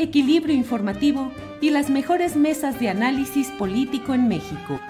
equilibrio 0.00 0.54
informativo 0.54 1.30
y 1.60 1.70
las 1.70 1.90
mejores 1.90 2.34
mesas 2.34 2.80
de 2.80 2.88
análisis 2.88 3.48
político 3.52 4.14
en 4.14 4.28
México. 4.28 4.80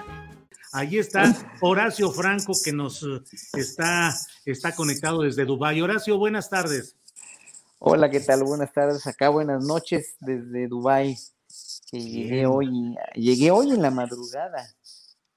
Ahí 0.73 0.97
está 0.97 1.35
Horacio 1.59 2.11
Franco 2.11 2.53
que 2.63 2.71
nos 2.71 3.03
eh, 3.03 3.21
está, 3.53 4.15
está 4.45 4.73
conectado 4.73 5.21
desde 5.21 5.43
Dubái. 5.43 5.81
Horacio, 5.81 6.17
buenas 6.17 6.49
tardes. 6.49 6.95
Hola, 7.79 8.09
¿qué 8.09 8.21
tal? 8.21 8.43
Buenas 8.43 8.71
tardes. 8.71 9.05
Acá 9.05 9.29
buenas 9.29 9.65
noches 9.65 10.15
desde 10.21 10.67
Dubái. 10.67 11.17
Que 11.89 11.99
llegué 11.99 12.45
hoy, 12.45 12.95
llegué 13.15 13.51
hoy 13.51 13.71
en 13.71 13.81
la 13.81 13.91
madrugada. 13.91 14.65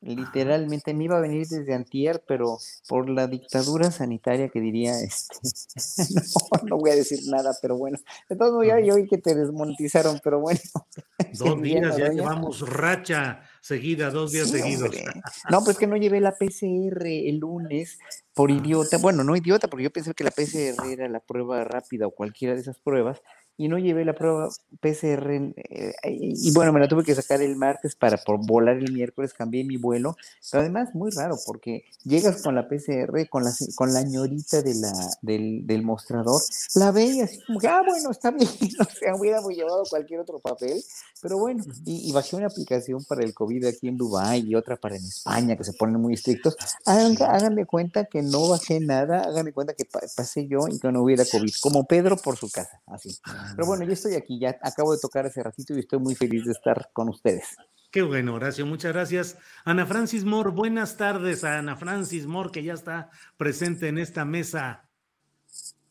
Literalmente 0.07 0.93
me 0.93 1.05
iba 1.05 1.17
a 1.17 1.21
venir 1.21 1.47
desde 1.47 1.73
Antier, 1.73 2.23
pero 2.29 2.59
por 2.87 3.09
la 3.09 3.27
dictadura 3.27 3.91
sanitaria 3.91 4.51
que 4.51 4.61
diría 4.61 5.01
este, 5.01 5.39
no, 6.15 6.69
no 6.69 6.77
voy 6.77 6.91
a 6.91 6.95
decir 6.95 7.21
nada, 7.29 7.57
pero 7.63 7.79
bueno, 7.79 7.99
de 8.29 8.37
todos 8.37 8.53
modos 8.53 8.67
ya 8.67 8.81
yo 8.81 8.97
oí 8.97 9.09
que 9.09 9.17
te 9.17 9.35
desmonetizaron, 9.35 10.21
pero 10.23 10.41
bueno. 10.41 10.61
Dos 11.39 11.63
días, 11.63 11.97
ya 11.97 12.11
llevamos 12.11 12.69
racha 12.69 13.41
seguida, 13.63 14.11
dos 14.11 14.31
días 14.31 14.49
Sí, 14.51 14.59
seguidos. 14.59 14.83
hombre. 14.91 15.05
No, 15.51 15.65
pues 15.65 15.79
que 15.79 15.87
no 15.87 15.97
llevé 15.97 16.21
la 16.21 16.37
PCR 16.37 17.07
el 17.07 17.39
lunes 17.39 17.99
por 18.35 18.51
idiota. 18.51 18.99
Bueno, 18.99 19.25
no 19.25 19.35
idiota, 19.35 19.69
porque 19.69 19.85
yo 19.85 19.91
pensé 19.91 20.13
que 20.13 20.23
la 20.23 20.31
PCR 20.31 20.87
era 20.93 21.09
la 21.09 21.21
prueba 21.21 21.65
rápida 21.65 22.07
o 22.07 22.11
cualquiera 22.11 22.55
de 22.55 22.61
esas 22.61 22.79
pruebas. 22.79 23.23
Y 23.57 23.69
no 23.69 23.79
llevé 23.79 24.05
la 24.05 24.15
prueba 24.15 24.49
PCR. 24.81 25.53
eh, 25.57 25.95
y 26.11 26.53
bueno, 26.53 26.73
me 26.73 26.81
la 26.81 26.89
tuve 26.89 27.05
que 27.05 27.15
sacar 27.15 27.41
el 27.41 27.55
martes 27.57 27.95
para 27.95 28.17
por 28.17 28.45
volar 28.45 28.77
el 28.77 28.93
miércoles. 28.93 29.33
Cambié 29.33 29.63
mi 29.65 29.77
vuelo. 29.77 30.17
Pero 30.51 30.63
además, 30.63 30.95
muy 30.95 31.11
raro, 31.13 31.37
porque 31.47 31.85
llegas 32.03 32.43
con 32.43 32.55
la 32.57 32.69
PCR, 32.69 33.29
con 33.29 33.45
la, 33.45 33.53
con 33.77 33.93
la 33.93 34.03
ñorita 34.03 34.63
de 34.63 34.75
la, 34.75 34.93
del, 35.23 35.67
del 35.67 35.83
mostrador. 35.85 36.41
La 36.75 36.91
ve 36.91 37.05
y 37.07 37.21
así 37.21 37.39
como 37.47 37.61
que, 37.61 37.69
ah, 37.69 37.83
bueno, 37.87 38.11
está 38.11 38.31
bien. 38.31 38.49
O 38.81 38.85
sea, 38.99 39.15
hubiéramos 39.15 39.53
llevado 39.55 39.85
cualquier 39.89 40.21
otro 40.21 40.41
papel. 40.41 40.83
Pero 41.23 41.39
bueno, 41.39 41.65
y, 41.87 42.09
y 42.11 42.13
bajé 42.13 42.37
una 42.37 42.47
aplicación 42.49 43.05
para 43.05 43.23
el 43.25 43.33
COVID 43.33 43.67
aquí 43.67 43.89
en 43.89 43.97
Dubái 43.97 44.41
y 44.47 44.55
otra 44.57 44.77
para 44.77 44.97
en 44.97 45.05
España, 45.05 45.57
que 45.57 45.65
se 45.65 45.73
ponen 45.73 46.01
muy 46.01 46.15
estrictos. 46.15 46.57
Hagan, 46.85 47.17
hagan 47.23 47.55
de 47.55 47.65
cuenta 47.67 48.05
que 48.07 48.21
no 48.21 48.49
bajé 48.49 48.81
nada, 48.81 49.23
hagan 49.23 49.47
de 49.47 49.53
cuenta 49.53 49.73
que 49.75 49.85
pa- 49.87 50.01
pasé 50.17 50.47
yo 50.49 50.67
y 50.69 50.79
que 50.79 50.91
no 50.93 51.03
hubiera 51.03 51.25
COVID, 51.25 51.53
como 51.63 51.85
Pedro 51.87 52.17
por 52.17 52.37
su 52.37 52.51
casa, 52.51 52.81
así. 52.87 53.17
Pero 53.55 53.67
bueno, 53.67 53.85
yo 53.85 53.93
estoy 53.93 54.15
aquí, 54.15 54.39
ya 54.39 54.59
acabo 54.63 54.93
de 54.93 55.01
tocar 55.01 55.27
hace 55.27 55.43
ratito 55.43 55.75
y 55.75 55.81
estoy 55.81 55.99
muy 55.99 56.15
feliz 56.15 56.45
de 56.45 56.53
estar 56.53 56.91
con 56.93 57.09
ustedes. 57.09 57.57
Qué 57.91 58.03
bueno, 58.03 58.35
Horacio, 58.35 58.67
muchas 58.67 58.93
gracias. 58.93 59.39
Ana 59.65 59.87
Francis 59.87 60.25
Moore, 60.25 60.51
buenas 60.51 60.97
tardes 60.97 61.45
a 61.45 61.59
Ana 61.59 61.77
Francis 61.77 62.27
Moore, 62.27 62.51
que 62.51 62.65
ya 62.65 62.73
está 62.73 63.11
presente 63.37 63.87
en 63.89 63.99
esta 63.99 64.25
mesa. 64.25 64.89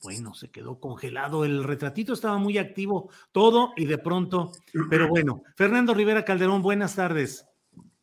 Bueno, 0.02 0.34
se 0.34 0.52
quedó 0.52 0.81
congelado. 0.81 1.46
El 1.46 1.63
retratito 1.63 2.12
estaba 2.12 2.38
muy 2.38 2.58
activo, 2.58 3.09
todo 3.31 3.72
y 3.78 3.86
de 3.86 3.97
pronto. 3.97 4.52
Pero 4.90 5.08
bueno, 5.08 5.44
Fernando 5.56 5.94
Rivera 5.94 6.25
Calderón, 6.25 6.62
buenas 6.62 6.96
tardes. 6.96 7.47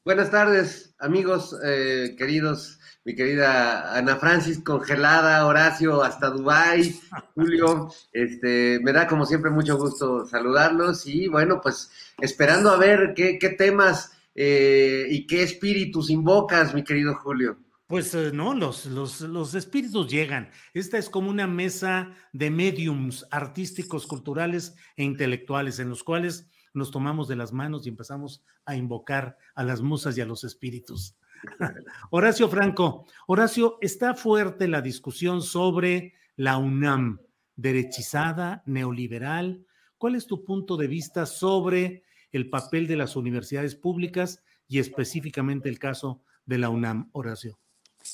Buenas 0.03 0.31
tardes, 0.31 0.95
amigos 0.99 1.55
eh, 1.63 2.15
queridos, 2.17 2.79
mi 3.05 3.15
querida 3.15 3.95
Ana 3.95 4.17
Francis 4.17 4.59
congelada, 4.65 5.45
Horacio 5.45 6.03
hasta 6.03 6.31
Dubai, 6.31 6.99
Julio, 7.35 7.91
este, 8.11 8.81
me 8.83 8.95
da 8.95 9.07
como 9.07 9.27
siempre 9.27 9.51
mucho 9.51 9.77
gusto 9.77 10.25
saludarlos 10.25 11.07
y 11.07 11.29
bueno, 11.29 11.61
pues 11.61 11.91
esperando 12.19 12.71
a 12.71 12.79
ver 12.79 13.13
qué, 13.15 13.39
qué 13.39 13.51
temas 13.51 14.13
eh, 14.35 15.07
y 15.11 15.27
qué 15.27 15.43
espíritus 15.43 16.09
invocas, 16.09 16.73
mi 16.73 16.83
querido 16.83 17.15
Julio. 17.17 17.59
Pues 17.87 18.15
eh, 18.15 18.31
no, 18.33 18.55
los, 18.55 18.87
los, 18.87 19.21
los 19.21 19.55
espíritus 19.55 20.09
llegan. 20.09 20.49
Esta 20.73 20.97
es 20.97 21.11
como 21.11 21.29
una 21.29 21.47
mesa 21.47 22.15
de 22.33 22.49
mediums 22.49 23.27
artísticos, 23.31 24.07
culturales 24.07 24.77
e 24.97 25.05
intelectuales 25.05 25.79
en 25.79 25.91
los 25.91 26.03
cuales 26.05 26.50
nos 26.73 26.91
tomamos 26.91 27.29
de 27.29 27.37
las 27.37 27.53
manos 27.53 27.87
y 27.87 27.89
empezamos 27.89 28.43
a 28.65 28.77
invocar 28.77 29.37
a 29.55 29.65
las 29.65 29.81
musas 29.83 30.17
y 30.17 30.21
a 30.21 30.27
los 30.27 30.45
espíritus. 30.45 31.17
Horacio 32.11 32.49
Franco, 32.49 33.07
Horacio, 33.27 33.79
está 33.81 34.15
fuerte 34.15 34.69
la 34.69 34.83
discusión 34.83 35.43
sobre 35.43 36.15
la 36.37 36.59
UNAM, 36.59 37.21
derechizada, 37.57 38.63
neoliberal. 38.67 39.67
¿Cuál 39.99 40.15
es 40.15 40.27
tu 40.27 40.45
punto 40.45 40.77
de 40.77 40.87
vista 40.87 41.27
sobre 41.27 42.05
el 42.33 42.49
papel 42.49 42.87
de 42.87 42.97
las 42.97 43.17
universidades 43.17 43.75
públicas 43.75 44.43
y 44.69 44.79
específicamente 44.79 45.69
el 45.69 45.79
caso 45.79 46.23
de 46.47 46.59
la 46.59 46.71
UNAM, 46.71 47.11
Horacio? 47.13 47.59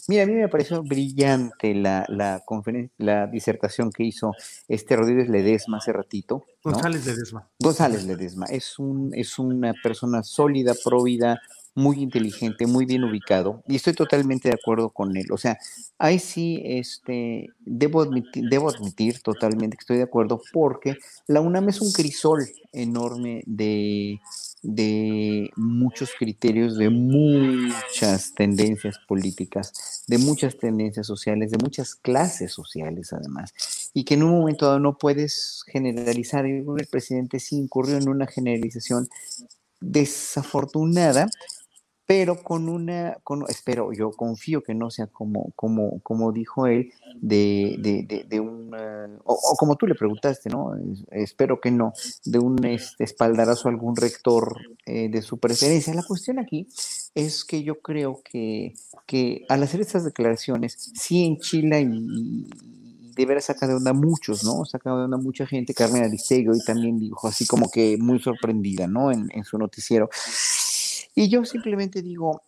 Mira, 0.09 0.23
a 0.23 0.27
mí 0.27 0.35
me 0.35 0.49
pareció 0.49 0.83
brillante 0.83 1.75
la, 1.75 2.05
la, 2.09 2.45
conferen- 2.45 2.91
la 2.99 3.27
disertación 3.27 3.91
que 3.91 4.05
hizo 4.05 4.33
este 4.69 4.97
Rodríguez 4.97 5.29
Ledesma 5.29 5.79
hace 5.79 5.93
ratito. 5.93 6.45
¿no? 6.65 6.73
González 6.73 7.07
Ledesma. 7.07 7.49
González 7.59 8.05
Ledesma 8.05 8.47
es, 8.47 8.79
un, 8.79 9.13
es 9.15 9.39
una 9.39 9.75
persona 9.83 10.23
sólida, 10.23 10.75
próvida, 10.85 11.41
muy 11.75 12.01
inteligente, 12.01 12.67
muy 12.67 12.87
bien 12.87 13.05
ubicado, 13.05 13.63
y 13.69 13.77
estoy 13.77 13.93
totalmente 13.93 14.49
de 14.49 14.55
acuerdo 14.55 14.89
con 14.89 15.15
él. 15.15 15.27
O 15.31 15.37
sea, 15.37 15.59
ahí 15.99 16.19
sí, 16.19 16.63
este, 16.65 17.51
debo 17.61 18.01
admitir, 18.01 18.45
debo 18.49 18.71
admitir 18.71 19.21
totalmente 19.21 19.77
que 19.77 19.83
estoy 19.83 19.99
de 19.99 20.05
acuerdo, 20.05 20.41
porque 20.55 20.97
la 21.27 21.43
UNAM 21.43 21.69
es 21.69 21.83
un 21.83 21.93
crisol 21.93 22.47
enorme 22.73 23.43
de, 23.45 24.21
de 24.67 25.51
muchos 25.55 26.11
criterios, 26.19 26.77
de 26.77 26.91
muchas 26.91 28.35
tendencias 28.35 28.99
políticas, 29.07 30.03
de 30.09 30.19
muchas 30.19 30.59
tendencias 30.59 31.07
sociales, 31.07 31.53
de 31.53 31.59
muchas 31.59 31.95
clases 31.95 32.53
sociales 32.53 33.13
además, 33.13 33.55
y 33.95 34.05
que 34.05 34.15
en 34.15 34.25
un 34.25 34.31
momento 34.31 34.67
dado 34.67 34.81
no 34.81 34.99
puedes 34.99 35.63
generalizar. 35.67 36.45
Que 36.45 36.59
el 36.59 36.87
presidente 36.91 37.39
sí 37.39 37.57
incurrió 37.57 37.97
en 37.97 38.09
una 38.09 38.27
generalización 38.27 39.09
desafortunada, 39.81 41.29
pero 42.07 42.37
con 42.43 42.69
una, 42.69 43.19
con, 43.25 43.45
espero, 43.49 43.93
yo 43.93 44.11
confío 44.13 44.63
que 44.63 44.75
no 44.75 44.91
sea 44.91 45.09
como, 45.09 45.53
como, 45.57 46.01
como 46.03 46.33
dijo 46.33 46.67
él, 46.67 46.93
de, 47.21 47.77
de, 47.81 48.05
de, 48.07 48.25
de 48.25 48.41
un, 48.41 48.73
eh, 48.79 49.09
o, 49.25 49.35
o 49.35 49.57
como 49.57 49.77
tú 49.77 49.87
le 49.87 49.95
preguntaste, 49.97 50.49
¿no? 50.51 50.77
Es- 50.77 51.05
Espero 51.11 51.61
que 51.61 51.71
no, 51.71 51.93
de 52.25 52.39
un 52.39 52.65
este, 52.65 53.05
espaldarazo 53.05 53.69
a 53.69 53.73
algún 53.73 53.97
rector 53.97 54.57
eh, 54.87 55.09
de 55.11 55.23
su 55.23 55.39
preferencia. 55.39 55.95
La 55.95 56.03
cuestión 56.05 56.39
aquí 56.39 56.69
es 57.15 57.45
que 57.45 57.63
yo 57.63 57.81
creo 57.81 58.21
que, 58.23 58.75
que 59.07 59.45
al 59.49 59.63
hacer 59.65 59.81
estas 59.81 60.05
declaraciones, 60.05 60.77
sí 60.95 61.25
enchila 61.25 61.81
y, 61.81 62.49
de 63.17 63.25
veras 63.25 63.47
saca 63.47 63.67
de 63.67 63.75
onda 63.75 63.95
muchos, 63.95 64.45
¿no? 64.45 64.65
Saca 64.67 64.91
de 64.95 65.05
onda 65.05 65.17
mucha 65.17 65.47
gente. 65.47 65.73
Carmen 65.73 66.05
Aristegui 66.05 66.49
hoy 66.49 66.61
también 66.67 66.99
dijo 66.99 67.27
así 67.29 67.47
como 67.47 67.71
que 67.71 67.97
muy 67.99 68.19
sorprendida, 68.21 68.87
¿no? 68.87 69.11
En, 69.11 69.29
en 69.33 69.45
su 69.45 69.57
noticiero. 69.59 70.11
Y 71.17 71.29
yo 71.29 71.45
simplemente 71.45 72.03
digo, 72.03 72.43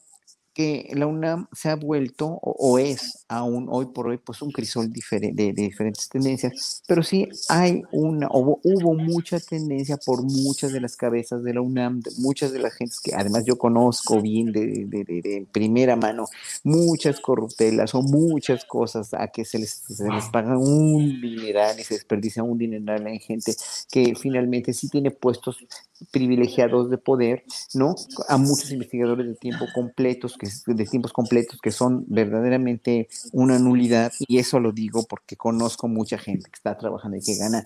que 0.59 0.91
la 0.93 1.07
UNAM 1.07 1.47
se 1.53 1.69
ha 1.69 1.77
vuelto 1.77 2.27
o, 2.43 2.81
es 2.81 3.25
aún 3.29 3.69
hoy 3.71 3.87
por 3.95 4.09
hoy 4.09 4.17
pues 4.19 4.43
un 4.43 4.51
crisol 4.51 4.93
diferente, 4.93 5.41
de, 5.41 5.53
diferentes 5.53 6.09
tendencias, 6.09 6.83
pero 6.89 7.05
sí 7.05 7.29
hay 7.49 7.83
una, 7.93 8.27
hubo, 8.33 8.59
hubo, 8.65 8.93
mucha 8.95 9.39
tendencia 9.39 9.97
por 10.05 10.25
muchas 10.25 10.73
de 10.73 10.81
las 10.81 10.97
cabezas 10.97 11.45
de 11.45 11.55
la 11.55 11.61
UNAM, 11.61 12.01
de 12.01 12.11
muchas 12.19 12.51
de 12.51 12.59
las 12.59 12.75
gentes 12.75 12.99
que 12.99 13.15
además 13.15 13.45
yo 13.45 13.57
conozco 13.57 14.21
bien 14.21 14.51
de, 14.51 14.85
de, 14.89 15.47
primera 15.53 15.95
mano, 15.95 16.25
muchas 16.65 17.21
corruptelas 17.21 17.95
o 17.95 18.03
muchas 18.03 18.65
cosas 18.65 19.15
a 19.15 19.29
que 19.29 19.45
se 19.45 19.61
les, 19.61 19.85
se 19.87 20.09
les 20.11 20.25
paga 20.25 20.59
un 20.59 21.21
dineral 21.21 21.79
y 21.79 21.85
se 21.85 21.95
desperdicia 21.95 22.43
un 22.43 22.59
dineral 22.59 23.07
en 23.07 23.21
gente 23.21 23.55
que 23.93 24.17
finalmente 24.17 24.73
sí 24.73 24.89
tiene 24.89 25.13
puestos 25.13 25.59
privilegiados 26.11 26.91
de 26.91 26.99
poder, 26.99 27.45
¿no? 27.75 27.95
A 28.29 28.37
muchos 28.37 28.71
investigadores 28.71 29.27
de 29.27 29.35
tiempo 29.35 29.67
completos, 29.75 30.37
que, 30.39 30.49
de 30.73 30.85
tiempos 30.85 31.13
completos, 31.13 31.59
que 31.61 31.71
son 31.71 32.05
verdaderamente 32.09 33.09
una 33.33 33.59
nulidad, 33.59 34.13
y 34.19 34.39
eso 34.39 34.61
lo 34.61 34.73
digo 34.73 35.05
porque 35.09 35.37
conozco 35.37 35.89
mucha 35.89 36.19
gente 36.19 36.49
que 36.51 36.57
está 36.57 36.77
trabajando 36.77 37.17
y 37.17 37.21
que 37.21 37.37
gana 37.37 37.65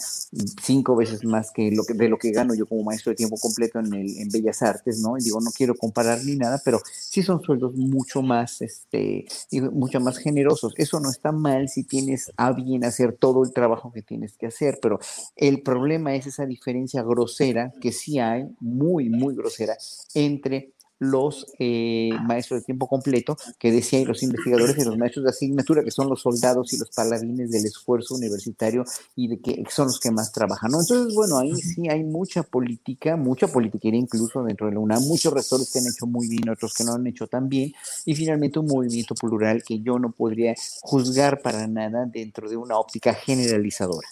cinco 0.62 0.96
veces 0.96 1.24
más 1.24 1.50
que, 1.52 1.70
lo 1.70 1.84
que 1.84 1.94
de 1.94 2.08
lo 2.08 2.18
que 2.18 2.30
gano 2.30 2.54
yo 2.54 2.66
como 2.66 2.82
maestro 2.82 3.10
de 3.10 3.16
tiempo 3.16 3.36
completo 3.38 3.78
en, 3.78 3.92
el, 3.94 4.18
en 4.18 4.28
Bellas 4.28 4.62
Artes, 4.62 5.00
¿no? 5.00 5.16
Y 5.18 5.22
digo, 5.22 5.40
no 5.40 5.50
quiero 5.50 5.74
comparar 5.74 6.24
ni 6.24 6.36
nada, 6.36 6.60
pero 6.64 6.80
sí 6.84 7.22
son 7.22 7.42
sueldos 7.42 7.74
mucho 7.74 8.22
más, 8.22 8.62
este, 8.62 9.26
mucho 9.72 10.00
más 10.00 10.18
generosos. 10.18 10.74
Eso 10.76 11.00
no 11.00 11.10
está 11.10 11.32
mal 11.32 11.68
si 11.68 11.84
tienes 11.84 12.32
a 12.36 12.52
bien 12.52 12.84
hacer 12.84 13.12
todo 13.12 13.44
el 13.44 13.52
trabajo 13.52 13.92
que 13.92 14.02
tienes 14.02 14.36
que 14.36 14.46
hacer, 14.46 14.78
pero 14.80 14.98
el 15.36 15.62
problema 15.62 16.14
es 16.14 16.26
esa 16.26 16.46
diferencia 16.46 17.02
grosera 17.02 17.72
que 17.80 17.92
sí 17.92 18.18
hay, 18.22 18.46
muy, 18.60 19.08
muy 19.08 19.34
grosera, 19.34 19.76
entre 20.14 20.72
los 21.02 21.46
eh, 21.58 22.10
maestros 22.22 22.60
de 22.60 22.64
tiempo 22.64 22.86
completo, 22.86 23.36
que 23.58 23.72
decían 23.72 24.04
los 24.04 24.22
investigadores 24.22 24.78
y 24.78 24.84
los 24.84 24.96
maestros 24.96 25.24
de 25.24 25.30
asignatura, 25.30 25.82
que 25.82 25.90
son 25.90 26.08
los 26.08 26.22
soldados 26.22 26.72
y 26.72 26.78
los 26.78 26.90
paladines 26.90 27.50
del 27.50 27.66
esfuerzo 27.66 28.14
universitario 28.14 28.84
y 29.16 29.26
de 29.26 29.40
que 29.40 29.64
son 29.68 29.86
los 29.86 29.98
que 29.98 30.12
más 30.12 30.30
trabajan. 30.30 30.70
¿no? 30.70 30.80
Entonces, 30.80 31.12
bueno, 31.12 31.38
ahí 31.38 31.56
sí 31.56 31.88
hay 31.88 32.04
mucha 32.04 32.44
política, 32.44 33.16
mucha 33.16 33.48
politiquería 33.48 33.98
incluso 33.98 34.44
dentro 34.44 34.68
de 34.68 34.74
la 34.74 34.78
UNAM, 34.78 35.02
muchos 35.02 35.32
rectores 35.32 35.72
que 35.72 35.80
han 35.80 35.86
hecho 35.88 36.06
muy 36.06 36.28
bien, 36.28 36.48
otros 36.48 36.72
que 36.72 36.84
no 36.84 36.94
han 36.94 37.04
hecho 37.08 37.26
tan 37.26 37.48
bien, 37.48 37.72
y 38.04 38.14
finalmente 38.14 38.60
un 38.60 38.66
movimiento 38.66 39.16
plural 39.16 39.64
que 39.64 39.80
yo 39.80 39.98
no 39.98 40.12
podría 40.12 40.54
juzgar 40.82 41.42
para 41.42 41.66
nada 41.66 42.06
dentro 42.06 42.48
de 42.48 42.56
una 42.56 42.78
óptica 42.78 43.12
generalizadora. 43.12 44.06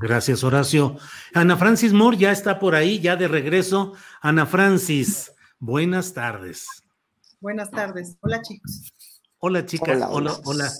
Gracias, 0.00 0.42
Horacio. 0.44 0.96
Ana 1.34 1.58
Francis 1.58 1.92
Moore 1.92 2.16
ya 2.16 2.32
está 2.32 2.58
por 2.58 2.74
ahí, 2.74 3.00
ya 3.00 3.16
de 3.16 3.28
regreso. 3.28 3.92
Ana 4.22 4.46
Francis, 4.46 5.30
buenas 5.58 6.14
tardes. 6.14 6.66
Buenas 7.38 7.70
tardes. 7.70 8.16
Hola, 8.20 8.40
chicos. 8.40 8.82
Hola, 9.40 9.66
chicas. 9.66 10.02
Hola, 10.08 10.40
hola. 10.46 10.72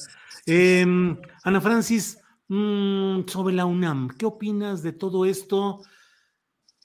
Em, 0.47 1.21
Ana 1.45 1.61
Francis, 1.61 2.19
mm, 2.49 3.27
sobre 3.27 3.55
la 3.55 3.67
UNAM, 3.67 4.09
¿qué 4.09 4.25
opinas 4.25 4.83
de 4.83 4.93
todo 4.93 5.27
esto? 5.27 5.83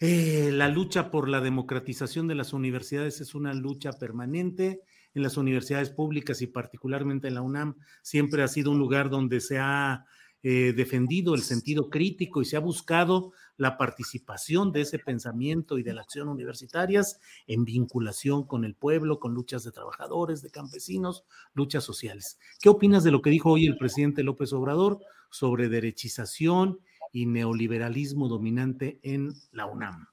Eh, 0.01 0.49
la 0.51 0.67
lucha 0.67 1.11
por 1.11 1.29
la 1.29 1.39
democratización 1.39 2.27
de 2.27 2.35
las 2.35 2.51
universidades 2.51 3.21
es 3.21 3.33
una 3.33 3.53
lucha 3.53 3.93
permanente. 3.93 4.81
En 5.13 5.23
las 5.23 5.37
universidades 5.37 5.89
públicas 5.89 6.41
y 6.41 6.47
particularmente 6.47 7.29
en 7.29 7.35
la 7.35 7.41
UNAM 7.41 7.75
siempre 8.01 8.43
ha 8.43 8.49
sido 8.49 8.71
un 8.71 8.79
lugar 8.79 9.09
donde 9.09 9.39
se 9.39 9.57
ha 9.57 10.05
eh, 10.47 10.73
defendido 10.73 11.33
el 11.33 11.41
sentido 11.41 11.89
crítico 11.89 12.39
y 12.39 12.45
se 12.45 12.55
ha 12.55 12.59
buscado 12.59 13.31
la 13.57 13.79
participación 13.79 14.71
de 14.71 14.81
ese 14.81 14.99
pensamiento 14.99 15.79
y 15.79 15.83
de 15.83 15.91
la 15.91 16.01
acción 16.01 16.29
universitarias 16.29 17.19
en 17.47 17.65
vinculación 17.65 18.45
con 18.45 18.63
el 18.63 18.75
pueblo, 18.75 19.19
con 19.19 19.33
luchas 19.33 19.63
de 19.63 19.71
trabajadores, 19.71 20.43
de 20.43 20.51
campesinos, 20.51 21.25
luchas 21.55 21.83
sociales. 21.83 22.37
¿Qué 22.59 22.69
opinas 22.69 23.03
de 23.03 23.09
lo 23.09 23.23
que 23.23 23.31
dijo 23.31 23.53
hoy 23.53 23.65
el 23.65 23.75
presidente 23.75 24.21
López 24.21 24.53
Obrador 24.53 24.99
sobre 25.31 25.67
derechización 25.67 26.79
y 27.11 27.25
neoliberalismo 27.25 28.27
dominante 28.27 28.99
en 29.01 29.33
la 29.51 29.65
UNAM? 29.65 30.09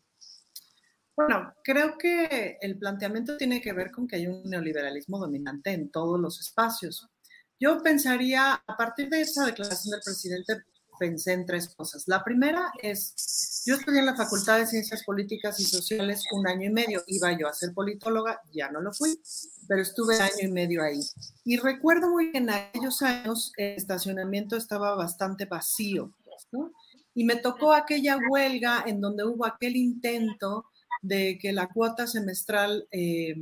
Bueno, 1.15 1.53
creo 1.63 1.99
que 1.99 2.57
el 2.63 2.79
planteamiento 2.79 3.37
tiene 3.37 3.61
que 3.61 3.75
ver 3.75 3.91
con 3.91 4.09
que 4.09 4.17
hay 4.17 4.29
un 4.29 4.49
neoliberalismo 4.49 5.19
dominante 5.19 5.73
en 5.73 5.91
todos 5.91 6.19
los 6.19 6.41
espacios. 6.41 7.12
Yo 7.63 7.81
pensaría, 7.81 8.55
a 8.55 8.77
partir 8.77 9.09
de 9.09 9.21
esa 9.21 9.47
declaración 9.47 9.93
del 9.93 10.01
presidente, 10.05 10.65
pensé 10.99 11.33
en 11.33 11.47
tres 11.47 11.73
cosas. 11.73 12.09
La 12.09 12.25
primera 12.25 12.73
es, 12.83 13.63
yo 13.65 13.77
estudié 13.77 14.01
en 14.01 14.07
la 14.07 14.17
Facultad 14.17 14.59
de 14.59 14.67
Ciencias 14.67 15.05
Políticas 15.05 15.61
y 15.61 15.65
Sociales 15.65 16.25
un 16.33 16.49
año 16.49 16.69
y 16.69 16.73
medio. 16.73 17.05
Iba 17.07 17.39
yo 17.39 17.47
a 17.47 17.53
ser 17.53 17.73
politóloga, 17.73 18.41
ya 18.53 18.69
no 18.69 18.81
lo 18.81 18.93
fui, 18.93 19.17
pero 19.69 19.81
estuve 19.81 20.21
año 20.21 20.41
y 20.41 20.49
medio 20.51 20.83
ahí. 20.83 20.99
Y 21.45 21.57
recuerdo 21.57 22.11
muy 22.11 22.33
bien, 22.33 22.49
en 22.49 22.51
aquellos 22.51 23.01
años 23.01 23.53
el 23.57 23.77
estacionamiento 23.77 24.57
estaba 24.57 24.97
bastante 24.97 25.45
vacío, 25.45 26.13
¿no? 26.51 26.73
Y 27.15 27.23
me 27.23 27.37
tocó 27.37 27.75
aquella 27.75 28.19
huelga 28.29 28.83
en 28.89 29.01
donde 29.01 29.23
hubo 29.23 29.47
aquel 29.47 29.77
intento 29.77 30.65
de 31.01 31.39
que 31.41 31.53
la 31.53 31.69
cuota 31.69 32.09
semestral 32.09 32.89
eh, 32.91 33.37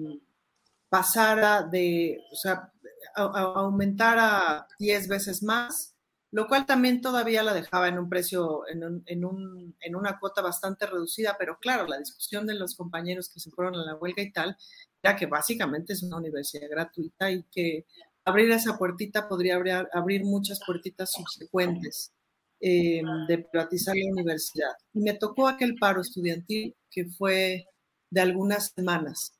pasara 0.90 1.62
de, 1.62 2.22
o 2.30 2.36
sea, 2.36 2.70
aumentara 3.14 4.66
10 4.78 5.08
veces 5.08 5.42
más, 5.42 5.94
lo 6.32 6.46
cual 6.46 6.64
también 6.64 7.00
todavía 7.00 7.42
la 7.42 7.54
dejaba 7.54 7.88
en 7.88 7.98
un 7.98 8.08
precio, 8.08 8.62
en, 8.68 9.02
en, 9.06 9.96
una 9.96 10.18
cuota 10.18 10.42
bastante 10.42 10.86
reducida, 10.86 11.36
pero 11.38 11.58
claro, 11.58 11.86
la 11.86 11.98
discusión 11.98 12.46
de 12.46 12.54
los 12.54 12.76
compañeros 12.76 13.30
que 13.32 13.40
se 13.40 13.50
fueron 13.50 13.74
a 13.76 13.84
la 13.84 13.96
huelga 13.96 14.22
y 14.22 14.32
tal, 14.32 14.56
era 15.02 15.16
que 15.16 15.26
básicamente 15.26 15.94
es 15.94 16.02
una 16.02 16.18
universidad 16.18 16.68
gratuita 16.70 17.30
y 17.30 17.42
que 17.44 17.86
abrir 18.24 18.50
esa 18.52 18.78
puertita 18.78 19.28
podría 19.28 19.56
abrir, 19.56 19.88
abrir 19.92 20.24
muchas 20.24 20.60
puertitas 20.64 21.10
subsecuentes 21.10 22.12
eh, 22.60 23.02
de 23.26 23.38
privatizar 23.38 23.96
la 23.96 24.12
universidad. 24.12 24.72
Y 24.92 25.00
me 25.00 25.14
tocó 25.14 25.48
aquel 25.48 25.76
paro 25.76 26.02
estudiantil 26.02 26.76
que 26.90 27.06
fue 27.06 27.66
de 28.10 28.20
algunas 28.20 28.72
semanas. 28.74 29.32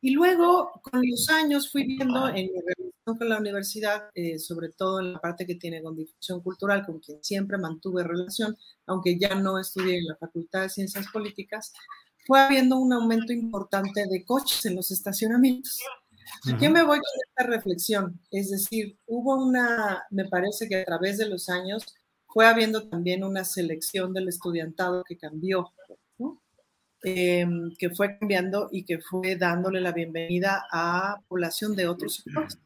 Y 0.00 0.12
luego, 0.12 0.70
con 0.82 1.02
los 1.04 1.28
años, 1.28 1.70
fui 1.70 1.84
viendo 1.84 2.28
en 2.28 2.46
mi 2.46 2.89
con 3.16 3.28
la 3.28 3.38
universidad, 3.38 4.10
eh, 4.14 4.38
sobre 4.38 4.70
todo 4.70 5.00
en 5.00 5.12
la 5.14 5.20
parte 5.20 5.46
que 5.46 5.54
tiene 5.54 5.82
con 5.82 5.96
difusión 5.96 6.40
cultural, 6.42 6.84
con 6.84 7.00
quien 7.00 7.22
siempre 7.22 7.58
mantuve 7.58 8.02
relación, 8.04 8.56
aunque 8.86 9.18
ya 9.18 9.34
no 9.34 9.58
estudié 9.58 9.98
en 9.98 10.06
la 10.06 10.16
Facultad 10.16 10.62
de 10.62 10.68
Ciencias 10.70 11.06
Políticas, 11.12 11.72
fue 12.26 12.40
habiendo 12.40 12.76
un 12.76 12.92
aumento 12.92 13.32
importante 13.32 14.06
de 14.08 14.24
coches 14.24 14.64
en 14.66 14.76
los 14.76 14.90
estacionamientos. 14.90 15.78
¿Y 16.44 16.56
qué 16.56 16.68
me 16.68 16.82
voy 16.82 16.98
con 16.98 17.20
esta 17.28 17.50
reflexión? 17.50 18.20
Es 18.30 18.50
decir, 18.50 18.98
hubo 19.06 19.36
una, 19.44 20.04
me 20.10 20.26
parece 20.26 20.68
que 20.68 20.76
a 20.76 20.84
través 20.84 21.18
de 21.18 21.28
los 21.28 21.48
años 21.48 21.84
fue 22.26 22.46
habiendo 22.46 22.88
también 22.88 23.24
una 23.24 23.44
selección 23.44 24.12
del 24.12 24.28
estudiantado 24.28 25.02
que 25.02 25.18
cambió 25.18 25.72
Em, 27.02 27.74
que 27.78 27.88
fue 27.90 28.18
cambiando 28.18 28.68
y 28.70 28.84
que 28.84 28.98
fue 28.98 29.36
dándole 29.36 29.80
la 29.80 29.92
bienvenida 29.92 30.66
a 30.70 31.16
población 31.28 31.74
de 31.74 31.88
otros 31.88 32.16
sectores, 32.16 32.58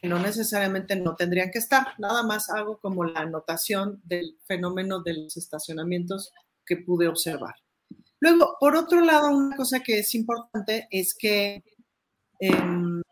que 0.00 0.08
no 0.08 0.18
necesariamente 0.18 0.96
no 0.96 1.14
tendrían 1.16 1.50
que 1.50 1.58
estar. 1.58 1.94
Nada 1.98 2.22
más 2.22 2.50
hago 2.50 2.78
como 2.78 3.04
la 3.04 3.20
anotación 3.20 4.00
del 4.04 4.38
fenómeno 4.46 5.02
de 5.02 5.14
los 5.14 5.36
estacionamientos 5.36 6.32
que 6.64 6.76
pude 6.78 7.08
observar. 7.08 7.54
Luego, 8.20 8.56
por 8.60 8.76
otro 8.76 9.00
lado, 9.00 9.28
una 9.30 9.56
cosa 9.56 9.80
que 9.80 9.98
es 9.98 10.14
importante 10.14 10.88
es 10.90 11.14
que, 11.14 11.62
em, 12.38 13.02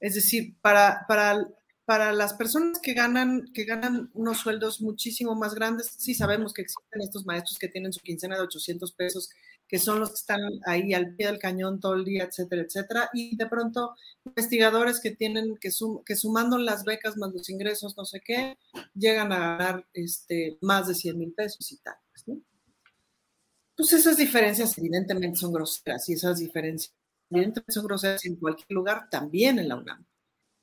es 0.00 0.14
decir, 0.14 0.56
para, 0.60 1.04
para 1.06 1.46
para 1.86 2.12
las 2.12 2.34
personas 2.34 2.80
que 2.80 2.94
ganan, 2.94 3.46
que 3.54 3.64
ganan 3.64 4.10
unos 4.12 4.38
sueldos 4.38 4.82
muchísimo 4.82 5.36
más 5.36 5.54
grandes, 5.54 5.94
sí 5.96 6.14
sabemos 6.14 6.52
que 6.52 6.62
existen 6.62 7.00
estos 7.00 7.24
maestros 7.24 7.58
que 7.58 7.68
tienen 7.68 7.92
su 7.92 8.00
quincena 8.00 8.34
de 8.34 8.42
800 8.42 8.92
pesos, 8.92 9.30
que 9.68 9.78
son 9.78 10.00
los 10.00 10.10
que 10.10 10.16
están 10.16 10.40
ahí 10.64 10.94
al 10.94 11.14
pie 11.16 11.26
del 11.26 11.38
cañón 11.38 11.80
todo 11.80 11.94
el 11.94 12.04
día, 12.04 12.24
etcétera, 12.24 12.62
etcétera. 12.62 13.10
Y 13.12 13.36
de 13.36 13.46
pronto 13.46 13.94
investigadores 14.24 15.00
que 15.00 15.10
tienen, 15.10 15.56
que, 15.56 15.70
que 16.04 16.16
sumando 16.16 16.58
las 16.58 16.84
becas 16.84 17.16
más 17.16 17.32
los 17.32 17.48
ingresos, 17.50 17.96
no 17.96 18.04
sé 18.04 18.20
qué, 18.24 18.58
llegan 18.94 19.32
a 19.32 19.56
ganar 19.56 19.86
este, 19.92 20.58
más 20.60 20.88
de 20.88 20.94
100 20.94 21.18
mil 21.18 21.32
pesos 21.32 21.70
y 21.72 21.78
tal. 21.78 21.96
¿no? 22.26 22.40
Pues 23.76 23.92
esas 23.92 24.16
diferencias 24.16 24.76
evidentemente 24.78 25.38
son 25.38 25.52
groseras 25.52 26.08
y 26.08 26.14
esas 26.14 26.38
diferencias 26.38 26.94
evidentemente 27.28 27.72
son 27.72 27.86
groseras 27.86 28.24
en 28.24 28.36
cualquier 28.36 28.70
lugar, 28.70 29.08
también 29.10 29.58
en 29.58 29.68
la 29.68 29.76
UNAM. 29.76 30.06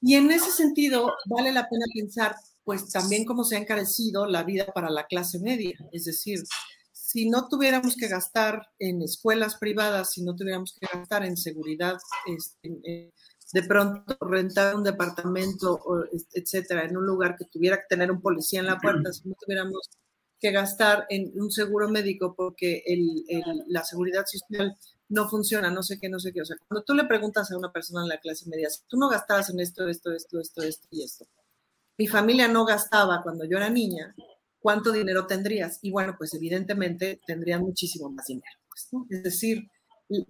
Y 0.02 0.16
en 0.16 0.32
ese 0.32 0.52
sentido, 0.52 1.14
vale 1.28 1.52
la 1.52 1.70
pena 1.70 1.86
pensar, 1.94 2.36
pues 2.64 2.90
también 2.90 3.24
cómo 3.24 3.44
se 3.44 3.56
ha 3.56 3.60
encarecido 3.60 4.26
la 4.26 4.44
vida 4.44 4.66
para 4.74 4.90
la 4.90 5.06
clase 5.06 5.40
media. 5.40 5.78
Es 5.92 6.06
decir, 6.06 6.44
si 7.14 7.30
no 7.30 7.48
tuviéramos 7.48 7.96
que 7.96 8.08
gastar 8.08 8.70
en 8.80 9.04
escuelas 9.04 9.58
privadas, 9.58 10.14
si 10.14 10.24
no 10.24 10.36
tuviéramos 10.36 10.74
que 10.74 10.88
gastar 10.92 11.24
en 11.24 11.38
seguridad, 11.38 11.96
este, 12.26 13.12
de 13.54 13.64
pronto 13.68 14.18
rentar 14.20 14.76
un 14.76 14.84
departamento, 14.84 15.80
etcétera, 16.34 16.86
en 16.86 16.98
un 16.98 17.06
lugar 17.06 17.36
que 17.38 17.46
tuviera 17.46 17.78
que 17.78 17.86
tener 17.88 18.12
un 18.12 18.20
policía 18.20 18.62
en 18.62 18.66
la 18.66 18.80
puerta, 18.80 19.14
si 19.14 19.30
no 19.30 19.36
tuviéramos 19.40 19.92
que 20.40 20.50
gastar 20.50 21.06
en 21.08 21.32
un 21.40 21.52
seguro 21.52 21.88
médico 21.88 22.34
porque 22.36 22.84
la 23.68 23.84
seguridad 23.84 24.26
social 24.26 24.76
no 25.10 25.30
funciona, 25.30 25.70
no 25.70 25.84
sé 25.84 26.00
qué, 26.00 26.10
no 26.10 26.20
sé 26.20 26.34
qué. 26.34 26.42
O 26.42 26.46
sea, 26.46 26.58
cuando 26.68 26.84
tú 26.84 26.96
le 26.96 27.04
preguntas 27.04 27.52
a 27.52 27.58
una 27.58 27.72
persona 27.72 28.02
en 28.02 28.10
la 28.10 28.18
clase 28.18 28.50
media, 28.50 28.72
si 28.72 28.82
tú 28.88 28.98
no 28.98 29.08
gastabas 29.08 29.52
en 29.52 29.60
esto, 29.60 29.88
esto, 29.88 30.12
esto, 30.12 30.40
esto, 30.40 30.64
esto 30.64 30.88
y 30.90 31.04
esto, 31.04 31.28
mi 31.96 32.08
familia 32.08 32.48
no 32.48 32.66
gastaba 32.66 33.22
cuando 33.22 33.46
yo 33.46 33.58
era 33.58 33.70
niña, 33.70 34.16
¿cuánto 34.64 34.94
dinero 34.94 35.28
tendrías? 35.28 35.78
Y 35.82 35.92
bueno, 35.92 36.16
pues 36.18 36.34
evidentemente 36.34 37.20
tendrían 37.28 37.62
muchísimo 37.62 38.10
más 38.10 38.26
dinero. 38.26 38.58
Pues, 38.70 38.88
¿no? 38.94 39.06
Es 39.10 39.22
decir, 39.22 39.70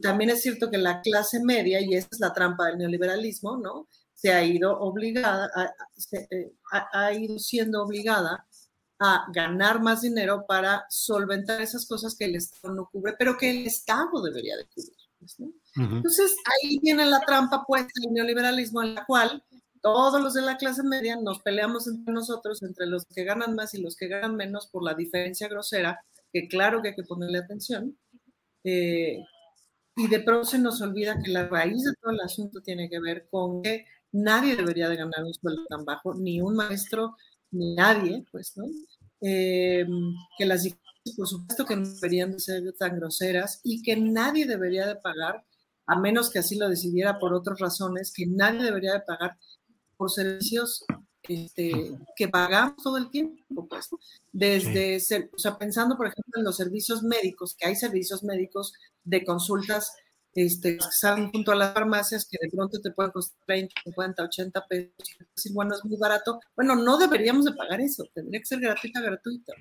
también 0.01 0.31
es 0.31 0.41
cierto 0.41 0.71
que 0.71 0.79
la 0.79 1.01
clase 1.01 1.39
media, 1.41 1.79
y 1.79 1.93
esa 1.93 2.09
es 2.11 2.19
la 2.19 2.33
trampa 2.33 2.65
del 2.65 2.79
neoliberalismo, 2.79 3.57
¿no? 3.57 3.87
Se 4.15 4.33
ha 4.33 4.43
ido 4.43 4.77
obligada, 4.79 5.49
eh, 6.31 6.51
ha, 6.71 7.13
ido 7.13 7.37
siendo 7.37 7.83
obligada 7.83 8.47
a 8.99 9.25
ganar 9.31 9.81
más 9.81 10.01
dinero 10.01 10.45
para 10.47 10.85
solventar 10.89 11.61
esas 11.61 11.85
cosas 11.85 12.15
que 12.15 12.25
el 12.25 12.35
Estado 12.35 12.73
no 12.73 12.89
cubre, 12.91 13.13
pero 13.19 13.37
que 13.37 13.51
el 13.51 13.67
Estado 13.67 14.21
debería 14.23 14.57
de 14.57 14.65
cubrir. 14.65 14.97
Pues, 15.19 15.39
¿no? 15.39 15.51
Entonces, 15.75 16.35
ahí 16.45 16.79
viene 16.79 17.05
la 17.05 17.19
trampa 17.21 17.63
puesta 17.65 17.91
del 18.01 18.13
neoliberalismo 18.13 18.81
en 18.81 18.95
la 18.95 19.05
cual 19.05 19.43
todos 19.83 20.21
los 20.21 20.33
de 20.33 20.41
la 20.41 20.57
clase 20.57 20.81
media 20.81 21.17
nos 21.17 21.41
peleamos 21.41 21.87
entre 21.87 22.13
nosotros, 22.13 22.63
entre 22.63 22.87
los 22.87 23.05
que 23.05 23.25
ganan 23.25 23.53
más 23.53 23.73
y 23.73 23.81
los 23.81 23.97
que 23.97 24.07
ganan 24.07 24.35
menos 24.37 24.67
por 24.67 24.81
la 24.81 24.93
diferencia 24.93 25.49
grosera, 25.49 26.03
que 26.31 26.47
claro 26.47 26.81
que 26.81 26.89
hay 26.89 26.95
que 26.95 27.03
ponerle 27.03 27.39
atención, 27.39 27.97
eh, 28.63 29.19
y 29.97 30.07
de 30.07 30.19
pronto 30.21 30.45
se 30.45 30.57
nos 30.57 30.81
olvida 30.81 31.21
que 31.21 31.31
la 31.31 31.47
raíz 31.47 31.83
de 31.83 31.93
todo 32.01 32.11
el 32.11 32.21
asunto 32.21 32.61
tiene 32.61 32.89
que 32.89 32.99
ver 33.01 33.27
con 33.29 33.61
que 33.61 33.85
nadie 34.13 34.55
debería 34.55 34.87
de 34.87 34.95
ganar 34.95 35.23
un 35.23 35.33
sueldo 35.33 35.65
tan 35.67 35.83
bajo, 35.83 36.15
ni 36.15 36.39
un 36.41 36.55
maestro, 36.55 37.17
ni 37.51 37.75
nadie, 37.75 38.25
pues, 38.31 38.55
¿no? 38.55 38.65
Eh, 39.21 39.85
que 40.37 40.45
las 40.45 40.63
diferencias, 40.63 41.15
por 41.17 41.27
supuesto, 41.27 41.65
que 41.65 41.75
no 41.75 41.87
deberían 41.87 42.31
de 42.31 42.39
ser 42.39 42.73
tan 42.79 42.95
groseras 42.97 43.59
y 43.63 43.81
que 43.81 43.97
nadie 43.97 44.45
debería 44.45 44.87
de 44.87 44.95
pagar, 44.95 45.43
a 45.87 45.99
menos 45.99 46.29
que 46.29 46.39
así 46.39 46.57
lo 46.57 46.69
decidiera 46.69 47.19
por 47.19 47.33
otras 47.33 47.59
razones, 47.59 48.13
que 48.15 48.25
nadie 48.25 48.63
debería 48.63 48.93
de 48.93 49.01
pagar 49.01 49.37
por 49.97 50.11
servicios 50.11 50.85
este, 51.23 51.97
que 52.15 52.27
pagamos 52.27 52.75
todo 52.83 52.97
el 52.97 53.09
tiempo, 53.09 53.67
pues, 53.67 53.89
desde, 54.31 55.29
o 55.33 55.37
sea, 55.37 55.57
pensando, 55.57 55.95
por 55.95 56.07
ejemplo, 56.07 56.33
en 56.37 56.43
los 56.43 56.57
servicios 56.57 57.03
médicos, 57.03 57.55
que 57.55 57.67
hay 57.67 57.75
servicios 57.75 58.23
médicos 58.23 58.73
de 59.03 59.23
consultas 59.23 59.93
este, 60.35 60.77
que 60.77 60.83
salen 60.91 61.31
junto 61.31 61.51
a 61.51 61.55
las 61.55 61.73
farmacias 61.73 62.27
que 62.29 62.37
de 62.41 62.49
pronto 62.49 62.81
te 62.81 62.91
pueden 62.91 63.11
costar 63.11 63.37
20, 63.47 63.73
50, 63.83 64.23
80 64.23 64.67
pesos, 64.67 64.91
y 64.99 65.23
decir, 65.35 65.53
bueno, 65.53 65.75
es 65.75 65.85
muy 65.85 65.97
barato. 65.97 66.39
Bueno, 66.55 66.75
no 66.75 66.97
deberíamos 66.97 67.45
de 67.45 67.53
pagar 67.53 67.79
eso, 67.81 68.03
tendría 68.13 68.39
que 68.39 68.45
ser 68.45 68.59
gratuita, 68.59 68.99
gratuita. 68.99 69.53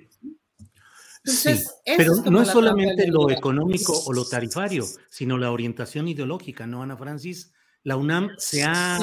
Entonces, 1.25 1.77
sí, 1.85 1.93
pero 1.97 2.17
no 2.17 2.43
es 2.43 2.49
solamente 2.49 3.07
lo 3.07 3.31
económico 3.31 3.93
o 4.07 4.13
lo 4.13 4.25
tarifario, 4.25 4.85
sino 5.09 5.39
la 5.39 5.53
orientación 5.53 6.09
ideológica, 6.09 6.67
¿no, 6.67 6.83
Ana 6.83 6.97
Francis? 6.97 7.53
¿La 7.85 7.97
UNAM 7.97 8.31
se 8.39 8.63
ha 8.65 8.99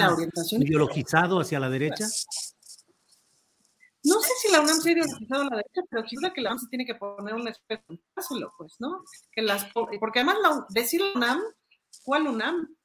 ideologizado 0.51 1.39
hacia 1.39 1.59
la 1.59 1.69
derecha? 1.69 2.05
No 4.03 4.21
sé 4.21 4.29
si 4.41 4.51
la 4.51 4.61
UNAM 4.61 4.79
se 4.79 4.89
ha 4.89 4.91
ideologizado 4.93 5.41
a 5.41 5.45
la 5.45 5.57
derecha, 5.57 5.81
pero 5.89 6.07
sí 6.07 6.15
que 6.33 6.41
la 6.41 6.51
UNAM 6.51 6.59
se 6.59 6.67
tiene 6.67 6.85
que 6.85 6.95
poner 6.95 7.33
un 7.33 7.47
espejo 7.47 7.83
pues, 8.57 8.75
¿no? 8.79 9.03
Que 9.31 9.41
las, 9.41 9.67
porque 9.73 10.19
además 10.19 10.37
la, 10.41 10.65
decir 10.69 11.01
UNAM, 11.13 11.41
¿cuál 12.03 12.27
UNAM? 12.27 12.75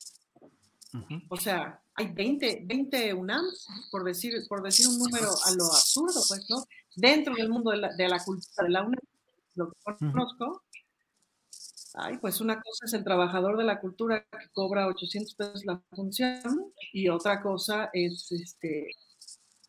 O 1.28 1.36
sea, 1.36 1.80
hay 1.94 2.12
20, 2.12 2.62
20 2.66 3.14
UNAM, 3.14 3.44
por 3.90 4.02
decir, 4.04 4.34
por 4.48 4.62
decir 4.62 4.88
un 4.88 4.98
número 4.98 5.28
a 5.44 5.50
lo 5.52 5.66
absurdo, 5.66 6.20
pues, 6.28 6.48
¿no? 6.50 6.64
Dentro 6.96 7.34
del 7.34 7.48
mundo 7.48 7.70
de 7.70 7.78
la, 7.78 7.94
de 7.94 8.08
la 8.08 8.22
cultura 8.22 8.64
de 8.64 8.70
la 8.70 8.82
UNAM, 8.82 9.00
lo 9.54 9.70
que 9.70 9.96
conozco, 9.98 10.64
Ay, 11.96 12.18
pues 12.18 12.40
una 12.40 12.60
cosa 12.60 12.86
es 12.86 12.92
el 12.92 13.04
trabajador 13.04 13.56
de 13.56 13.64
la 13.64 13.80
cultura 13.80 14.24
que 14.24 14.48
cobra 14.52 14.88
800 14.88 15.34
pesos 15.36 15.64
la 15.64 15.80
función 15.90 16.72
y 16.92 17.08
otra 17.08 17.40
cosa 17.40 17.88
es, 17.92 18.32
este, 18.32 18.88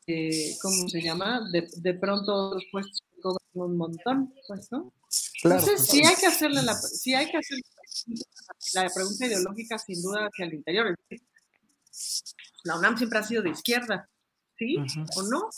eh, 0.07 0.55
¿cómo 0.59 0.89
se 0.89 1.01
llama? 1.03 1.41
De, 1.51 1.93
pronto 1.93 2.33
otros 2.33 2.63
puestos 2.71 3.03
cobran 3.21 3.39
un 3.53 3.77
montón, 3.77 4.33
pues, 4.47 4.71
¿no? 4.71 4.91
Entonces, 5.43 5.85
sí 5.85 6.03
hay 6.03 6.15
que 6.15 6.25
hacerle 6.25 6.63
la, 6.63 6.73
sí 6.73 7.13
hay 7.13 7.29
que 7.29 7.37
hacer 7.37 7.59
la 8.73 8.89
pregunta 8.89 9.25
ideológica 9.27 9.77
sin 9.77 10.01
duda 10.01 10.25
hacia 10.25 10.45
el 10.45 10.55
interior. 10.55 10.95
La 12.63 12.77
UNAM 12.77 12.97
siempre 12.97 13.19
ha 13.19 13.23
sido 13.23 13.43
de 13.43 13.51
izquierda, 13.51 14.09
¿sí? 14.57 14.77
¿O 15.15 15.23
no? 15.23 15.49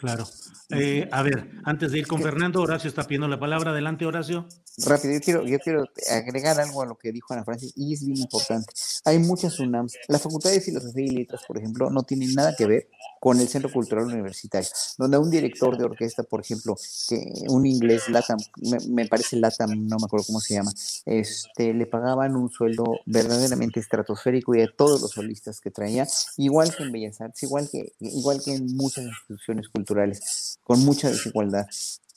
Claro. 0.00 0.26
Eh, 0.70 1.06
a 1.12 1.22
ver, 1.22 1.50
antes 1.64 1.92
de 1.92 1.98
ir 1.98 2.06
con 2.06 2.22
Fernando, 2.22 2.62
Horacio 2.62 2.88
está 2.88 3.04
pidiendo 3.04 3.28
la 3.28 3.38
palabra. 3.38 3.72
Adelante, 3.72 4.06
Horacio. 4.06 4.46
Rápido, 4.86 5.12
yo 5.12 5.20
quiero, 5.20 5.46
yo 5.46 5.58
quiero 5.58 5.84
agregar 6.10 6.58
algo 6.58 6.80
a 6.80 6.86
lo 6.86 6.96
que 6.96 7.12
dijo 7.12 7.34
Ana 7.34 7.44
Francis 7.44 7.74
y 7.76 7.92
es 7.92 8.06
bien 8.06 8.16
importante. 8.16 8.72
Hay 9.04 9.18
muchas 9.18 9.60
UNAMs. 9.60 9.94
La 10.08 10.18
Facultad 10.18 10.50
de 10.52 10.62
Filosofía 10.62 11.04
y 11.04 11.10
Letras, 11.10 11.42
por 11.46 11.58
ejemplo, 11.58 11.90
no 11.90 12.02
tiene 12.02 12.28
nada 12.32 12.54
que 12.56 12.66
ver 12.66 12.88
con 13.20 13.38
el 13.38 13.48
Centro 13.48 13.70
Cultural 13.70 14.06
Universitario, 14.06 14.68
donde 14.96 15.18
un 15.18 15.30
director 15.30 15.76
de 15.76 15.84
orquesta, 15.84 16.22
por 16.22 16.40
ejemplo, 16.40 16.74
que 17.06 17.30
un 17.48 17.66
inglés, 17.66 18.08
Latam, 18.08 18.38
me, 18.88 19.06
parece 19.06 19.36
Latam, 19.36 19.86
no 19.86 19.98
me 19.98 20.06
acuerdo 20.06 20.24
cómo 20.26 20.40
se 20.40 20.54
llama, 20.54 20.72
este, 21.04 21.74
le 21.74 21.84
pagaban 21.84 22.34
un 22.34 22.48
sueldo 22.48 22.84
verdaderamente 23.04 23.78
estratosférico 23.78 24.54
y 24.54 24.62
a 24.62 24.68
todos 24.74 25.02
los 25.02 25.10
solistas 25.10 25.60
que 25.60 25.70
traía, 25.70 26.08
igual 26.38 26.74
que 26.74 26.82
en 26.82 26.92
Bellas 26.92 27.20
Artes, 27.20 27.42
igual 27.42 27.68
que, 27.70 27.92
igual 28.00 28.40
que 28.42 28.54
en 28.54 28.74
muchas 28.74 29.04
instituciones 29.04 29.68
culturales, 29.68 29.89
con 30.62 30.84
mucha 30.84 31.08
desigualdad 31.08 31.66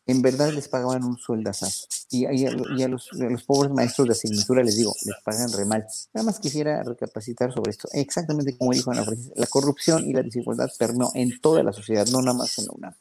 en 0.06 0.22
verdad 0.22 0.52
les 0.52 0.68
pagaban 0.68 1.04
un 1.04 1.18
sueldazazo. 1.18 1.88
Y, 2.10 2.26
y, 2.26 2.46
a, 2.46 2.88
los, 2.88 3.10
pobres 3.46 3.72
maestros 3.72 4.08
de 4.08 4.12
asignatura 4.14 4.64
les 4.64 4.78
digo, 4.78 4.94
les 5.06 5.16
pagan 5.24 5.52
re 5.52 5.66
mal. 5.66 5.86
Nada 6.14 6.26
más 6.26 6.40
quisiera 6.40 6.84
recapacitar 6.84 7.54
sobre 7.54 7.72
esto. 7.72 7.88
Exactamente 7.94 8.58
como 8.58 8.74
dijo 8.74 8.92
Ana 8.92 9.04
Francis, 9.04 9.32
la 9.36 9.48
corrupción 9.48 10.06
y 10.06 10.14
la 10.14 10.22
desigualdad 10.22 10.70
permeó 10.78 11.12
en 11.16 11.40
toda 11.40 11.64
la 11.64 11.72
sociedad, 11.72 12.06
no 12.08 12.22
nada 12.22 12.38
más 12.38 12.58
en 12.60 12.66
la 12.66 12.72
UNAM. 12.74 12.94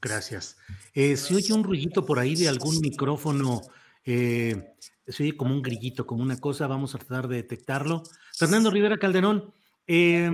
Gracias. 0.00 0.56
Eh, 0.94 1.16
se 1.16 1.34
oye 1.34 1.52
un 1.54 1.64
ruidito 1.64 2.04
por 2.04 2.18
ahí 2.18 2.36
de 2.36 2.48
algún 2.48 2.80
micrófono, 2.80 3.62
eh, 4.04 4.74
se 5.06 5.22
oye 5.22 5.36
como 5.36 5.54
un 5.54 5.62
grillito, 5.62 6.06
como 6.06 6.22
una 6.22 6.38
cosa, 6.40 6.66
vamos 6.66 6.94
a 6.94 6.98
tratar 6.98 7.28
de 7.28 7.36
detectarlo. 7.36 8.02
Fernando 8.36 8.70
Rivera 8.70 8.98
Calderón, 8.98 9.54
eh, 9.86 10.30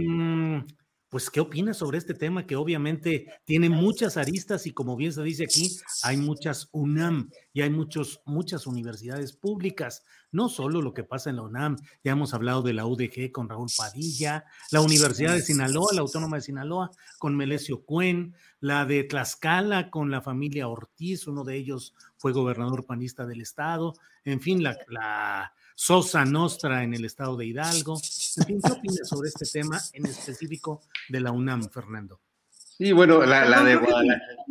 pues, 1.08 1.30
¿qué 1.30 1.40
opinas 1.40 1.78
sobre 1.78 1.98
este 1.98 2.12
tema 2.12 2.46
que 2.46 2.56
obviamente 2.56 3.26
tiene 3.44 3.70
muchas 3.70 4.16
aristas 4.16 4.66
y 4.66 4.72
como 4.72 4.94
bien 4.96 5.12
se 5.12 5.22
dice 5.22 5.44
aquí, 5.44 5.78
hay 6.02 6.18
muchas 6.18 6.68
UNAM 6.72 7.30
y 7.52 7.62
hay 7.62 7.70
muchos, 7.70 8.20
muchas 8.26 8.66
universidades 8.66 9.32
públicas, 9.32 10.04
no 10.32 10.50
solo 10.50 10.82
lo 10.82 10.92
que 10.92 11.04
pasa 11.04 11.30
en 11.30 11.36
la 11.36 11.42
UNAM, 11.42 11.76
ya 12.04 12.12
hemos 12.12 12.34
hablado 12.34 12.60
de 12.62 12.74
la 12.74 12.84
UDG 12.84 13.32
con 13.32 13.48
Raúl 13.48 13.70
Padilla, 13.74 14.44
la 14.70 14.82
Universidad 14.82 15.32
de 15.32 15.40
Sinaloa, 15.42 15.94
la 15.94 16.02
Autónoma 16.02 16.36
de 16.36 16.42
Sinaloa 16.42 16.90
con 17.18 17.36
Melesio 17.36 17.84
Cuen, 17.84 18.34
la 18.60 18.84
de 18.84 19.04
Tlaxcala 19.04 19.90
con 19.90 20.10
la 20.10 20.20
familia 20.20 20.68
Ortiz, 20.68 21.26
uno 21.26 21.44
de 21.44 21.56
ellos 21.56 21.94
fue 22.18 22.32
gobernador 22.32 22.84
panista 22.84 23.24
del 23.24 23.40
estado, 23.40 23.94
en 24.24 24.42
fin, 24.42 24.62
la, 24.62 24.76
la 24.88 25.54
Sosa 25.80 26.24
Nostra 26.24 26.82
en 26.82 26.92
el 26.92 27.04
estado 27.04 27.36
de 27.36 27.46
Hidalgo. 27.46 28.00
¿qué 28.44 28.58
opinas 28.68 29.08
sobre 29.08 29.28
este 29.28 29.46
tema 29.46 29.80
en 29.92 30.06
específico 30.06 30.82
de 31.08 31.20
la 31.20 31.30
UNAM, 31.30 31.70
Fernando? 31.70 32.20
Sí, 32.50 32.90
bueno, 32.90 33.24
la, 33.24 33.62
de 33.62 33.76
Guadalajara. 33.76 34.44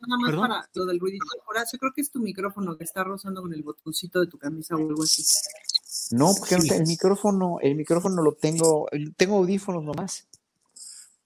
Nada 0.00 0.18
más 0.22 0.34
para 0.34 0.70
lo 0.72 0.86
del 0.86 0.98
ruidito. 0.98 1.26
Horacio, 1.46 1.78
creo 1.78 1.92
que 1.94 2.00
es 2.00 2.10
tu 2.10 2.20
micrófono 2.20 2.78
que 2.78 2.84
está 2.84 3.04
rozando 3.04 3.42
con 3.42 3.52
el 3.52 3.62
botoncito 3.62 4.20
de 4.20 4.26
tu 4.26 4.38
camisa 4.38 4.74
o 4.74 4.78
algo 4.78 5.02
así. 5.02 5.22
No, 6.12 6.32
porque 6.38 6.54
el 6.54 6.86
micrófono, 6.86 7.58
el 7.60 7.74
micrófono 7.74 8.22
lo 8.22 8.32
tengo, 8.32 8.88
tengo 9.18 9.36
audífonos 9.36 9.84
nomás. 9.84 10.28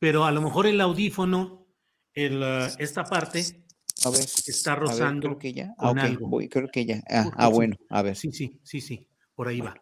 Pero 0.00 0.24
a 0.24 0.32
lo 0.32 0.42
mejor 0.42 0.66
el 0.66 0.80
audífono, 0.80 1.64
el, 2.12 2.42
esta 2.80 3.04
parte, 3.04 3.64
a 4.04 4.10
ver, 4.10 4.26
está 4.46 4.74
rozando. 4.74 5.28
creo 5.28 5.38
que 5.38 5.52
ya. 5.52 5.74
Ah, 5.78 5.94
voy, 6.18 6.48
creo 6.48 6.68
que 6.72 6.84
ya. 6.84 7.04
Ah, 7.08 7.30
ah, 7.36 7.48
bueno, 7.48 7.76
a 7.88 8.02
ver. 8.02 8.16
Sí, 8.16 8.32
sí, 8.32 8.60
sí, 8.64 8.80
sí 8.80 9.08
por 9.34 9.48
ahí 9.48 9.60
va. 9.60 9.74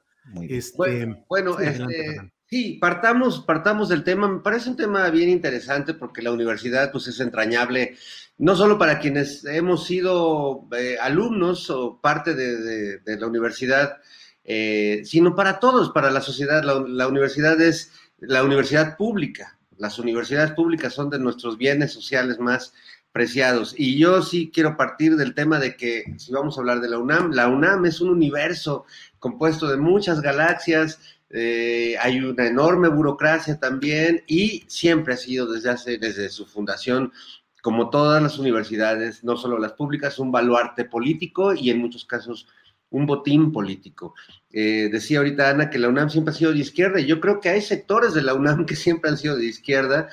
Este, 0.48 1.24
bueno, 1.28 1.58
este, 1.58 2.32
sí, 2.46 2.78
partamos, 2.80 3.40
partamos 3.40 3.88
del 3.88 4.04
tema. 4.04 4.28
Me 4.28 4.40
parece 4.40 4.70
un 4.70 4.76
tema 4.76 5.08
bien 5.10 5.28
interesante 5.28 5.94
porque 5.94 6.22
la 6.22 6.32
universidad 6.32 6.92
pues, 6.92 7.08
es 7.08 7.20
entrañable, 7.20 7.96
no 8.38 8.54
solo 8.54 8.78
para 8.78 8.98
quienes 8.98 9.44
hemos 9.44 9.86
sido 9.86 10.68
eh, 10.76 10.96
alumnos 11.00 11.68
o 11.70 12.00
parte 12.00 12.34
de, 12.34 13.00
la 13.04 13.26
universidad, 13.26 13.98
eh, 14.44 15.02
sino 15.04 15.34
para 15.34 15.58
todos, 15.58 15.90
para 15.90 16.10
la 16.10 16.20
sociedad. 16.20 16.62
La, 16.62 17.08
universidad 17.08 17.60
es 17.60 17.92
la 18.18 18.44
universidad 18.44 18.96
pública. 18.96 19.58
Las 19.78 19.98
universidades 19.98 20.52
públicas 20.52 20.92
son 20.92 21.08
de 21.10 21.18
nuestros 21.18 21.56
bienes 21.56 21.92
sociales 21.92 22.38
más 22.38 22.74
preciados. 23.12 23.74
Y 23.76 23.98
yo 23.98 24.22
sí 24.22 24.50
quiero 24.52 24.76
partir 24.76 25.16
del 25.16 25.34
tema 25.34 25.58
de 25.58 25.76
que 25.76 26.04
si 26.18 26.32
vamos 26.32 26.56
a 26.56 26.60
hablar 26.60 26.80
de 26.80 26.88
la 26.88 26.98
UNAM, 26.98 27.32
la 27.32 27.48
UNAM 27.48 27.86
es 27.86 28.00
un 28.00 28.10
universo 28.10 28.84
compuesto 29.18 29.68
de 29.68 29.76
muchas 29.76 30.20
galaxias, 30.20 31.00
eh, 31.30 31.96
hay 32.00 32.20
una 32.20 32.46
enorme 32.46 32.88
burocracia 32.88 33.58
también 33.58 34.22
y 34.26 34.64
siempre 34.66 35.14
ha 35.14 35.16
sido 35.16 35.50
desde 35.50 35.70
hace, 35.70 35.98
desde 35.98 36.28
su 36.28 36.46
fundación, 36.46 37.12
como 37.62 37.90
todas 37.90 38.22
las 38.22 38.38
universidades, 38.38 39.22
no 39.22 39.36
solo 39.36 39.58
las 39.58 39.72
públicas, 39.74 40.18
un 40.18 40.32
baluarte 40.32 40.84
político 40.84 41.54
y 41.54 41.70
en 41.70 41.78
muchos 41.78 42.04
casos 42.04 42.48
un 42.90 43.06
botín 43.06 43.52
político. 43.52 44.14
Eh, 44.50 44.88
decía 44.90 45.18
ahorita 45.18 45.50
Ana 45.50 45.70
que 45.70 45.78
la 45.78 45.88
UNAM 45.88 46.10
siempre 46.10 46.32
ha 46.32 46.36
sido 46.36 46.52
de 46.52 46.58
izquierda 46.58 47.00
y 47.00 47.06
yo 47.06 47.20
creo 47.20 47.40
que 47.40 47.48
hay 47.48 47.62
sectores 47.62 48.14
de 48.14 48.22
la 48.22 48.34
UNAM 48.34 48.64
que 48.66 48.76
siempre 48.76 49.10
han 49.10 49.18
sido 49.18 49.36
de 49.36 49.46
izquierda 49.46 50.08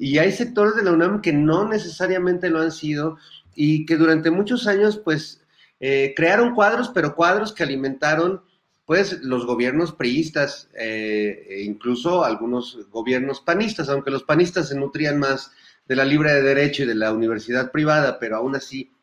y 0.00 0.16
hay 0.16 0.32
sectores 0.32 0.74
de 0.76 0.82
la 0.82 0.92
UNAM 0.92 1.20
que 1.20 1.34
no 1.34 1.68
necesariamente 1.68 2.48
lo 2.48 2.60
han 2.62 2.72
sido 2.72 3.18
y 3.54 3.84
que 3.84 3.96
durante 3.98 4.30
muchos 4.30 4.66
años 4.66 4.96
pues 4.96 5.44
eh, 5.78 6.14
crearon 6.16 6.54
cuadros, 6.54 6.88
pero 6.94 7.14
cuadros 7.14 7.52
que 7.52 7.64
alimentaron 7.64 8.40
pues 8.86 9.20
los 9.22 9.44
gobiernos 9.44 9.92
priistas, 9.92 10.70
eh, 10.74 11.44
e 11.50 11.62
incluso 11.64 12.24
algunos 12.24 12.88
gobiernos 12.88 13.42
panistas, 13.42 13.90
aunque 13.90 14.10
los 14.10 14.22
panistas 14.22 14.70
se 14.70 14.74
nutrían 14.74 15.18
más 15.18 15.52
de 15.86 15.96
la 15.96 16.06
libre 16.06 16.32
de 16.32 16.42
derecho 16.42 16.84
y 16.84 16.86
de 16.86 16.94
la 16.94 17.12
universidad 17.12 17.70
privada, 17.70 18.18
pero 18.18 18.38
aún 18.38 18.56
así 18.56 18.94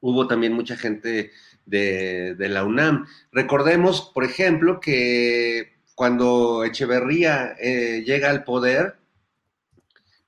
hubo 0.00 0.26
también 0.26 0.54
mucha 0.54 0.78
gente 0.78 1.30
de, 1.66 2.36
la 2.38 2.64
UNAM. 2.64 3.06
Recordemos, 3.32 4.10
por 4.14 4.24
ejemplo, 4.24 4.80
que 4.80 5.74
cuando 5.94 6.64
Echeverría 6.64 7.54
eh, 7.60 8.02
llega 8.06 8.30
al 8.30 8.44
poder, 8.44 8.96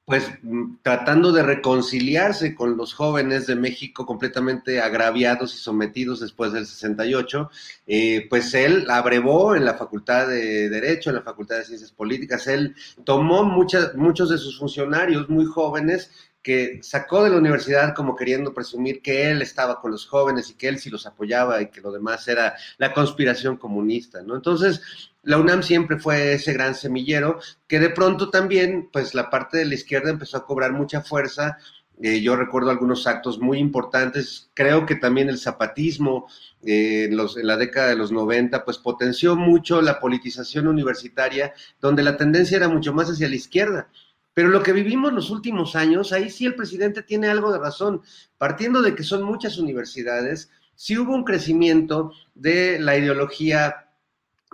pues 0.08 0.26
mm, 0.42 0.76
tratando 0.82 1.32
de 1.32 1.42
reconciliarse 1.42 2.54
con 2.54 2.78
los 2.78 2.94
jóvenes 2.94 3.46
de 3.46 3.56
México 3.56 4.06
completamente 4.06 4.80
agraviados 4.80 5.54
y 5.54 5.58
sometidos 5.58 6.20
después 6.20 6.50
del 6.50 6.64
68, 6.64 7.50
eh, 7.86 8.26
pues 8.30 8.54
él 8.54 8.86
abrevó 8.88 9.54
en 9.54 9.66
la 9.66 9.74
Facultad 9.74 10.26
de 10.26 10.70
Derecho, 10.70 11.10
en 11.10 11.16
la 11.16 11.22
Facultad 11.22 11.58
de 11.58 11.66
Ciencias 11.66 11.92
Políticas, 11.92 12.46
él 12.46 12.74
tomó 13.04 13.44
muchas, 13.44 13.94
muchos 13.96 14.30
de 14.30 14.38
sus 14.38 14.58
funcionarios 14.58 15.28
muy 15.28 15.44
jóvenes 15.44 16.10
que 16.42 16.80
sacó 16.82 17.24
de 17.24 17.30
la 17.30 17.36
universidad 17.36 17.94
como 17.94 18.16
queriendo 18.16 18.54
presumir 18.54 19.02
que 19.02 19.30
él 19.30 19.42
estaba 19.42 19.80
con 19.80 19.90
los 19.90 20.06
jóvenes 20.06 20.50
y 20.50 20.54
que 20.54 20.68
él 20.68 20.78
sí 20.78 20.88
los 20.88 21.06
apoyaba 21.06 21.60
y 21.60 21.68
que 21.68 21.80
lo 21.80 21.92
demás 21.92 22.26
era 22.28 22.54
la 22.78 22.92
conspiración 22.92 23.56
comunista, 23.56 24.22
¿no? 24.22 24.36
Entonces, 24.36 24.80
la 25.22 25.38
UNAM 25.38 25.62
siempre 25.62 25.98
fue 25.98 26.34
ese 26.34 26.52
gran 26.52 26.74
semillero 26.74 27.40
que 27.66 27.80
de 27.80 27.90
pronto 27.90 28.30
también, 28.30 28.88
pues 28.92 29.14
la 29.14 29.30
parte 29.30 29.58
de 29.58 29.66
la 29.66 29.74
izquierda 29.74 30.10
empezó 30.10 30.38
a 30.38 30.46
cobrar 30.46 30.72
mucha 30.72 31.02
fuerza. 31.02 31.58
Eh, 32.00 32.20
yo 32.22 32.36
recuerdo 32.36 32.70
algunos 32.70 33.06
actos 33.06 33.40
muy 33.40 33.58
importantes. 33.58 34.48
Creo 34.54 34.86
que 34.86 34.94
también 34.94 35.28
el 35.28 35.38
zapatismo 35.38 36.28
eh, 36.62 37.08
en, 37.10 37.18
en, 37.18 37.46
la 37.46 37.56
década 37.56 37.88
de 37.88 37.96
los 37.96 38.12
90, 38.12 38.64
pues 38.64 38.78
potenció 38.78 39.34
mucho 39.34 39.82
la 39.82 39.98
politización 39.98 40.68
universitaria, 40.68 41.52
donde 41.80 42.04
la 42.04 42.16
tendencia 42.16 42.56
era 42.56 42.68
mucho 42.68 42.94
más 42.94 43.10
hacia 43.10 43.28
la 43.28 43.36
izquierda. 43.36 43.88
Pero 44.38 44.50
lo 44.50 44.62
que 44.62 44.72
vivimos 44.72 45.12
los 45.12 45.30
últimos 45.30 45.74
años, 45.74 46.12
ahí 46.12 46.30
sí 46.30 46.46
el 46.46 46.54
presidente 46.54 47.02
tiene 47.02 47.26
algo 47.26 47.50
de 47.52 47.58
razón. 47.58 48.02
Partiendo 48.36 48.82
de 48.82 48.94
que 48.94 49.02
son 49.02 49.24
muchas 49.24 49.58
universidades, 49.58 50.48
sí 50.76 50.96
hubo 50.96 51.12
un 51.12 51.24
crecimiento 51.24 52.12
de 52.36 52.78
la 52.78 52.96
ideología 52.96 53.88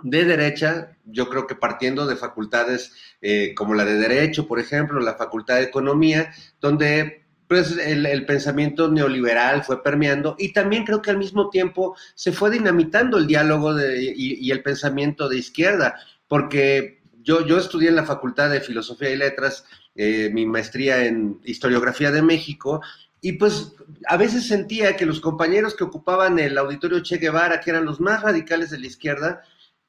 de 0.01 0.25
derecha, 0.25 0.97
yo 1.05 1.29
creo 1.29 1.45
que 1.45 1.53
partiendo 1.53 2.07
de 2.07 2.15
facultades 2.15 2.93
eh, 3.21 3.53
como 3.53 3.75
la 3.75 3.85
de 3.85 3.99
Derecho, 3.99 4.47
por 4.47 4.59
ejemplo, 4.59 4.99
la 4.99 5.17
Facultad 5.17 5.57
de 5.57 5.65
Economía, 5.65 6.33
donde 6.59 7.27
pues 7.47 7.77
el, 7.77 8.25
pensamiento 8.25 8.89
neoliberal 8.89 9.63
fue 9.63 9.83
permeando 9.83 10.35
y 10.39 10.51
también 10.51 10.83
creo 10.83 11.03
que 11.03 11.11
al 11.11 11.19
mismo 11.19 11.51
tiempo 11.51 11.95
se 12.15 12.31
fue 12.31 12.49
dinamitando 12.49 13.19
el 13.19 13.27
diálogo 13.27 13.79
y, 13.79 14.49
el 14.49 14.63
pensamiento 14.63 15.29
de 15.29 15.37
izquierda, 15.37 15.99
porque 16.27 16.94
yo, 17.25 17.45
yo 17.45 17.57
estudié 17.57 17.89
en 17.89 17.95
la 17.95 18.05
Facultad 18.05 18.51
de 18.51 18.61
Filosofía 18.61 19.09
y 19.09 19.17
Letras, 19.17 19.65
eh, 19.95 20.29
mi 20.31 20.45
maestría 20.45 21.05
en 21.05 21.41
Historiografía 21.43 22.11
de 22.11 22.21
México, 22.21 22.81
y 23.19 23.33
pues 23.33 23.73
a 24.07 24.15
veces 24.15 24.47
sentía 24.47 24.95
que 24.95 25.07
los 25.07 25.19
compañeros 25.19 25.73
que 25.73 25.83
ocupaban 25.83 26.37
el 26.37 26.55
auditorio 26.57 27.01
Che 27.01 27.17
Guevara, 27.17 27.59
que 27.59 27.71
eran 27.71 27.85
los 27.85 27.99
más 27.99 28.21
radicales 28.21 28.69
de 28.69 28.77
la 28.77 28.85
izquierda, 28.85 29.41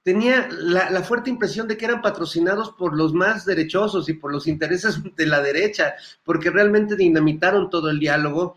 tenía 0.02 0.48
la, 0.50 1.02
fuerte 1.02 1.28
impresión 1.28 1.68
de 1.68 1.76
que 1.76 1.84
eran 1.84 2.00
patrocinados 2.00 2.70
por 2.78 2.96
los 2.96 3.12
más 3.12 3.44
derechosos 3.44 4.08
y 4.08 4.14
por 4.14 4.32
los 4.32 4.46
intereses 4.46 5.02
de 5.14 5.26
la 5.26 5.42
derecha, 5.42 5.94
porque 6.24 6.48
realmente 6.48 6.96
dinamitaron 6.96 7.68
todo 7.68 7.90
el 7.90 7.98
diálogo. 7.98 8.56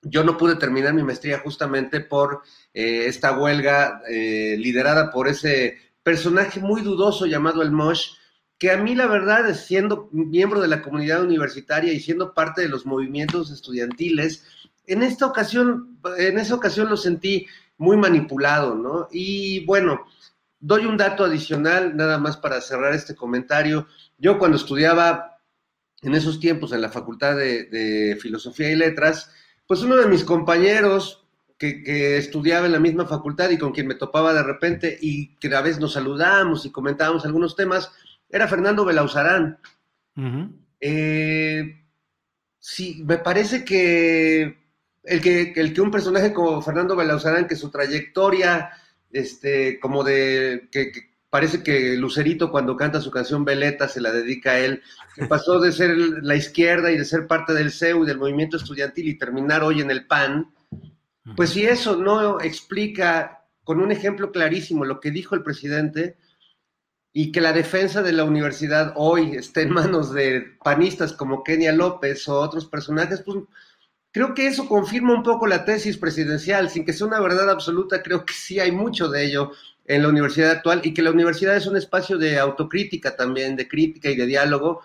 Yo 0.00 0.24
no 0.24 0.38
pude 0.38 0.56
terminar 0.56 0.94
mi 0.94 1.02
maestría 1.02 1.40
justamente 1.40 2.00
por 2.00 2.42
eh, 2.72 3.04
esta 3.06 3.36
huelga 3.36 4.00
eh, 4.08 4.56
liderada 4.58 5.10
por 5.10 5.28
ese 5.28 5.87
personaje 6.08 6.60
muy 6.60 6.80
dudoso 6.80 7.26
llamado 7.26 7.62
el 7.62 7.70
Mosh, 7.70 8.12
que 8.58 8.70
a 8.70 8.76
mí 8.76 8.94
la 8.94 9.06
verdad, 9.06 9.54
siendo 9.54 10.08
miembro 10.12 10.60
de 10.60 10.68
la 10.68 10.82
comunidad 10.82 11.22
universitaria 11.22 11.92
y 11.92 12.00
siendo 12.00 12.34
parte 12.34 12.62
de 12.62 12.68
los 12.68 12.86
movimientos 12.86 13.50
estudiantiles, 13.50 14.44
en 14.86 15.02
esta 15.02 15.26
ocasión, 15.26 15.98
en 16.16 16.38
esa 16.38 16.54
ocasión 16.54 16.88
lo 16.88 16.96
sentí 16.96 17.46
muy 17.76 17.96
manipulado, 17.96 18.74
¿no? 18.74 19.08
Y 19.12 19.64
bueno, 19.66 20.06
Doy 20.60 20.86
un 20.86 20.96
dato 20.96 21.24
adicional, 21.24 21.96
nada 21.96 22.18
más 22.18 22.36
para 22.36 22.60
cerrar 22.60 22.92
este 22.92 23.14
comentario. 23.14 23.86
Yo 24.18 24.38
cuando 24.38 24.56
estudiaba 24.56 25.40
en 26.02 26.14
esos 26.14 26.40
tiempos 26.40 26.72
en 26.72 26.80
la 26.80 26.88
Facultad 26.88 27.36
de, 27.36 28.18
Filosofía 28.20 28.70
y 28.70 28.74
Letras, 28.74 29.30
pues 29.68 29.82
uno 29.82 29.96
de 29.96 30.06
mis 30.06 30.24
compañeros 30.24 31.27
que, 31.58 32.16
estudiaba 32.16 32.66
en 32.66 32.72
la 32.72 32.80
misma 32.80 33.06
facultad 33.06 33.50
y 33.50 33.58
con 33.58 33.72
quien 33.72 33.86
me 33.86 33.96
topaba 33.96 34.32
de 34.32 34.42
repente 34.42 34.96
y 35.00 35.34
que 35.36 35.54
a 35.54 35.60
veces 35.60 35.80
nos 35.80 35.92
saludamos 35.92 36.64
y 36.64 36.70
comentábamos 36.70 37.24
algunos 37.24 37.56
temas, 37.56 37.90
era 38.30 38.46
Fernando 38.46 38.84
Belauzarán. 38.84 39.58
Eh, 40.80 41.84
sí, 42.58 43.02
me 43.04 43.18
parece 43.18 43.64
que 43.64 44.56
el, 45.02 45.20
que 45.20 45.52
el 45.56 45.74
que 45.74 45.80
un 45.80 45.90
personaje 45.90 46.32
como 46.32 46.62
Fernando 46.62 46.96
Belauzarán, 46.96 47.46
que 47.46 47.56
su 47.56 47.70
trayectoria 47.70 48.70
este, 49.10 49.80
como 49.80 50.04
de 50.04 50.68
que, 50.70 50.92
parece 51.30 51.62
que 51.62 51.96
Lucerito 51.96 52.50
cuando 52.50 52.76
canta 52.76 53.00
su 53.00 53.10
canción 53.10 53.44
Veleta 53.44 53.88
se 53.88 54.00
la 54.00 54.12
dedica 54.12 54.52
a 54.52 54.58
él, 54.60 54.82
que 55.14 55.26
pasó 55.26 55.60
de 55.60 55.72
ser 55.72 55.96
la 55.96 56.36
izquierda 56.36 56.90
y 56.90 56.96
de 56.96 57.04
ser 57.04 57.26
parte 57.26 57.52
del 57.52 57.70
CEU 57.70 58.04
y 58.04 58.06
del 58.06 58.18
movimiento 58.18 58.56
estudiantil 58.56 59.08
y 59.08 59.18
terminar 59.18 59.62
hoy 59.62 59.80
en 59.80 59.90
el 59.90 60.06
PAN, 60.06 60.50
pues 61.36 61.50
si 61.50 61.64
eso 61.64 61.96
no 61.96 62.40
explica 62.40 63.44
con 63.64 63.80
un 63.80 63.92
ejemplo 63.92 64.32
clarísimo 64.32 64.84
lo 64.84 65.00
que 65.00 65.10
dijo 65.10 65.34
el 65.34 65.42
presidente 65.42 66.16
y 67.12 67.32
que 67.32 67.40
la 67.40 67.52
defensa 67.52 68.02
de 68.02 68.12
la 68.12 68.24
universidad 68.24 68.92
hoy 68.96 69.36
esté 69.36 69.62
en 69.62 69.72
manos 69.72 70.12
de 70.12 70.56
panistas 70.62 71.12
como 71.12 71.42
Kenia 71.42 71.72
López 71.72 72.28
o 72.28 72.40
otros 72.40 72.66
personajes, 72.66 73.22
pues 73.22 73.38
Creo 74.10 74.34
que 74.34 74.46
eso 74.46 74.66
confirma 74.66 75.12
un 75.14 75.22
poco 75.22 75.46
la 75.46 75.64
tesis 75.64 75.98
presidencial, 75.98 76.70
sin 76.70 76.84
que 76.84 76.94
sea 76.94 77.06
una 77.06 77.20
verdad 77.20 77.50
absoluta, 77.50 78.02
creo 78.02 78.24
que 78.24 78.32
sí 78.32 78.58
hay 78.58 78.72
mucho 78.72 79.08
de 79.08 79.24
ello 79.24 79.52
en 79.84 80.02
la 80.02 80.08
universidad 80.08 80.50
actual 80.50 80.80
y 80.82 80.94
que 80.94 81.02
la 81.02 81.10
universidad 81.10 81.56
es 81.56 81.66
un 81.66 81.76
espacio 81.76 82.16
de 82.16 82.38
autocrítica 82.38 83.16
también, 83.16 83.54
de 83.54 83.68
crítica 83.68 84.10
y 84.10 84.16
de 84.16 84.26
diálogo, 84.26 84.80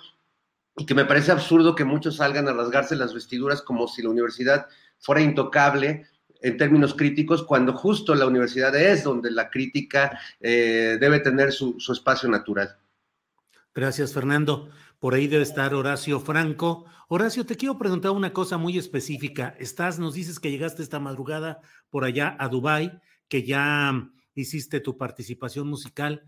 y 0.76 0.86
que 0.86 0.94
me 0.94 1.06
parece 1.06 1.32
absurdo 1.32 1.74
que 1.74 1.86
muchos 1.86 2.18
salgan 2.18 2.48
a 2.48 2.54
rasgarse 2.54 2.96
las 2.96 3.14
vestiduras 3.14 3.62
como 3.62 3.88
si 3.88 4.02
la 4.02 4.10
universidad 4.10 4.68
fuera 5.00 5.22
intocable 5.22 6.06
en 6.44 6.58
términos 6.58 6.94
críticos, 6.94 7.44
cuando 7.44 7.74
justo 7.74 8.14
la 8.14 8.28
universidad 8.28 8.76
es 8.76 9.06
donde 9.06 9.32
la 9.32 9.50
crítica 9.50 10.20
eh, 10.42 10.98
debe 11.00 11.22
tener 11.22 11.54
su, 11.54 11.80
su 11.80 11.94
espacio 11.94 12.30
natural. 12.30 12.78
Gracias, 13.74 14.14
Fernando. 14.14 14.70
Por 15.00 15.14
ahí 15.14 15.28
debe 15.28 15.44
estar 15.44 15.74
Horacio 15.74 16.20
Franco. 16.20 16.86
Horacio, 17.08 17.46
te 17.46 17.56
quiero 17.56 17.78
preguntar 17.78 18.12
una 18.12 18.34
cosa 18.34 18.58
muy 18.58 18.78
específica. 18.78 19.56
Estás, 19.58 20.00
nos 20.00 20.16
dices 20.16 20.40
que 20.40 20.52
llegaste 20.52 20.84
esta 20.84 21.00
madrugada 21.00 21.62
por 21.90 22.04
allá 22.04 22.36
a 22.38 22.50
Dubái, 22.50 22.92
que 23.30 23.44
ya 23.44 24.10
hiciste 24.36 24.82
tu 24.82 24.98
participación 24.98 25.68
musical. 25.68 26.24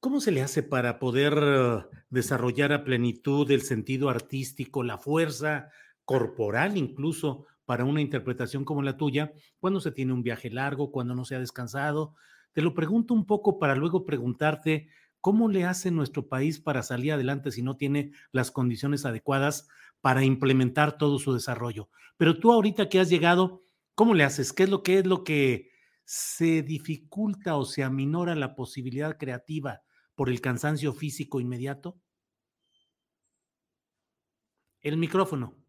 ¿Cómo 0.00 0.20
se 0.20 0.32
le 0.32 0.42
hace 0.42 0.62
para 0.62 0.98
poder 0.98 1.34
eh, 1.38 1.84
desarrollar 2.10 2.74
a 2.74 2.84
plenitud 2.84 3.50
el 3.50 3.62
sentido 3.62 4.10
artístico, 4.10 4.82
la 4.82 4.98
fuerza 4.98 5.70
corporal 6.04 6.76
incluso 6.76 7.46
para 7.64 7.84
una 7.84 8.00
interpretación 8.00 8.64
como 8.64 8.82
la 8.82 8.96
tuya, 8.96 9.32
cuando 9.58 9.80
se 9.80 9.92
tiene 9.92 10.12
un 10.12 10.22
viaje 10.22 10.50
largo, 10.50 10.90
cuando 10.90 11.14
no 11.14 11.24
se 11.24 11.36
ha 11.36 11.40
descansado? 11.40 12.14
Te 12.52 12.62
lo 12.62 12.74
pregunto 12.74 13.14
un 13.14 13.26
poco 13.26 13.58
para 13.58 13.74
luego 13.74 14.04
preguntarte 14.04 14.88
¿Cómo 15.24 15.48
le 15.48 15.64
hace 15.64 15.90
nuestro 15.90 16.28
país 16.28 16.60
para 16.60 16.82
salir 16.82 17.14
adelante 17.14 17.50
si 17.50 17.62
no 17.62 17.78
tiene 17.78 18.12
las 18.30 18.50
condiciones 18.50 19.06
adecuadas 19.06 19.68
para 20.02 20.22
implementar 20.22 20.98
todo 20.98 21.18
su 21.18 21.32
desarrollo? 21.32 21.88
Pero 22.18 22.38
tú 22.38 22.52
ahorita 22.52 22.90
que 22.90 23.00
has 23.00 23.08
llegado, 23.08 23.62
¿cómo 23.94 24.12
le 24.12 24.24
haces? 24.24 24.52
¿Qué 24.52 24.64
es 24.64 24.68
lo 24.68 24.82
que 24.82 24.98
es 24.98 25.06
lo 25.06 25.24
que 25.24 25.70
se 26.04 26.60
dificulta 26.60 27.56
o 27.56 27.64
se 27.64 27.82
aminora 27.82 28.34
la 28.34 28.54
posibilidad 28.54 29.16
creativa 29.16 29.80
por 30.14 30.28
el 30.28 30.42
cansancio 30.42 30.92
físico 30.92 31.40
inmediato? 31.40 31.98
El 34.82 34.98
micrófono. 34.98 35.63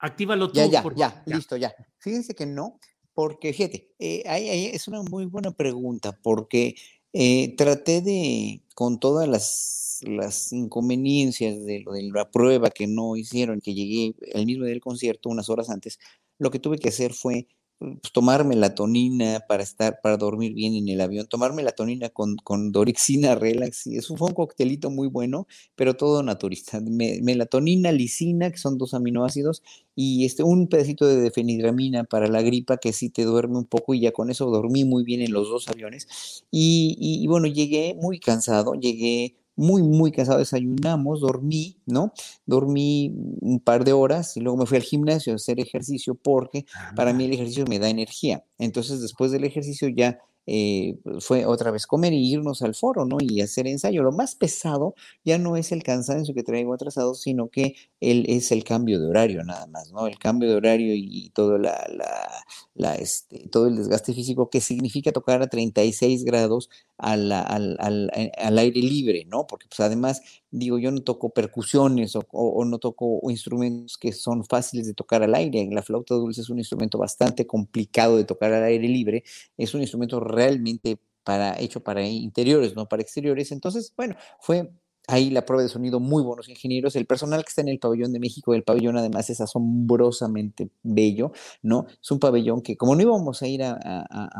Actívalo 0.00 0.50
tú. 0.50 0.56
Ya, 0.56 0.66
ya, 0.66 0.82
ya, 0.96 1.22
listo, 1.26 1.56
ya. 1.56 1.74
Fíjense 1.98 2.34
que 2.34 2.46
no, 2.46 2.80
porque 3.14 3.52
fíjate, 3.52 3.94
eh, 3.98 4.70
es 4.72 4.88
una 4.88 5.02
muy 5.02 5.26
buena 5.26 5.50
pregunta, 5.52 6.18
porque 6.22 6.74
eh, 7.12 7.54
traté 7.56 8.00
de, 8.00 8.62
con 8.74 8.98
todas 8.98 9.28
las, 9.28 10.00
las 10.02 10.52
inconveniencias 10.52 11.64
de, 11.64 11.84
de 11.86 12.10
la 12.12 12.30
prueba 12.30 12.70
que 12.70 12.86
no 12.86 13.16
hicieron, 13.16 13.60
que 13.60 13.74
llegué 13.74 14.14
el 14.32 14.46
mismo 14.46 14.64
día 14.64 14.72
del 14.72 14.80
concierto 14.80 15.28
unas 15.28 15.50
horas 15.50 15.68
antes, 15.68 15.98
lo 16.38 16.50
que 16.50 16.58
tuve 16.58 16.78
que 16.78 16.88
hacer 16.88 17.12
fue 17.12 17.46
pues, 17.80 18.12
tomar 18.12 18.44
melatonina 18.44 19.40
para 19.48 19.62
estar, 19.62 20.02
para 20.02 20.18
dormir 20.18 20.52
bien 20.52 20.74
en 20.74 20.90
el 20.90 21.00
avión, 21.00 21.26
tomar 21.26 21.54
melatonina 21.54 22.10
con, 22.10 22.36
con 22.36 22.72
dorixina, 22.72 23.34
relax, 23.36 23.86
y 23.86 23.96
eso 23.96 24.16
fue 24.18 24.28
un 24.28 24.34
coctelito 24.34 24.90
muy 24.90 25.08
bueno, 25.08 25.46
pero 25.76 25.96
todo 25.96 26.22
naturista. 26.22 26.78
melatonina, 26.82 27.90
lisina, 27.90 28.50
que 28.50 28.58
son 28.58 28.76
dos 28.76 28.92
aminoácidos, 28.92 29.62
y 29.94 30.26
este, 30.26 30.42
un 30.42 30.68
pedacito 30.68 31.06
de 31.06 31.16
defenidramina 31.22 32.04
para 32.04 32.28
la 32.28 32.42
gripa, 32.42 32.76
que 32.76 32.92
sí 32.92 33.08
te 33.08 33.24
duerme 33.24 33.56
un 33.56 33.66
poco, 33.66 33.94
y 33.94 34.00
ya 34.00 34.12
con 34.12 34.30
eso 34.30 34.50
dormí 34.50 34.84
muy 34.84 35.02
bien 35.02 35.22
en 35.22 35.32
los 35.32 35.48
dos 35.48 35.68
aviones. 35.68 36.44
Y, 36.50 36.98
y 37.00 37.26
bueno, 37.28 37.46
llegué 37.46 37.96
muy 37.98 38.20
cansado, 38.20 38.74
llegué 38.74 39.36
muy, 39.56 39.82
muy 39.82 40.12
cansado, 40.12 40.38
desayunamos, 40.38 41.20
dormí, 41.20 41.76
¿no? 41.86 42.12
Dormí 42.46 43.14
un 43.40 43.60
par 43.60 43.84
de 43.84 43.92
horas 43.92 44.36
y 44.36 44.40
luego 44.40 44.56
me 44.58 44.66
fui 44.66 44.76
al 44.76 44.82
gimnasio 44.82 45.32
a 45.32 45.36
hacer 45.36 45.60
ejercicio 45.60 46.14
porque 46.14 46.64
para 46.96 47.12
mí 47.12 47.24
el 47.24 47.32
ejercicio 47.32 47.64
me 47.68 47.78
da 47.78 47.88
energía. 47.88 48.44
Entonces, 48.58 49.00
después 49.00 49.30
del 49.32 49.44
ejercicio 49.44 49.88
ya 49.88 50.18
eh, 50.52 50.98
fue 51.20 51.46
otra 51.46 51.70
vez 51.70 51.86
comer 51.86 52.12
y 52.12 52.32
irnos 52.32 52.62
al 52.62 52.74
foro, 52.74 53.04
¿no? 53.04 53.18
Y 53.20 53.40
hacer 53.40 53.68
ensayo. 53.68 54.02
Lo 54.02 54.10
más 54.10 54.34
pesado 54.34 54.94
ya 55.24 55.38
no 55.38 55.56
es 55.56 55.70
el 55.70 55.84
cansancio 55.84 56.34
que 56.34 56.42
traigo 56.42 56.74
atrasado, 56.74 57.14
sino 57.14 57.50
que 57.50 57.76
es 58.00 58.50
el 58.50 58.64
cambio 58.64 59.00
de 59.00 59.06
horario 59.06 59.44
nada 59.44 59.68
más, 59.68 59.92
¿no? 59.92 60.08
El 60.08 60.18
cambio 60.18 60.50
de 60.50 60.56
horario 60.56 60.92
y, 60.96 61.30
todo, 61.30 61.56
la, 61.56 62.94
este, 62.96 63.48
todo 63.48 63.68
el 63.68 63.76
desgaste 63.76 64.12
físico 64.12 64.50
que 64.50 64.60
significa 64.60 65.12
tocar 65.12 65.40
a 65.40 65.46
36 65.46 66.24
grados 66.24 66.68
al, 66.98 67.30
al, 67.30 67.76
al, 67.78 68.10
al 68.36 68.58
aire 68.58 68.80
libre, 68.80 69.24
¿no? 69.26 69.46
Porque 69.46 69.68
pues 69.68 69.78
además 69.78 70.20
digo, 70.50 70.78
yo 70.78 70.90
no 70.90 71.02
toco 71.02 71.30
percusiones 71.30 72.16
o, 72.16 72.64
no 72.64 72.78
toco 72.78 73.20
instrumentos 73.30 73.96
que 73.98 74.12
son 74.12 74.44
fáciles 74.44 74.86
de 74.86 74.94
tocar 74.94 75.22
al 75.22 75.34
aire. 75.34 75.68
La 75.70 75.82
flauta 75.82 76.14
dulce 76.14 76.40
es 76.40 76.50
un 76.50 76.58
instrumento 76.58 76.98
bastante 76.98 77.46
complicado 77.46 78.16
de 78.16 78.24
tocar 78.24 78.52
al 78.52 78.64
aire 78.64 78.88
libre. 78.88 79.24
Es 79.56 79.74
un 79.74 79.80
instrumento 79.80 80.20
realmente 80.20 80.98
para, 81.24 81.58
hecho 81.60 81.80
para 81.80 82.06
interiores, 82.06 82.74
no 82.74 82.88
para 82.88 83.02
exteriores. 83.02 83.52
Entonces, 83.52 83.92
bueno, 83.96 84.16
fue 84.40 84.70
ahí 85.12 85.30
la 85.30 85.44
prueba 85.44 85.62
de 85.62 85.68
sonido, 85.68 86.00
muy 86.00 86.22
buenos 86.22 86.48
ingenieros. 86.48 86.96
El 86.96 87.06
personal 87.06 87.42
que 87.42 87.48
está 87.48 87.60
en 87.60 87.68
el 87.68 87.78
pabellón 87.78 88.12
de 88.12 88.20
México, 88.20 88.54
el 88.54 88.62
pabellón 88.62 88.96
además 88.96 89.30
es 89.30 89.40
asombrosamente 89.40 90.70
bello, 90.82 91.32
¿no? 91.62 91.86
Es 92.02 92.10
un 92.10 92.18
pabellón 92.18 92.62
que, 92.62 92.76
como 92.76 92.94
no 92.94 93.02
íbamos 93.02 93.42
a 93.42 93.48
ir 93.48 93.62
a, 93.62 93.76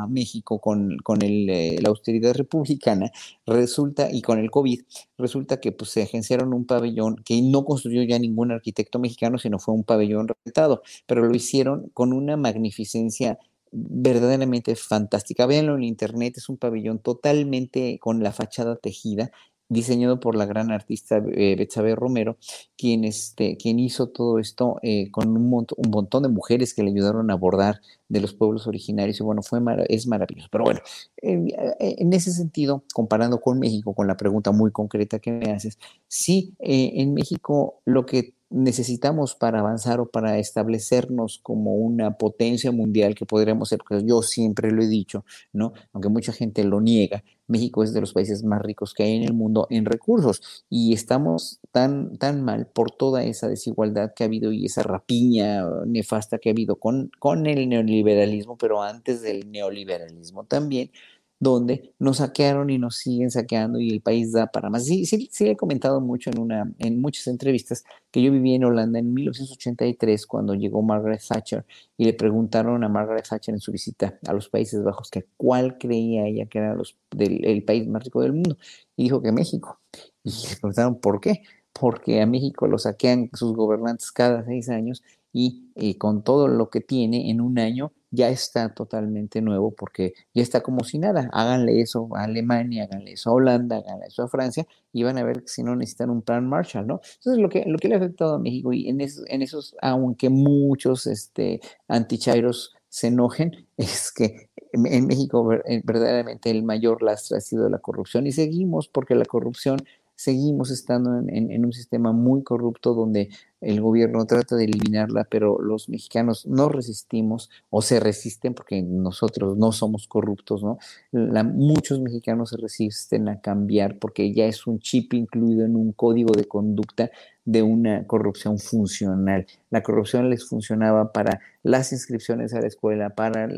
México 0.09 0.61
con, 0.61 0.98
con 1.04 1.18
eh, 1.22 1.78
la 1.80 1.88
austeridad 1.90 2.35
republicana, 2.35 3.11
resulta, 3.46 4.11
y 4.11 4.22
con 4.22 4.38
el 4.38 4.50
COVID, 4.50 4.80
resulta 5.18 5.61
que 5.61 5.72
pues, 5.72 5.90
se 5.90 6.02
agenciaron 6.02 6.52
un 6.52 6.66
pabellón 6.66 7.16
que 7.24 7.40
no 7.42 7.64
construyó 7.64 8.02
ya 8.02 8.18
ningún 8.18 8.50
arquitecto 8.50 8.98
mexicano, 8.98 9.38
sino 9.38 9.59
fue 9.59 9.74
un 9.74 9.85
pabellón 9.85 10.28
retado, 10.44 10.83
pero 11.06 11.24
lo 11.24 11.35
hicieron 11.35 11.90
con 11.94 12.12
una 12.12 12.37
magnificencia 12.37 13.38
verdaderamente 13.72 14.74
fantástica. 14.76 15.46
Véanlo 15.46 15.76
en 15.76 15.85
internet, 15.85 16.37
es 16.37 16.48
un 16.48 16.56
pabellón 16.56 16.98
totalmente 16.98 17.98
con 18.00 18.22
la 18.22 18.33
fachada 18.33 18.76
tejida, 18.76 19.30
diseñado 19.70 20.20
por 20.20 20.37
la 20.37 20.44
gran 20.44 20.70
artista 20.70 21.22
eh, 21.33 21.56
Betsabe 21.56 21.94
Romero, 21.94 22.37
quien, 22.76 23.04
este, 23.04 23.56
quien 23.56 23.78
hizo 23.78 24.09
todo 24.09 24.38
esto 24.38 24.78
eh, 24.83 25.11
con 25.11 25.28
un, 25.28 25.66
un, 25.76 25.90
montón 25.90 26.24
de 26.24 26.28
mujeres 26.28 26.74
que 26.74 26.83
le 26.83 26.90
ayudaron 26.90 27.30
a 27.30 27.35
abordar 27.35 27.80
de 28.09 28.20
los 28.20 28.35
pueblos 28.35 28.66
originarios 28.66 29.20
y 29.20 29.22
bueno, 29.22 29.42
fue 29.42 29.61
es 29.88 30.06
maravilloso. 30.06 30.48
Pero 30.50 30.64
bueno, 30.64 30.80
en 31.22 32.12
ese 32.12 32.33
sentido, 32.33 32.83
comparando 32.92 33.40
con 33.40 33.59
México, 33.59 33.94
con 33.94 34.06
la 34.06 34.16
pregunta 34.16 34.50
muy 34.52 34.72
concreta 34.72 35.20
que 35.20 35.33
me 35.33 35.52
haces, 35.52 35.78
sí, 36.09 36.54
eh, 36.59 36.92
en 36.96 37.14
México 37.14 37.80
lo 37.85 38.06
que 38.06 38.35
necesitamos 38.51 39.35
para 39.35 39.61
avanzar 39.61 40.01
o 40.01 40.11
para 40.11 40.39
establecernos 40.39 41.39
como 41.43 41.75
una 41.75 42.19
potencia 42.19 42.73
mundial 42.73 43.15
que 43.15 43.27
podríamos 43.27 43.69
ser, 43.69 43.79
porque 43.79 44.05
yo 44.05 44.23
siempre 44.23 44.73
lo 44.73 44.83
he 44.83 44.89
dicho, 44.89 45.25
¿no? 45.53 45.73
Aunque 45.93 46.09
mucha 46.09 46.33
gente 46.33 46.65
lo 46.65 46.81
niega, 46.81 47.23
México 47.47 47.83
es 47.83 47.93
de 47.93 48.01
los 48.01 48.13
países 48.13 48.45
más 48.45 48.63
ricos 48.63 48.95
que 48.95 49.03
hay 49.03 49.17
en 49.17 49.25
el 49.25 49.35
mundo 49.35 49.67
en 49.71 49.85
recursos 49.85 50.65
y 50.69 50.93
estamos 50.95 51.61
tan, 51.73 52.17
tan 52.17 52.43
mal 52.45 52.67
por 52.67 52.91
toda 52.93 53.25
esa 53.25 53.49
desigualdad 53.49 54.13
que 54.15 54.25
ha 54.25 54.27
habido 54.27 54.53
y 54.53 54.67
esa 54.67 54.83
rapiña 54.83 55.65
nefasta 55.87 56.39
que 56.39 56.49
ha 56.49 56.53
habido 56.53 56.77
con, 56.77 57.11
con 57.19 57.47
el 57.47 57.69
neoliberalismo, 57.69 58.57
pero 58.57 58.83
antes 58.83 59.23
del 59.23 59.51
neoliberalismo 59.51 60.45
también, 60.45 60.91
donde 61.40 61.94
nos 61.98 62.18
saquearon 62.18 62.68
y 62.68 62.79
nos 62.79 62.96
siguen 62.96 63.31
saqueando 63.31 63.81
y 63.81 63.90
el 63.90 64.03
país 64.03 64.31
da 64.33 64.46
para 64.48 64.68
más. 64.68 64.85
Sí, 64.85 65.07
sí, 65.07 65.29
sí 65.33 65.48
he 65.48 65.57
comentado 65.57 66.00
mucho 66.03 66.31
en, 66.31 66.38
una, 66.38 66.70
en 66.79 67.00
muchas 67.00 67.26
entrevistas 67.29 67.83
que 68.11 68.22
yo 68.22 68.31
viví 68.31 68.55
en 68.55 68.64
Holanda 68.64 68.98
en 68.98 69.14
1983 69.14 70.26
cuando 70.26 70.55
llegó 70.55 70.83
Margaret 70.83 71.22
Thatcher 71.26 71.64
y 71.96 72.05
le 72.05 72.12
preguntaron 72.12 72.85
a 72.85 72.90
Margaret 72.90 73.26
Thatcher 73.26 73.55
en 73.55 73.61
su 73.61 73.72
visita 73.72 74.18
a 74.26 74.35
los 74.35 74.50
Países 74.50 74.85
Bajos 74.85 75.11
que 75.11 75.26
cuál 75.38 75.79
creía 75.79 76.26
ella 76.26 76.44
que 76.44 76.59
era 76.59 76.74
los, 76.74 76.98
del, 77.11 77.42
el 77.44 77.64
país 77.64 77.88
más 77.88 78.05
rico 78.05 78.20
del 78.20 78.35
mundo 78.35 78.59
y 78.94 79.05
dijo 79.05 79.22
que 79.22 79.33
México. 79.33 79.81
Y 80.22 80.31
le 80.31 80.57
preguntaron 80.57 81.00
por 81.00 81.20
qué. 81.20 81.42
Porque 81.72 82.20
a 82.20 82.26
México 82.26 82.66
lo 82.66 82.79
saquean 82.79 83.31
sus 83.33 83.55
gobernantes 83.55 84.11
cada 84.11 84.44
seis 84.44 84.68
años 84.68 85.03
y 85.33 85.71
eh, 85.77 85.97
con 85.99 86.23
todo 86.25 86.49
lo 86.49 86.71
que 86.71 86.81
tiene 86.81 87.31
en 87.31 87.40
un 87.40 87.59
año 87.59 87.93
ya 88.11 88.29
está 88.29 88.75
totalmente 88.75 89.40
nuevo 89.40 89.73
porque 89.73 90.14
ya 90.35 90.43
está 90.43 90.62
como 90.62 90.85
si 90.85 90.99
nada. 90.99 91.31
Háganle 91.33 91.81
eso 91.81 92.09
a 92.16 92.25
Alemania, 92.25 92.85
háganle 92.85 93.12
eso 93.12 93.31
a 93.31 93.35
Holanda, 93.35 93.77
háganle 93.77 94.07
eso 94.07 94.25
a 94.25 94.29
Francia 94.29 94.66
y 94.93 95.05
van 95.05 95.19
a 95.19 95.23
ver 95.23 95.45
si 95.47 95.62
no 95.62 95.77
necesitan 95.77 96.11
un 96.11 96.23
plan 96.23 96.49
Marshall, 96.49 96.87
¿no? 96.87 97.01
Entonces, 97.16 97.40
lo 97.40 97.49
que, 97.49 97.64
lo 97.66 97.79
que 97.79 97.88
le 97.88 97.95
ha 97.95 97.99
afectado 97.99 98.35
a 98.35 98.38
México 98.38 98.73
y 98.73 98.88
en, 98.88 99.01
en 99.01 99.43
esos, 99.43 99.77
aunque 99.81 100.29
muchos 100.29 101.07
este, 101.07 101.61
antichairos 101.88 102.75
se 102.88 103.07
enojen, 103.09 103.69
es 103.77 104.12
que 104.12 104.51
en 104.73 105.07
México 105.07 105.53
eh, 105.53 105.83
verdaderamente 105.85 106.51
el 106.51 106.62
mayor 106.62 107.03
lastre 107.03 107.38
ha 107.38 107.40
sido 107.40 107.69
la 107.69 107.79
corrupción 107.79 108.27
y 108.27 108.33
seguimos 108.33 108.88
porque 108.88 109.14
la 109.14 109.25
corrupción 109.25 109.81
seguimos 110.20 110.70
estando 110.70 111.18
en, 111.28 111.64
un 111.64 111.72
sistema 111.72 112.12
muy 112.12 112.42
corrupto 112.42 112.92
donde 112.92 113.30
el 113.62 113.80
gobierno 113.80 114.26
trata 114.26 114.54
de 114.54 114.64
eliminarla, 114.64 115.24
pero 115.24 115.62
los 115.62 115.88
mexicanos 115.88 116.44
no 116.46 116.68
resistimos 116.68 117.48
o 117.70 117.80
se 117.80 118.00
resisten 118.00 118.52
porque 118.52 118.83
nosotros 118.83 119.56
no 119.56 119.72
somos 119.72 120.06
corruptos, 120.06 120.62
¿no? 120.62 120.78
muchos 121.11 122.00
mexicanos 122.00 122.50
se 122.50 122.59
resisten 122.59 123.30
a 123.30 123.40
cambiar 123.40 123.98
porque 123.98 124.35
ya 124.35 124.44
es 124.44 124.66
un 124.66 124.78
chip 124.78 125.14
incluido 125.14 125.64
en 125.64 125.74
un 125.74 125.92
código 125.92 126.35
de 126.35 126.44
conducta 126.44 127.11
de 127.51 127.65
una 127.65 128.07
corrupción 128.07 128.61
funcional. 128.61 129.45
La 129.71 129.83
corrupción 129.83 130.31
les 130.31 130.49
funcionaba 130.49 131.11
para 131.11 131.41
las 131.65 131.93
inscripciones 131.93 132.55
a 132.55 132.61
la 132.61 132.69
escuela, 132.69 133.11
para 133.11 133.49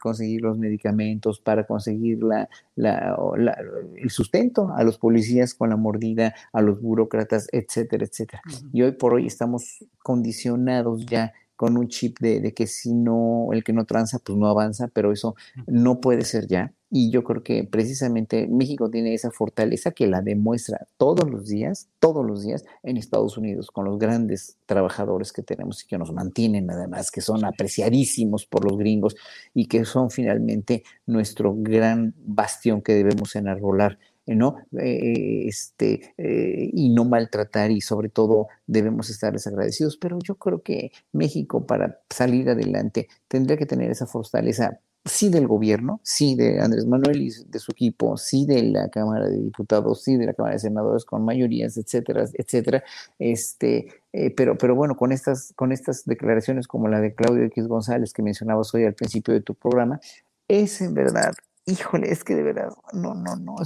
conseguir 0.00 0.42
los 0.42 0.56
medicamentos, 0.56 1.40
para 1.40 1.64
conseguir 1.64 2.20
la, 2.22 2.48
el 2.76 4.10
sustento 4.10 4.72
a 4.76 4.84
los 4.84 4.98
policías 4.98 5.52
con 5.52 5.70
la 5.70 5.76
mordida, 5.76 6.32
a 6.52 6.62
los 6.62 6.80
burócratas, 6.80 7.48
etcétera, 7.50 8.04
etcétera. 8.04 8.40
Y 8.72 8.82
hoy 8.82 8.92
por 8.92 9.14
hoy 9.14 9.26
estamos 9.26 9.84
condicionados 9.98 11.04
ya 11.04 11.32
con 11.56 11.76
un 11.76 11.88
chip 11.88 12.20
de, 12.20 12.40
de, 12.40 12.54
que 12.54 12.68
si 12.68 12.92
no, 12.92 13.48
el 13.52 13.64
que 13.64 13.72
no 13.72 13.84
tranza, 13.84 14.20
pues 14.20 14.38
no 14.38 14.46
avanza, 14.46 14.88
pero 14.88 15.10
eso 15.10 15.34
no 15.66 16.00
puede 16.00 16.22
ser 16.22 16.46
ya. 16.46 16.72
Y 16.96 17.10
yo 17.10 17.24
creo 17.24 17.42
que 17.42 17.64
precisamente 17.64 18.46
México 18.46 18.88
tiene 18.88 19.14
esa 19.14 19.32
fortaleza 19.32 19.90
que 19.90 20.06
la 20.06 20.22
demuestra 20.22 20.86
todos 20.96 21.28
los 21.28 21.48
días, 21.48 21.88
todos 21.98 22.24
los 22.24 22.44
días 22.44 22.64
en 22.84 22.96
Estados 22.96 23.36
Unidos, 23.36 23.72
con 23.72 23.84
los 23.84 23.98
grandes 23.98 24.58
trabajadores 24.66 25.32
que 25.32 25.42
tenemos 25.42 25.82
y 25.82 25.88
que 25.88 25.98
nos 25.98 26.12
mantienen 26.12 26.70
además, 26.70 27.10
que 27.10 27.20
son 27.20 27.44
apreciadísimos 27.44 28.46
por 28.46 28.64
los 28.64 28.78
gringos 28.78 29.16
y 29.54 29.66
que 29.66 29.84
son 29.84 30.08
finalmente 30.08 30.84
nuestro 31.04 31.56
gran 31.58 32.14
bastión 32.24 32.80
que 32.80 32.94
debemos 32.94 33.34
enarbolar 33.34 33.98
¿no? 34.26 34.58
Eh, 34.78 35.48
este, 35.48 36.14
eh, 36.16 36.70
y 36.72 36.90
no 36.90 37.04
maltratar 37.04 37.72
y 37.72 37.80
sobre 37.80 38.08
todo 38.08 38.46
debemos 38.68 39.10
estar 39.10 39.34
agradecidos. 39.34 39.96
Pero 39.96 40.20
yo 40.22 40.36
creo 40.36 40.62
que 40.62 40.92
México 41.10 41.66
para 41.66 41.98
salir 42.08 42.48
adelante 42.48 43.08
tendría 43.26 43.56
que 43.56 43.66
tener 43.66 43.90
esa 43.90 44.06
fortaleza 44.06 44.78
sí 45.04 45.28
del 45.28 45.46
gobierno, 45.46 46.00
sí 46.02 46.34
de 46.34 46.60
Andrés 46.60 46.86
Manuel 46.86 47.20
y 47.22 47.30
de 47.46 47.58
su 47.58 47.72
equipo, 47.72 48.16
sí 48.16 48.46
de 48.46 48.62
la 48.62 48.88
Cámara 48.88 49.28
de 49.28 49.38
Diputados, 49.38 50.02
sí 50.02 50.16
de 50.16 50.26
la 50.26 50.34
Cámara 50.34 50.54
de 50.54 50.60
Senadores 50.60 51.04
con 51.04 51.24
mayorías, 51.24 51.76
etcétera, 51.76 52.24
etcétera. 52.32 52.82
Este, 53.18 53.88
eh, 54.12 54.30
pero, 54.30 54.56
pero 54.56 54.74
bueno, 54.74 54.96
con 54.96 55.12
estas, 55.12 55.52
con 55.56 55.72
estas 55.72 56.04
declaraciones 56.06 56.66
como 56.66 56.88
la 56.88 57.00
de 57.00 57.14
Claudio 57.14 57.44
X 57.44 57.66
González 57.68 58.12
que 58.12 58.22
mencionabas 58.22 58.74
hoy 58.74 58.84
al 58.84 58.94
principio 58.94 59.34
de 59.34 59.42
tu 59.42 59.54
programa, 59.54 60.00
es 60.48 60.80
en 60.80 60.94
verdad, 60.94 61.32
híjole, 61.66 62.10
es 62.10 62.24
que 62.24 62.34
de 62.34 62.42
verdad, 62.42 62.70
no, 62.94 63.14
no, 63.14 63.36
no, 63.36 63.56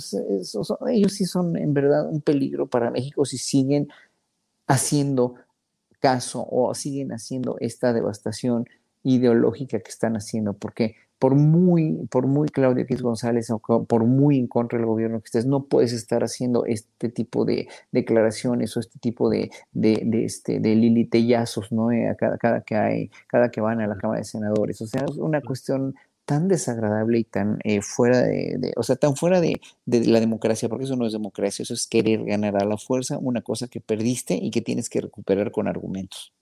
ellos 0.88 1.12
sí 1.12 1.24
son 1.24 1.56
en 1.56 1.72
verdad 1.72 2.08
un 2.08 2.20
peligro 2.20 2.66
para 2.66 2.90
México 2.90 3.24
si 3.24 3.38
siguen 3.38 3.88
haciendo 4.66 5.34
caso 6.00 6.46
o 6.48 6.74
siguen 6.74 7.12
haciendo 7.12 7.56
esta 7.60 7.92
devastación 7.92 8.68
ideológica 9.02 9.78
que 9.80 9.90
están 9.90 10.16
haciendo, 10.16 10.54
porque 10.54 10.96
por 11.18 11.34
muy, 11.34 12.06
por 12.10 12.26
muy 12.26 12.48
Claudia 12.48 12.84
X 12.84 13.02
González 13.02 13.50
o 13.50 13.58
por 13.58 14.04
muy 14.04 14.38
en 14.38 14.46
contra 14.46 14.78
del 14.78 14.86
gobierno 14.86 15.20
que 15.20 15.26
estés, 15.26 15.46
no 15.46 15.64
puedes 15.64 15.92
estar 15.92 16.22
haciendo 16.22 16.64
este 16.64 17.08
tipo 17.08 17.44
de 17.44 17.68
declaraciones 17.92 18.76
o 18.76 18.80
este 18.80 18.98
tipo 18.98 19.28
de, 19.28 19.50
de, 19.72 20.02
de 20.04 20.24
este, 20.24 20.60
de 20.60 20.74
lilitellazos, 20.74 21.72
¿no? 21.72 21.90
Eh, 21.90 22.14
cada, 22.18 22.38
cada, 22.38 22.60
que 22.60 22.76
hay, 22.76 23.10
cada 23.26 23.50
que 23.50 23.60
van 23.60 23.80
a 23.80 23.86
la 23.86 23.96
Cámara 23.96 24.20
de 24.20 24.24
Senadores. 24.24 24.80
O 24.80 24.86
sea, 24.86 25.04
es 25.08 25.16
una 25.16 25.40
cuestión 25.40 25.94
tan 26.24 26.46
desagradable 26.46 27.20
y 27.20 27.24
tan 27.24 27.58
eh, 27.64 27.80
fuera 27.80 28.20
de, 28.20 28.72
o 28.76 28.82
sea, 28.82 28.96
tan 28.96 29.16
fuera 29.16 29.40
de, 29.40 29.60
de, 29.86 30.04
la 30.04 30.20
democracia, 30.20 30.68
porque 30.68 30.84
eso 30.84 30.94
no 30.94 31.06
es 31.06 31.12
democracia, 31.12 31.62
eso 31.62 31.72
es 31.72 31.86
querer 31.86 32.22
ganar 32.24 32.62
a 32.62 32.66
la 32.66 32.76
fuerza 32.76 33.16
una 33.18 33.40
cosa 33.40 33.66
que 33.66 33.80
perdiste 33.80 34.34
y 34.34 34.50
que 34.50 34.60
tienes 34.60 34.90
que 34.90 35.00
recuperar 35.00 35.50
con 35.50 35.68
argumentos. 35.68 36.34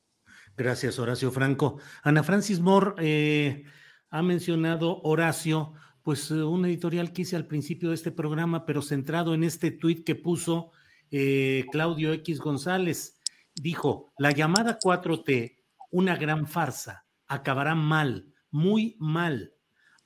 Gracias, 0.56 0.98
Horacio 0.98 1.30
Franco. 1.30 1.78
Ana 2.02 2.22
Francis 2.22 2.60
Moore 2.60 2.94
eh, 2.98 3.64
ha 4.10 4.22
mencionado, 4.22 5.00
Horacio, 5.02 5.72
pues 6.02 6.30
eh, 6.30 6.42
un 6.42 6.64
editorial 6.64 7.12
que 7.12 7.22
hice 7.22 7.36
al 7.36 7.46
principio 7.46 7.90
de 7.90 7.96
este 7.96 8.12
programa, 8.12 8.64
pero 8.66 8.82
centrado 8.82 9.34
en 9.34 9.44
este 9.44 9.70
tuit 9.70 10.04
que 10.04 10.14
puso 10.14 10.70
eh, 11.10 11.64
Claudio 11.72 12.12
X 12.12 12.40
González. 12.40 13.20
Dijo, 13.54 14.12
la 14.18 14.30
llamada 14.30 14.78
4T, 14.78 15.56
una 15.90 16.16
gran 16.16 16.46
farsa, 16.46 17.06
acabará 17.26 17.74
mal, 17.74 18.32
muy 18.50 18.96
mal 18.98 19.56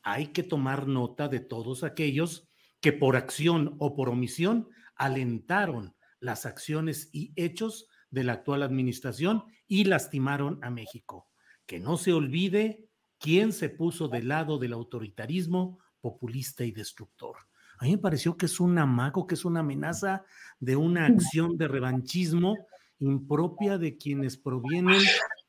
hay 0.03 0.29
que 0.29 0.43
tomar 0.43 0.87
nota 0.87 1.29
de 1.29 1.41
todos 1.41 1.85
aquellos 1.85 2.49
que 2.81 2.93
por 2.93 3.17
acción 3.17 3.77
o 3.79 3.95
por 3.95 4.09
omisión 4.09 4.69
alentaron 4.97 5.95
las 6.19 6.47
acciones 6.47 7.11
y 7.13 7.33
hechos 7.37 7.89
de 8.11 8.25
la 8.25 8.35
actual 8.35 8.63
administración 8.63 9.45
y 9.67 9.85
lastimaron 9.85 10.59
a 10.63 10.71
México. 10.71 11.29
Que 11.67 11.79
no 11.79 11.97
se 11.97 12.13
olvide 12.13 12.90
quién 13.21 13.53
se 13.53 13.69
puso 13.69 14.09
del 14.09 14.29
lado 14.29 14.59
del 14.59 14.73
autoritarismo 14.73 15.79
populista 16.01 16.65
y 16.65 16.73
destructor. 16.73 17.37
A 17.79 17.85
mí 17.85 17.93
me 17.93 17.99
pareció 17.99 18.37
que 18.37 18.47
es 18.47 18.59
un 18.59 18.77
amago, 18.79 19.27
que 19.27 19.35
es 19.35 19.45
una 19.45 19.61
amenaza 19.61 20.25
de 20.59 20.77
una 20.77 21.07
acción 21.07 21.57
de 21.57 21.69
revanchismo 21.69 22.57
impropia 22.99 23.79
de 23.79 23.97
quienes 23.97 24.37
provienen 24.37 25.01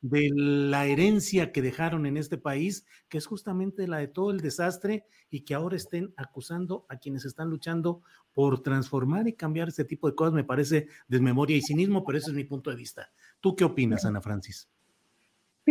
de 0.02 0.30
la 0.34 0.86
herencia 0.86 1.52
que 1.52 1.62
dejaron 1.62 2.06
en 2.06 2.18
este 2.18 2.38
país, 2.38 2.86
que 3.08 3.18
es 3.18 3.28
justamente 3.28 3.88
la 3.88 3.98
de 3.98 4.08
todo 4.08 4.32
el 4.32 4.40
desastre 4.40 5.06
y 5.30 5.42
que 5.42 5.54
ahora 5.54 5.76
estén 5.76 6.14
acusando 6.18 6.86
a 6.90 6.98
quienes 6.98 7.26
están 7.26 7.50
luchando 7.50 8.02
por 8.34 8.62
transformar 8.64 9.28
y 9.28 9.34
cambiar 9.34 9.68
este 9.68 9.86
tipo 9.86 10.10
de 10.10 10.16
cosas, 10.16 10.34
me 10.34 10.44
parece 10.44 10.88
desmemoria 11.08 11.58
y 11.58 11.62
cinismo, 11.62 12.04
pero 12.04 12.18
ese 12.18 12.32
es 12.32 12.36
mi 12.36 12.46
punto 12.46 12.70
de 12.70 12.78
vista. 12.78 13.12
¿Tú 13.42 13.56
qué 13.56 13.66
opinas, 13.66 14.06
Ana 14.06 14.22
Francis? 14.22 14.70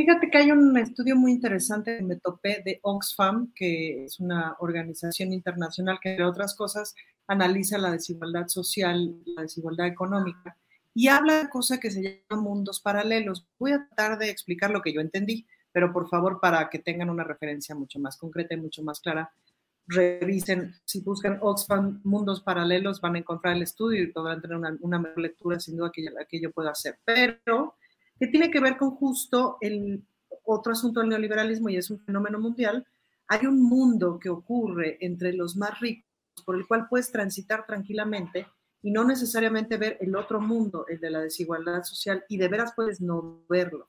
Fíjate 0.01 0.31
que 0.31 0.39
hay 0.39 0.51
un 0.51 0.79
estudio 0.79 1.15
muy 1.15 1.33
interesante 1.33 1.99
que 1.99 2.03
me 2.03 2.17
topé 2.17 2.63
de 2.65 2.81
Oxfam, 2.81 3.53
que 3.55 4.07
es 4.07 4.19
una 4.19 4.57
organización 4.61 5.31
internacional 5.31 5.99
que, 6.01 6.13
entre 6.13 6.25
otras 6.25 6.57
cosas, 6.57 6.95
analiza 7.27 7.77
la 7.77 7.91
desigualdad 7.91 8.49
social, 8.49 9.15
la 9.27 9.43
desigualdad 9.43 9.89
económica 9.89 10.57
y 10.95 11.09
habla 11.09 11.43
de 11.43 11.51
cosas 11.51 11.81
que 11.81 11.91
se 11.91 12.25
llaman 12.31 12.43
mundos 12.43 12.81
paralelos. 12.81 13.47
Voy 13.59 13.73
a 13.73 13.87
tratar 13.89 14.19
de 14.19 14.31
explicar 14.31 14.71
lo 14.71 14.81
que 14.81 14.95
yo 14.95 15.03
entendí, 15.03 15.47
pero 15.71 15.93
por 15.93 16.09
favor, 16.09 16.41
para 16.41 16.71
que 16.71 16.79
tengan 16.79 17.11
una 17.11 17.25
referencia 17.25 17.75
mucho 17.75 17.99
más 17.99 18.17
concreta 18.17 18.55
y 18.55 18.57
mucho 18.57 18.83
más 18.83 19.01
clara, 19.01 19.31
revisen, 19.87 20.77
si 20.87 21.03
buscan 21.03 21.41
Oxfam 21.43 22.01
Mundos 22.05 22.41
Paralelos, 22.41 23.03
van 23.03 23.17
a 23.17 23.19
encontrar 23.19 23.55
el 23.55 23.65
estudio 23.65 24.03
y 24.03 24.13
podrán 24.13 24.41
tener 24.41 24.57
una, 24.57 24.75
una 24.81 24.99
mejor 24.99 25.19
lectura, 25.19 25.61
sin 25.61 25.77
duda, 25.77 25.91
que, 25.93 26.07
que 26.27 26.41
yo 26.41 26.51
pueda 26.53 26.71
hacer. 26.71 26.99
Pero, 27.05 27.75
que 28.21 28.29
tiene 28.29 28.51
que 28.51 28.61
ver 28.61 28.77
con 28.77 28.91
justo 28.93 29.57
el 29.63 30.05
otro 30.45 30.73
asunto 30.73 31.01
del 31.01 31.09
neoliberalismo 31.09 31.71
y 31.71 31.77
es 31.77 31.91
un 31.91 31.99
fenómeno 32.01 32.39
mundial, 32.39 32.87
hay 33.27 33.47
un 33.47 33.63
mundo 33.63 34.19
que 34.19 34.29
ocurre 34.29 34.99
entre 35.01 35.33
los 35.33 35.57
más 35.57 35.81
ricos 35.81 36.05
por 36.45 36.57
el 36.57 36.67
cual 36.67 36.87
puedes 36.89 37.11
transitar 37.11 37.67
tranquilamente 37.67 38.47
y 38.83 38.91
no 38.91 39.05
necesariamente 39.05 39.77
ver 39.77 39.97
el 40.01 40.15
otro 40.17 40.41
mundo, 40.41 40.87
el 40.89 41.01
de 41.01 41.11
la 41.11 41.21
desigualdad 41.21 41.83
social, 41.83 42.25
y 42.29 42.39
de 42.39 42.49
veras 42.49 42.73
puedes 42.75 43.01
no 43.01 43.43
verlo. 43.49 43.89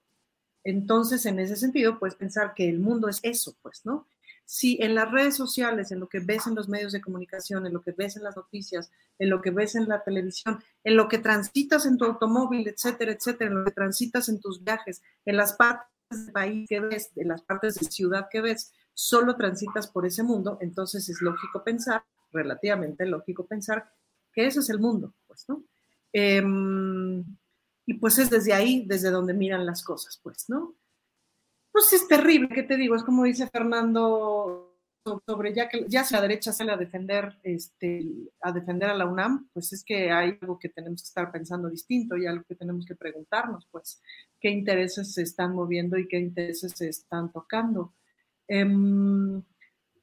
Entonces, 0.64 1.26
en 1.26 1.40
ese 1.40 1.56
sentido, 1.56 1.98
puedes 1.98 2.16
pensar 2.16 2.54
que 2.54 2.70
el 2.70 2.80
mundo 2.80 3.08
es 3.08 3.20
eso, 3.24 3.56
pues, 3.62 3.86
¿no? 3.86 4.08
Si 4.54 4.78
en 4.82 4.96
las 4.96 5.10
redes 5.10 5.38
sociales, 5.38 5.94
en 5.94 6.02
lo 6.02 6.10
que 6.10 6.20
ves 6.20 6.46
en 6.46 6.56
los 6.56 6.68
medios 6.68 6.92
de 6.92 7.00
comunicación, 7.00 7.66
en 7.66 7.72
lo 7.72 7.82
que 7.82 7.94
ves 7.94 8.18
en 8.18 8.24
las 8.24 8.36
noticias, 8.36 8.92
en 9.18 9.30
lo 9.30 9.42
que 9.42 9.50
ves 9.50 9.76
en 9.76 9.88
la 9.88 10.04
televisión, 10.04 10.62
en 10.84 10.98
lo 10.98 11.08
que 11.08 11.20
transitas 11.20 11.86
en 11.86 11.98
tu 11.98 12.04
automóvil, 12.04 12.68
etcétera, 12.68 13.14
etcétera, 13.14 13.50
en 13.50 13.60
lo 13.60 13.64
que 13.64 13.72
transitas 13.72 14.28
en 14.28 14.42
tus 14.42 14.62
viajes, 14.62 15.02
en 15.24 15.38
las 15.38 15.54
partes 15.54 15.88
del 16.10 16.34
país 16.34 16.68
que 16.68 16.82
ves, 16.82 17.12
en 17.16 17.30
las 17.30 17.42
partes 17.44 17.76
de 17.76 17.90
ciudad 17.90 18.28
que 18.30 18.42
ves, 18.42 18.74
solo 18.94 19.38
transitas 19.38 19.88
por 19.88 20.06
ese 20.06 20.22
mundo, 20.22 20.58
entonces 20.60 21.08
es 21.08 21.22
lógico 21.22 21.64
pensar, 21.64 22.04
relativamente 22.34 23.06
lógico 23.06 23.46
pensar, 23.46 23.90
que 24.34 24.48
ese 24.48 24.60
es 24.60 24.70
el 24.70 24.80
mundo, 24.80 25.14
pues, 25.28 25.46
¿no? 25.48 25.64
Em, 26.12 27.24
y 27.86 27.94
pues 27.94 28.18
es 28.18 28.30
desde 28.30 28.52
ahí, 28.52 28.84
desde 28.86 29.12
donde 29.12 29.34
miran 29.34 29.66
las 29.66 29.82
cosas, 29.82 30.20
pues, 30.22 30.50
¿no? 30.50 30.76
Pues 31.72 31.94
es 31.94 32.08
terrible, 32.08 32.50
¿qué 32.50 32.64
te 32.64 32.78
digo? 32.78 32.96
Es 32.96 33.04
como 33.04 33.24
dice 33.24 33.48
Fernando 33.48 34.72
sobre 35.26 35.54
ya 35.54 35.68
que 35.68 35.86
ya 35.88 36.04
si 36.04 36.14
la 36.14 36.22
derecha 36.22 36.54
sale 36.54 36.72
a 36.72 36.78
defender 36.78 37.40
este 37.44 38.06
a 38.42 38.52
defender 38.52 38.90
a 38.90 38.96
la 38.96 39.08
UNAM, 39.08 39.50
pues 39.54 39.74
es 39.74 39.84
que 39.84 40.12
hay 40.12 40.38
algo 40.42 40.60
que 40.60 40.70
tenemos 40.70 41.02
que 41.02 41.08
estar 41.08 41.32
pensando 41.32 41.70
distinto 41.70 42.18
y 42.18 42.28
algo 42.28 42.44
que 42.48 42.56
tenemos 42.56 42.86
que 42.86 42.96
preguntarnos, 42.96 43.68
pues, 43.72 44.02
qué 44.40 44.50
intereses 44.50 45.14
se 45.14 45.24
están 45.24 45.56
moviendo 45.56 45.98
y 45.98 46.08
qué 46.08 46.20
intereses 46.20 46.74
se 46.76 46.90
están 46.90 47.32
tocando. 47.32 47.94
Em, 48.48 49.42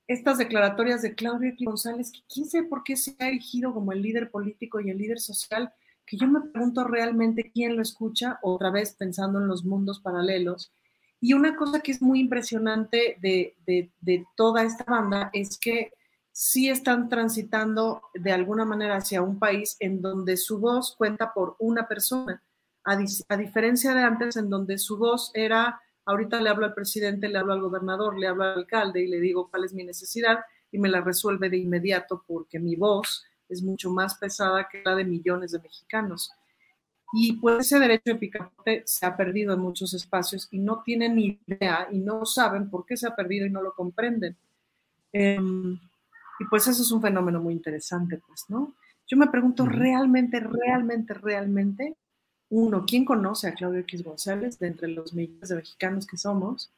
estas 0.08 0.38
declaratorias 0.38 1.02
de 1.02 1.14
Claudia 1.14 1.54
González, 1.60 2.10
que 2.10 2.20
quién 2.32 2.46
sabe 2.46 2.66
por 2.66 2.82
qué 2.82 2.96
se 2.96 3.14
ha 3.18 3.28
erigido 3.28 3.74
como 3.74 3.92
el 3.92 4.02
líder 4.02 4.30
político 4.30 4.80
y 4.80 4.90
el 4.90 4.98
líder 4.98 5.20
social, 5.20 5.72
que 6.06 6.16
yo 6.16 6.26
me 6.26 6.40
pregunto 6.40 6.84
realmente 6.84 7.50
quién 7.52 7.76
lo 7.76 7.82
escucha, 7.82 8.38
otra 8.42 8.70
vez 8.70 8.94
pensando 8.94 9.38
en 9.38 9.48
los 9.48 9.64
mundos 9.64 10.00
paralelos. 10.00 10.72
Y 11.20 11.32
una 11.32 11.56
cosa 11.56 11.80
que 11.80 11.92
es 11.92 12.00
muy 12.00 12.20
impresionante 12.20 13.18
de, 13.20 13.56
de, 13.66 14.26
toda 14.36 14.62
esta 14.62 14.84
banda 14.84 15.30
es 15.32 15.58
que 15.58 15.92
sí 16.30 16.68
están 16.68 17.08
transitando 17.08 18.02
de 18.14 18.32
alguna 18.32 18.64
manera 18.64 18.96
hacia 18.96 19.22
un 19.22 19.38
país 19.38 19.76
en 19.80 20.00
donde 20.00 20.36
su 20.36 20.58
voz 20.58 20.94
cuenta 20.96 21.34
por 21.34 21.56
una 21.58 21.88
persona, 21.88 22.42
a, 22.84 22.98
a 23.28 23.36
diferencia 23.36 23.94
de 23.94 24.02
antes 24.02 24.36
en 24.36 24.48
donde 24.48 24.78
su 24.78 24.96
voz 24.96 25.32
era 25.34 25.80
Ahorita 26.08 26.40
le 26.40 26.48
hablo 26.48 26.64
al 26.64 26.72
presidente, 26.72 27.28
le 27.28 27.36
hablo 27.36 27.52
al 27.52 27.60
gobernador, 27.60 28.18
le 28.18 28.26
hablo 28.26 28.42
al 28.44 28.60
alcalde 28.60 29.02
y 29.02 29.08
le 29.08 29.20
digo 29.20 29.50
cuál 29.50 29.64
es 29.64 29.74
mi 29.74 29.84
necesidad 29.84 30.38
y 30.72 30.78
me 30.78 30.88
la 30.88 31.02
resuelve 31.02 31.50
de 31.50 31.58
inmediato 31.58 32.24
porque 32.26 32.58
mi 32.58 32.76
voz 32.76 33.26
es 33.46 33.62
mucho 33.62 33.90
más 33.90 34.14
pesada 34.14 34.70
que 34.72 34.82
la 34.82 34.94
de 34.94 35.04
millones 35.04 35.52
de 35.52 35.58
mexicanos. 35.58 36.32
Y 37.12 37.34
pues 37.34 37.66
ese 37.66 37.78
derecho 37.78 38.12
de 38.12 38.16
picaporte 38.16 38.82
se 38.84 39.06
ha 39.06 39.16
perdido 39.16 39.54
en 39.54 39.60
muchos 39.60 39.94
espacios 39.94 40.48
y 40.50 40.58
no 40.58 40.82
tienen 40.82 41.16
ni 41.16 41.40
idea 41.46 41.88
y 41.90 41.98
no 41.98 42.26
saben 42.26 42.68
por 42.68 42.84
qué 42.84 42.96
se 42.96 43.06
ha 43.06 43.16
perdido 43.16 43.46
y 43.46 43.50
no 43.50 43.62
lo 43.62 43.72
comprenden. 43.74 44.36
Em, 45.12 45.78
y 46.40 46.44
pues 46.50 46.66
eso 46.68 46.82
es 46.82 46.92
un 46.92 47.00
fenómeno 47.00 47.40
muy 47.40 47.54
interesante, 47.54 48.20
pues, 48.26 48.44
¿no? 48.48 48.74
Yo 49.06 49.16
me 49.16 49.28
pregunto, 49.28 49.64
¿realmente, 49.64 50.38
realmente, 50.40 51.14
realmente 51.14 51.96
uno, 52.50 52.84
¿quién 52.86 53.04
conoce 53.04 53.48
a 53.48 53.54
Claudio 53.54 53.80
X 53.80 54.02
González 54.02 54.58
de 54.58 54.68
entre 54.68 54.88
los 54.88 55.12
millones 55.12 55.48
de 55.48 55.56
mexicanos 55.56 56.06
que 56.06 56.16
somos? 56.16 56.70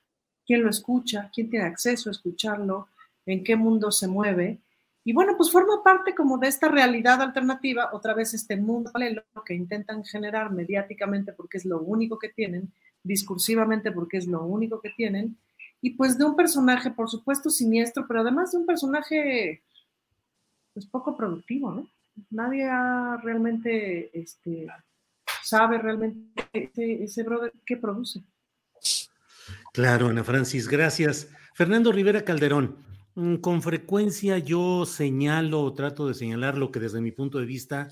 ¿Quién 0.44 0.62
lo 0.62 0.70
escucha? 0.70 1.30
¿Quién 1.32 1.48
tiene 1.48 1.66
acceso 1.66 2.08
a 2.08 2.12
escucharlo? 2.12 2.88
¿En 3.24 3.44
qué 3.44 3.54
mundo 3.54 3.92
se 3.92 4.08
mueve? 4.08 4.58
Y 5.04 5.12
bueno, 5.12 5.34
pues 5.36 5.50
forma 5.50 5.82
parte 5.82 6.14
como 6.14 6.38
de 6.38 6.48
esta 6.48 6.68
realidad 6.68 7.22
alternativa, 7.22 7.90
otra 7.92 8.14
vez 8.14 8.34
este 8.34 8.56
mundo 8.56 8.90
paralelo 8.92 9.22
que 9.46 9.54
intentan 9.54 10.04
generar 10.04 10.52
mediáticamente 10.52 11.32
porque 11.32 11.58
es 11.58 11.64
lo 11.64 11.80
único 11.80 12.18
que 12.18 12.28
tienen, 12.28 12.70
discursivamente 13.02 13.92
porque 13.92 14.18
es 14.18 14.26
lo 14.26 14.44
único 14.44 14.80
que 14.80 14.90
tienen, 14.90 15.38
y 15.80 15.90
pues 15.90 16.18
de 16.18 16.24
un 16.24 16.36
personaje, 16.36 16.90
por 16.90 17.08
supuesto, 17.08 17.48
siniestro, 17.48 18.06
pero 18.06 18.20
además 18.20 18.52
de 18.52 18.58
un 18.58 18.66
personaje 18.66 19.62
pues 20.74 20.86
poco 20.86 21.16
productivo, 21.16 21.72
¿no? 21.72 21.88
Nadie 22.30 22.68
realmente 23.22 24.10
este, 24.18 24.66
sabe 25.42 25.78
realmente 25.78 26.70
ese, 27.02 27.22
brother 27.22 27.52
qué 27.64 27.76
produce. 27.76 28.22
Claro, 29.72 30.08
Ana 30.08 30.22
Francis, 30.22 30.68
gracias. 30.68 31.28
Fernando 31.54 31.92
Rivera 31.92 32.24
Calderón, 32.24 32.76
con 33.40 33.62
frecuencia 33.62 34.38
yo 34.38 34.86
señalo 34.86 35.62
o 35.62 35.74
trato 35.74 36.06
de 36.06 36.14
señalar 36.14 36.56
lo 36.56 36.70
que 36.70 36.80
desde 36.80 37.00
mi 37.00 37.12
punto 37.12 37.38
de 37.38 37.44
vista 37.44 37.88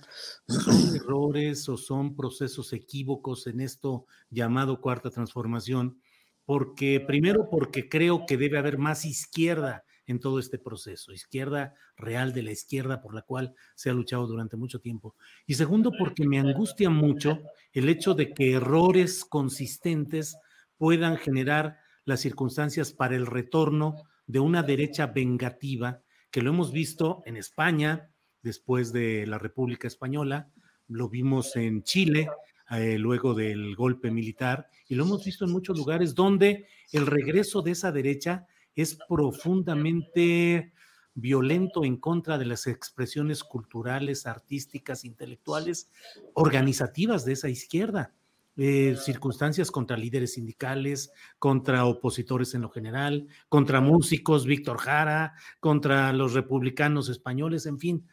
son 0.46 0.74
errores 0.96 1.68
o 1.68 1.76
son 1.76 2.16
procesos 2.16 2.72
equívocos 2.72 3.46
en 3.46 3.60
esto 3.60 4.06
llamado 4.30 4.80
cuarta 4.80 5.10
transformación, 5.10 6.00
porque 6.44 7.00
primero 7.00 7.48
porque 7.50 7.88
creo 7.88 8.24
que 8.26 8.36
debe 8.36 8.58
haber 8.58 8.78
más 8.78 9.04
izquierda 9.04 9.84
en 10.06 10.20
todo 10.20 10.38
este 10.38 10.58
proceso, 10.58 11.12
izquierda 11.12 11.74
real 11.96 12.32
de 12.32 12.42
la 12.42 12.52
izquierda 12.52 13.02
por 13.02 13.14
la 13.14 13.22
cual 13.22 13.54
se 13.74 13.90
ha 13.90 13.92
luchado 13.92 14.26
durante 14.26 14.56
mucho 14.56 14.80
tiempo. 14.80 15.14
Y 15.46 15.54
segundo, 15.54 15.92
porque 15.98 16.26
me 16.26 16.38
angustia 16.38 16.88
mucho 16.88 17.40
el 17.72 17.90
hecho 17.90 18.14
de 18.14 18.32
que 18.32 18.52
errores 18.52 19.26
consistentes 19.26 20.38
puedan 20.78 21.18
generar 21.18 21.78
las 22.06 22.20
circunstancias 22.20 22.94
para 22.94 23.16
el 23.16 23.26
retorno 23.26 23.96
de 24.28 24.38
una 24.38 24.62
derecha 24.62 25.06
vengativa 25.06 26.02
que 26.30 26.42
lo 26.42 26.50
hemos 26.50 26.70
visto 26.70 27.22
en 27.26 27.36
España 27.36 28.10
después 28.42 28.92
de 28.92 29.26
la 29.26 29.38
República 29.38 29.88
Española, 29.88 30.50
lo 30.86 31.08
vimos 31.08 31.56
en 31.56 31.82
Chile 31.82 32.28
eh, 32.70 32.98
luego 32.98 33.34
del 33.34 33.74
golpe 33.74 34.10
militar 34.10 34.68
y 34.86 34.94
lo 34.94 35.04
hemos 35.04 35.24
visto 35.24 35.46
en 35.46 35.50
muchos 35.50 35.76
lugares 35.76 36.14
donde 36.14 36.66
el 36.92 37.06
regreso 37.06 37.62
de 37.62 37.70
esa 37.70 37.90
derecha 37.90 38.46
es 38.76 38.98
profundamente 39.08 40.72
violento 41.14 41.84
en 41.84 41.96
contra 41.96 42.36
de 42.36 42.44
las 42.44 42.66
expresiones 42.66 43.42
culturales, 43.42 44.26
artísticas, 44.26 45.04
intelectuales, 45.04 45.90
organizativas 46.34 47.24
de 47.24 47.32
esa 47.32 47.48
izquierda. 47.48 48.14
Eh, 48.60 48.96
circunstancias 48.96 49.70
contra 49.70 49.96
líderes 49.96 50.32
sindicales, 50.32 51.12
contra 51.38 51.84
opositores 51.84 52.54
en 52.54 52.62
lo 52.62 52.70
general, 52.70 53.28
contra 53.48 53.80
músicos, 53.80 54.46
Víctor 54.46 54.78
Jara, 54.78 55.34
contra 55.60 56.12
los 56.12 56.32
republicanos 56.34 57.08
españoles, 57.08 57.66
en 57.66 57.78
fin. 57.78 58.08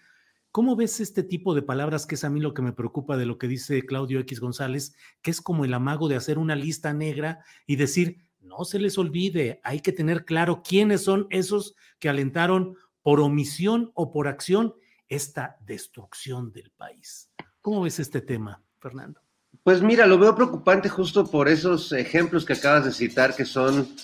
¿Cómo 0.52 0.76
ves 0.76 1.00
este 1.00 1.24
tipo 1.24 1.56
de 1.56 1.64
palabras 1.64 2.06
que 2.06 2.14
es 2.14 2.24
a 2.24 2.30
mí 2.30 2.40
lo 2.40 2.54
que 2.54 2.62
me 2.62 2.74
preocupa 2.74 3.18
de 3.18 3.26
lo 3.26 3.40
que 3.40 3.48
dice 3.48 3.88
Claudio 3.88 4.20
X 4.20 4.40
González, 4.40 4.96
que 5.24 5.32
es 5.32 5.42
como 5.42 5.66
el 5.66 5.74
amago 5.74 6.08
de 6.08 6.16
hacer 6.16 6.38
una 6.38 6.56
lista 6.56 6.94
negra 6.94 7.40
y 7.66 7.78
decir, 7.78 8.20
no 8.40 8.66
se 8.66 8.78
les 8.78 9.00
olvide, 9.00 9.60
hay 9.64 9.80
que 9.80 9.94
tener 9.94 10.26
claro 10.26 10.62
quiénes 10.62 11.04
son 11.04 11.26
esos 11.32 11.76
que 11.98 12.08
alentaron 12.08 12.78
por 13.02 13.20
omisión 13.20 13.92
o 13.96 14.12
por 14.12 14.28
acción 14.28 14.76
esta 15.10 15.58
destrucción 15.66 16.52
del 16.52 16.70
país? 16.70 17.32
¿Cómo 17.62 17.82
ves 17.82 18.00
este 18.00 18.22
tema, 18.22 18.64
Fernando? 18.78 19.25
Pues 19.66 19.82
mira, 19.82 20.06
lo 20.06 20.20
veo 20.20 20.36
preocupante 20.36 20.90
justo 20.90 21.26
por 21.26 21.50
esos 21.50 21.92
ejemplos 21.92 22.46
que 22.46 22.54
acabas 22.54 22.86
de 22.86 22.92
citar 22.92 23.36
que 23.36 23.46
son 23.46 23.96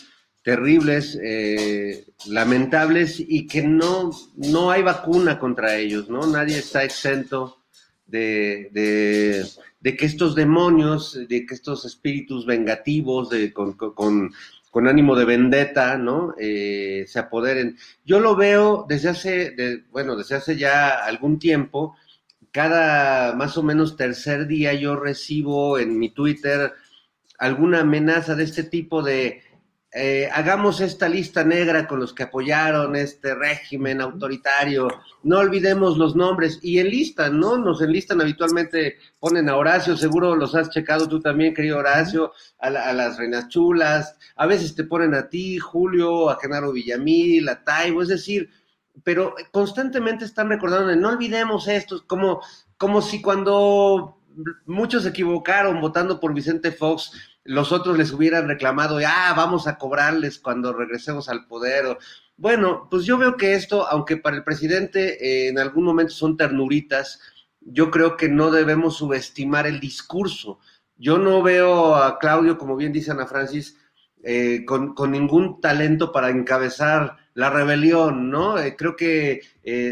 terribles, 0.42 1.20
eh, 1.22 2.04
lamentables 2.26 3.20
y 3.20 3.46
que 3.46 3.62
no, 3.62 4.10
no 4.38 4.72
hay 4.72 4.82
vacuna 4.82 5.38
contra 5.38 5.76
ellos, 5.76 6.10
¿no? 6.10 6.26
Nadie 6.26 6.58
está 6.58 6.84
exento 6.84 7.60
de, 8.08 8.72
de, 9.84 9.96
que 9.96 10.06
estos 10.08 10.34
demonios, 10.34 11.14
de 11.30 11.46
que 11.46 11.54
estos 11.54 11.86
espíritus 11.86 12.48
vengativos, 12.48 13.30
de, 13.30 13.54
con, 13.54 13.74
con, 13.74 14.88
ánimo 14.88 15.16
de 15.16 15.26
vendetta, 15.26 15.96
¿no? 15.96 16.34
Eh, 16.40 17.06
se 17.08 17.20
apoderen. 17.20 17.78
Yo 18.04 18.20
lo 18.20 18.36
veo 18.36 18.88
desde 18.90 19.10
hace, 19.10 19.84
bueno, 19.92 20.16
desde 20.16 20.38
hace 20.38 20.58
ya 20.58 21.06
algún 21.06 21.38
tiempo, 21.38 21.96
cada 22.52 23.34
más 23.34 23.58
o 23.58 23.64
menos 23.64 23.96
tercer 23.96 24.48
día 24.48 24.74
yo 24.74 24.96
recibo 24.96 25.80
en 25.80 25.98
mi 25.98 26.10
Twitter 26.10 26.74
alguna 27.38 27.82
amenaza 27.82 28.36
de 28.36 28.44
este 28.44 28.64
tipo 28.64 29.02
de 29.02 29.42
eh, 29.94 30.30
hagamos 30.32 30.80
esta 30.80 31.10
lista 31.10 31.44
negra 31.44 31.86
con 31.86 32.00
los 32.00 32.14
que 32.14 32.24
apoyaron 32.24 32.96
este 32.96 33.36
régimen 33.36 34.00
autoritario, 34.00 34.88
no 35.24 35.40
olvidemos 35.40 35.98
los 35.98 36.16
nombres 36.16 36.60
y 36.62 36.80
enlistan, 36.80 37.38
¿no? 37.38 37.58
Nos 37.58 37.82
enlistan 37.82 38.22
habitualmente, 38.22 38.96
ponen 39.20 39.50
a 39.50 39.58
Horacio, 39.58 39.98
seguro 39.98 40.34
los 40.38 40.56
has 40.56 40.70
checado 40.70 41.10
tú 41.10 41.20
también, 41.20 41.54
querido 41.54 41.80
Horacio, 41.80 42.32
a, 42.60 42.70
las 42.70 43.18
reinas 43.18 43.50
chulas, 43.50 44.16
a 44.38 44.46
veces 44.46 44.76
te 44.76 44.86
ponen 44.86 45.14
a 45.14 45.28
ti, 45.28 45.58
Julio, 45.58 46.30
a 46.30 46.40
Genaro 46.40 46.72
Villamil, 46.72 47.50
a 47.50 47.62
Taibo, 47.62 48.02
es 48.02 48.08
decir, 48.08 48.50
pero 49.04 49.36
constantemente 49.52 50.26
están 50.26 50.50
recordando, 50.50 50.96
no 50.96 51.10
olvidemos 51.10 51.68
esto, 51.68 52.06
como, 52.08 52.42
como 52.78 53.02
si 53.02 53.22
cuando 53.22 54.18
muchos 54.66 55.04
se 55.04 55.10
equivocaron 55.10 55.82
votando 55.82 56.20
por 56.20 56.34
Vicente 56.34 56.72
Fox, 56.72 57.12
los 57.44 57.72
otros 57.72 57.98
les 57.98 58.12
hubieran 58.12 58.48
reclamado, 58.48 59.00
ah, 59.06 59.34
vamos 59.36 59.68
a 59.68 59.78
cobrarles 59.78 60.40
cuando 60.40 60.74
regresemos 60.74 61.28
al 61.28 61.48
poder. 61.48 61.98
Bueno, 62.38 62.88
pues 62.90 63.06
yo 63.06 63.18
veo 63.18 63.36
que 63.36 63.56
esto, 63.56 63.88
aunque 63.88 64.18
para 64.18 64.38
el 64.38 64.44
presidente 64.44 65.24
eh, 65.26 65.50
en 65.50 65.60
algún 65.60 65.84
momento 65.84 66.14
son 66.14 66.38
ternuritas, 66.38 67.20
yo 67.62 67.92
creo 67.92 68.18
que 68.18 68.30
no 68.30 68.52
debemos 68.52 68.98
subestimar 68.98 69.68
el 69.68 69.80
discurso. 69.80 70.60
Yo 70.98 71.18
no 71.18 71.42
veo 71.42 71.96
a 71.96 72.20
Claudio, 72.20 72.58
como 72.58 72.76
bien 72.76 72.94
dice 72.94 73.12
Ana 73.12 73.26
Francis, 73.26 73.78
eh, 74.24 74.66
con, 74.66 74.96
ningún 75.12 75.60
talento 75.62 76.12
para 76.12 76.30
encabezar 76.30 77.18
la 77.34 77.50
rebelión, 77.50 78.30
¿no? 78.30 78.58
Eh, 78.60 78.76
creo 78.76 78.96
que 78.96 79.42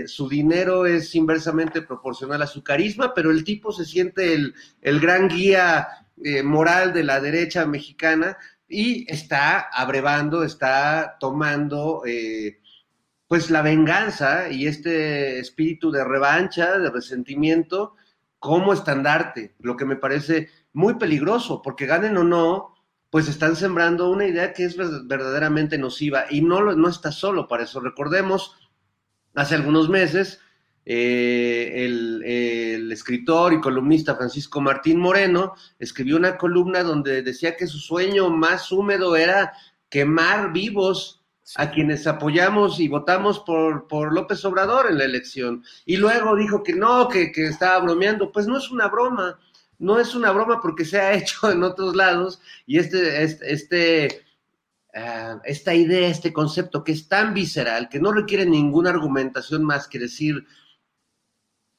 su 0.07 0.27
dinero 0.27 0.85
es 0.85 1.15
inversamente 1.15 1.81
proporcional 1.81 2.41
a 2.41 2.47
su 2.47 2.63
carisma, 2.63 3.13
pero 3.13 3.31
el 3.31 3.43
tipo 3.43 3.71
se 3.71 3.85
siente 3.85 4.33
el, 4.33 4.53
el 4.81 4.99
gran 4.99 5.27
guía 5.27 5.87
eh, 6.21 6.43
moral 6.43 6.91
de 6.91 7.05
la 7.05 7.21
derecha 7.21 7.65
mexicana 7.65 8.37
y 8.67 9.09
está 9.09 9.69
abrevando, 9.71 10.43
está 10.43 11.15
tomando 11.17 12.03
eh, 12.05 12.59
pues 13.25 13.49
la 13.49 13.61
venganza 13.61 14.51
y 14.51 14.67
este 14.67 15.39
espíritu 15.39 15.91
de 15.91 16.03
revancha, 16.03 16.77
de 16.77 16.89
resentimiento 16.89 17.95
como 18.37 18.73
estandarte, 18.73 19.55
lo 19.59 19.77
que 19.77 19.85
me 19.85 19.95
parece 19.95 20.49
muy 20.73 20.95
peligroso, 20.95 21.61
porque 21.61 21.85
ganen 21.85 22.17
o 22.17 22.25
no, 22.25 22.75
pues 23.09 23.27
están 23.27 23.55
sembrando 23.55 24.09
una 24.09 24.27
idea 24.27 24.53
que 24.53 24.65
es 24.65 24.77
verdaderamente 24.77 25.77
nociva 25.77 26.25
y 26.29 26.41
no, 26.41 26.75
no 26.75 26.89
está 26.89 27.11
solo 27.11 27.47
para 27.47 27.63
eso. 27.63 27.79
Recordemos, 27.79 28.55
hace 29.33 29.55
algunos 29.55 29.89
meses, 29.89 30.39
eh, 30.85 31.85
el, 31.85 32.91
escritor 32.91 33.53
y 33.53 33.61
columnista 33.61 34.15
Francisco 34.15 34.59
Martín 34.59 34.99
Moreno 34.99 35.53
escribió 35.77 36.17
una 36.17 36.37
columna 36.37 36.81
donde 36.81 37.21
decía 37.21 37.55
que 37.55 37.67
su 37.67 37.77
sueño 37.77 38.29
más 38.31 38.71
húmedo 38.71 39.15
era 39.15 39.53
quemar 39.89 40.51
vivos 40.51 41.23
a 41.55 41.69
quienes 41.69 42.07
apoyamos 42.07 42.79
y 42.79 42.87
votamos 42.87 43.39
por, 43.39 43.87
por, 43.87 44.13
López 44.13 44.43
Obrador 44.45 44.87
en 44.89 44.97
la 44.97 45.05
elección. 45.05 45.63
Y 45.85 45.97
luego 45.97 46.35
dijo 46.35 46.63
que 46.63 46.73
no, 46.73 47.07
que, 47.07 47.31
estaba 47.35 47.79
bromeando. 47.79 48.31
Pues 48.31 48.47
no 48.47 48.57
es 48.57 48.71
una 48.71 48.87
broma, 48.87 49.39
no 49.79 49.99
es 49.99 50.13
una 50.13 50.31
broma 50.31 50.61
porque 50.61 50.85
se 50.85 50.99
ha 50.99 51.13
hecho 51.17 51.51
en 51.51 51.63
otros 51.63 51.95
lados 51.95 52.41
y 52.65 52.77
este, 52.77 53.23
este, 53.23 53.53
este 53.53 54.25
esta 55.43 55.73
idea, 55.73 56.09
este 56.09 56.33
concepto 56.33 56.83
que 56.83 56.91
es 56.91 57.07
tan 57.07 57.33
visceral, 57.33 57.89
que 57.89 57.99
no 57.99 58.11
requiere 58.11 58.45
ninguna 58.45 58.89
argumentación 58.89 59.63
más 59.63 59.87
que 59.87 59.99
decir 59.99 60.45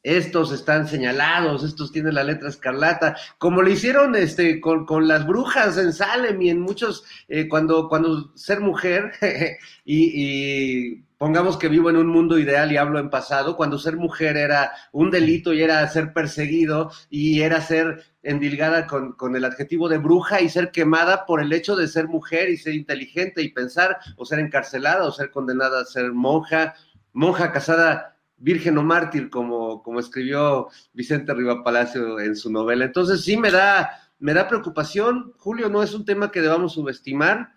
estos 0.02 0.52
están 0.52 0.88
señalados, 0.88 1.62
estos 1.62 1.92
tienen 1.92 2.14
la 2.14 2.24
letra 2.24 2.48
escarlata, 2.48 3.16
como 3.38 3.62
le 3.62 3.72
hicieron 3.72 4.16
este, 4.16 4.60
con, 4.60 4.86
con 4.86 5.06
las 5.06 5.26
brujas 5.26 5.76
en 5.76 5.92
Salem 5.92 6.40
y 6.40 6.50
en 6.50 6.60
muchos, 6.60 7.04
eh, 7.28 7.48
cuando, 7.48 7.88
cuando 7.88 8.34
ser 8.34 8.60
mujer, 8.60 9.12
y, 9.84 11.04
pongamos 11.20 11.58
que 11.58 11.68
vivo 11.68 11.90
en 11.90 11.98
un 11.98 12.06
mundo 12.06 12.38
ideal 12.38 12.72
y 12.72 12.78
hablo 12.78 12.98
en 12.98 13.10
pasado, 13.10 13.54
cuando 13.54 13.78
ser 13.78 13.98
mujer 13.98 14.38
era 14.38 14.72
un 14.90 15.10
delito 15.10 15.52
y 15.52 15.60
era 15.60 15.86
ser 15.86 16.14
perseguido 16.14 16.90
y 17.10 17.42
era 17.42 17.60
ser 17.60 18.04
endilgada 18.22 18.86
con, 18.86 19.12
con 19.12 19.36
el 19.36 19.44
adjetivo 19.44 19.90
de 19.90 19.98
bruja 19.98 20.40
y 20.40 20.48
ser 20.48 20.70
quemada 20.70 21.26
por 21.26 21.42
el 21.42 21.52
hecho 21.52 21.76
de 21.76 21.88
ser 21.88 22.08
mujer 22.08 22.48
y 22.48 22.56
ser 22.56 22.74
inteligente 22.74 23.42
y 23.42 23.50
pensar, 23.50 23.98
o 24.16 24.24
ser 24.24 24.38
encarcelada 24.38 25.04
o 25.04 25.12
ser 25.12 25.30
condenada 25.30 25.82
a 25.82 25.84
ser 25.84 26.10
monja, 26.10 26.72
monja 27.12 27.52
casada 27.52 28.16
virgen 28.38 28.78
o 28.78 28.82
mártir, 28.82 29.28
como, 29.28 29.82
como 29.82 30.00
escribió 30.00 30.68
Vicente 30.94 31.34
Riva 31.34 31.62
Palacio 31.62 32.18
en 32.18 32.34
su 32.34 32.50
novela. 32.50 32.86
Entonces 32.86 33.22
sí 33.22 33.36
me 33.36 33.50
da, 33.50 33.90
me 34.20 34.32
da 34.32 34.48
preocupación. 34.48 35.34
Julio, 35.36 35.68
no 35.68 35.82
es 35.82 35.92
un 35.92 36.06
tema 36.06 36.30
que 36.30 36.40
debamos 36.40 36.72
subestimar. 36.72 37.52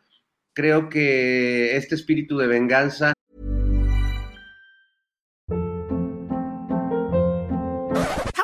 Creo 0.52 0.90
que 0.90 1.78
este 1.78 1.96
espíritu 1.96 2.38
de 2.38 2.48
venganza. 2.48 3.14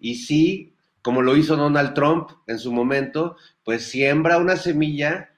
y 0.00 0.16
sí, 0.16 0.74
como 1.02 1.22
lo 1.22 1.36
hizo 1.36 1.56
Donald 1.56 1.94
Trump 1.94 2.30
en 2.46 2.58
su 2.58 2.72
momento, 2.72 3.36
pues 3.64 3.84
siembra 3.84 4.38
una 4.38 4.56
semilla 4.56 5.30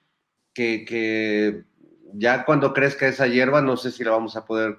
que, 0.55 0.85
que 0.85 1.65
ya 2.15 2.45
cuando 2.45 2.73
crezca 2.73 3.09
esa 3.09 3.27
hierba, 3.27 3.61
no 3.61 3.77
sé 3.77 3.91
si 3.91 4.05
la 4.05 4.13
vamos 4.13 4.37
a 4.37 4.45
poder 4.45 4.79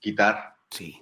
quitar. 0.00 0.56
Sí. 0.70 1.00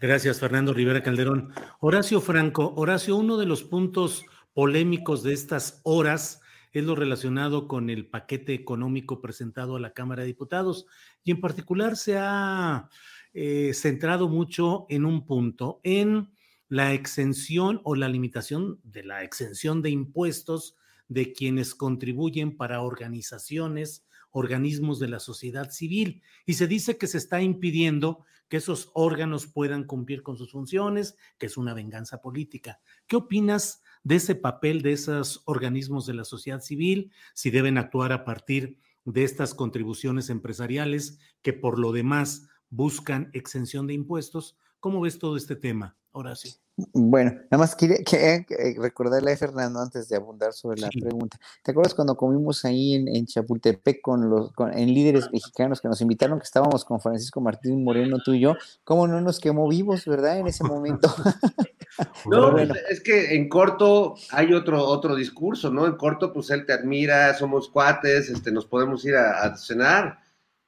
Gracias, 0.00 0.40
Fernando 0.40 0.74
Rivera 0.74 1.02
Calderón. 1.02 1.52
Horacio 1.78 2.20
Franco, 2.20 2.72
Horacio, 2.74 3.16
uno 3.16 3.36
de 3.36 3.46
los 3.46 3.62
puntos 3.62 4.24
polémicos 4.52 5.22
de 5.22 5.32
estas 5.32 5.80
horas 5.84 6.40
es 6.72 6.84
lo 6.84 6.94
relacionado 6.94 7.68
con 7.68 7.90
el 7.90 8.06
paquete 8.06 8.54
económico 8.54 9.20
presentado 9.20 9.76
a 9.76 9.80
la 9.80 9.92
Cámara 9.92 10.22
de 10.22 10.28
Diputados 10.28 10.86
y 11.22 11.30
en 11.30 11.40
particular 11.40 11.96
se 11.96 12.16
ha 12.18 12.88
eh, 13.34 13.72
centrado 13.74 14.28
mucho 14.28 14.86
en 14.88 15.04
un 15.04 15.26
punto, 15.26 15.80
en 15.84 16.30
la 16.72 16.94
exención 16.94 17.82
o 17.84 17.94
la 17.94 18.08
limitación 18.08 18.80
de 18.82 19.04
la 19.04 19.24
exención 19.24 19.82
de 19.82 19.90
impuestos 19.90 20.74
de 21.06 21.34
quienes 21.34 21.74
contribuyen 21.74 22.56
para 22.56 22.80
organizaciones, 22.80 24.06
organismos 24.30 24.98
de 24.98 25.08
la 25.08 25.20
sociedad 25.20 25.70
civil. 25.70 26.22
Y 26.46 26.54
se 26.54 26.66
dice 26.66 26.96
que 26.96 27.08
se 27.08 27.18
está 27.18 27.42
impidiendo 27.42 28.24
que 28.48 28.56
esos 28.56 28.90
órganos 28.94 29.46
puedan 29.46 29.84
cumplir 29.84 30.22
con 30.22 30.38
sus 30.38 30.52
funciones, 30.52 31.14
que 31.36 31.44
es 31.44 31.58
una 31.58 31.74
venganza 31.74 32.22
política. 32.22 32.80
¿Qué 33.06 33.16
opinas 33.16 33.82
de 34.02 34.14
ese 34.14 34.34
papel 34.34 34.80
de 34.80 34.92
esos 34.92 35.42
organismos 35.44 36.06
de 36.06 36.14
la 36.14 36.24
sociedad 36.24 36.62
civil? 36.62 37.12
Si 37.34 37.50
deben 37.50 37.76
actuar 37.76 38.12
a 38.12 38.24
partir 38.24 38.78
de 39.04 39.24
estas 39.24 39.52
contribuciones 39.52 40.30
empresariales 40.30 41.18
que 41.42 41.52
por 41.52 41.78
lo 41.78 41.92
demás 41.92 42.48
buscan 42.70 43.28
exención 43.34 43.86
de 43.86 43.92
impuestos. 43.92 44.56
¿Cómo 44.80 45.02
ves 45.02 45.18
todo 45.18 45.36
este 45.36 45.54
tema, 45.54 45.98
Horacio? 46.12 46.52
Bueno, 46.94 47.32
nada 47.50 47.58
más 47.58 47.76
quería 47.76 47.98
que, 48.02 48.46
recordarle 48.78 49.32
a 49.32 49.36
Fernando 49.36 49.80
antes 49.80 50.08
de 50.08 50.16
abundar 50.16 50.52
sobre 50.54 50.80
la 50.80 50.88
pregunta. 50.88 51.38
¿Te 51.62 51.70
acuerdas 51.70 51.94
cuando 51.94 52.16
comimos 52.16 52.64
ahí 52.64 52.94
en, 52.94 53.26
Chapultepec 53.26 54.00
con 54.00 54.30
los 54.30 54.52
en 54.72 54.94
líderes 54.94 55.30
mexicanos 55.32 55.80
que 55.80 55.88
nos 55.88 56.00
invitaron, 56.00 56.38
que 56.38 56.44
estábamos 56.44 56.84
con 56.84 56.98
Francisco 57.00 57.40
Martín 57.42 57.84
Moreno, 57.84 58.18
tú 58.24 58.32
y 58.32 58.40
yo? 58.40 58.56
¿Cómo 58.84 59.06
no 59.06 59.20
nos 59.20 59.38
quemó 59.38 59.68
vivos, 59.68 60.06
verdad? 60.06 60.38
En 60.38 60.46
ese 60.46 60.64
momento. 60.64 61.14
no, 62.26 62.56
es 62.58 63.00
que 63.02 63.34
en 63.34 63.50
corto 63.50 64.14
hay 64.30 64.54
otro, 64.54 64.82
otro 64.82 65.14
discurso, 65.14 65.70
¿no? 65.70 65.86
En 65.86 65.96
corto, 65.96 66.32
pues 66.32 66.48
él 66.50 66.64
te 66.64 66.72
admira, 66.72 67.34
somos 67.34 67.68
cuates, 67.68 68.30
este, 68.30 68.50
nos 68.50 68.64
podemos 68.64 69.04
ir 69.04 69.16
a, 69.16 69.54
cenar. 69.56 70.18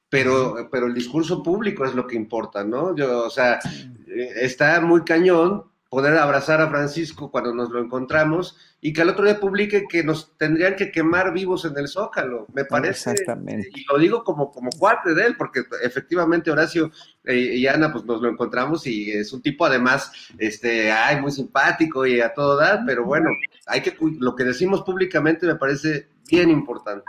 Pero, 0.07 0.69
pero 0.71 0.85
el 0.85 0.93
discurso 0.93 1.41
público 1.41 1.83
es 1.83 1.95
lo 1.95 2.05
que 2.05 2.15
importa, 2.15 2.63
¿no? 2.63 2.95
Yo, 2.95 3.25
o 3.25 3.29
sea, 3.29 3.55
eh, 3.55 3.94
está 4.15 4.79
muy 4.81 5.03
cañón 5.03 5.65
poder 5.95 6.17
abrazar 6.17 6.59
a 6.59 6.69
Francisco 6.69 7.31
cuando 7.31 7.53
nos 7.53 7.69
lo 7.69 7.79
encontramos 7.79 8.57
y 8.81 8.91
que 8.91 9.01
al 9.01 9.09
otro 9.09 9.23
día 9.23 9.39
publique 9.39 9.85
que 9.87 10.03
nos 10.03 10.37
tendrían 10.37 10.75
que 10.75 10.91
quemar 10.91 11.31
vivos 11.31 11.63
en 11.63 11.77
el 11.77 11.87
Zócalo. 11.87 12.47
Me 12.53 12.65
parece, 12.65 13.11
Exactamente. 13.11 13.69
y 13.73 13.85
lo 13.85 13.97
digo 13.97 14.23
como, 14.23 14.51
como 14.51 14.71
cuate 14.71 15.13
de 15.13 15.25
él, 15.25 15.37
porque 15.37 15.63
efectivamente 15.81 16.51
Horacio 16.51 16.91
eh, 17.23 17.37
y 17.37 17.65
Ana 17.65 17.91
pues 17.93 18.03
nos 18.03 18.21
lo 18.21 18.29
encontramos 18.29 18.85
y 18.87 19.11
es 19.11 19.31
un 19.31 19.41
tipo 19.41 19.65
además, 19.65 20.11
este, 20.37 20.91
ay, 20.91 21.21
muy 21.21 21.31
simpático 21.31 22.05
y 22.05 22.19
a 22.19 22.33
todo 22.33 22.57
dar, 22.57 22.81
pero 22.85 23.05
bueno, 23.05 23.29
hay 23.65 23.81
que, 23.81 23.95
lo 24.19 24.35
que 24.35 24.43
decimos 24.43 24.83
públicamente 24.83 25.47
me 25.47 25.55
parece 25.55 26.09
bien 26.29 26.49
importante. 26.49 27.05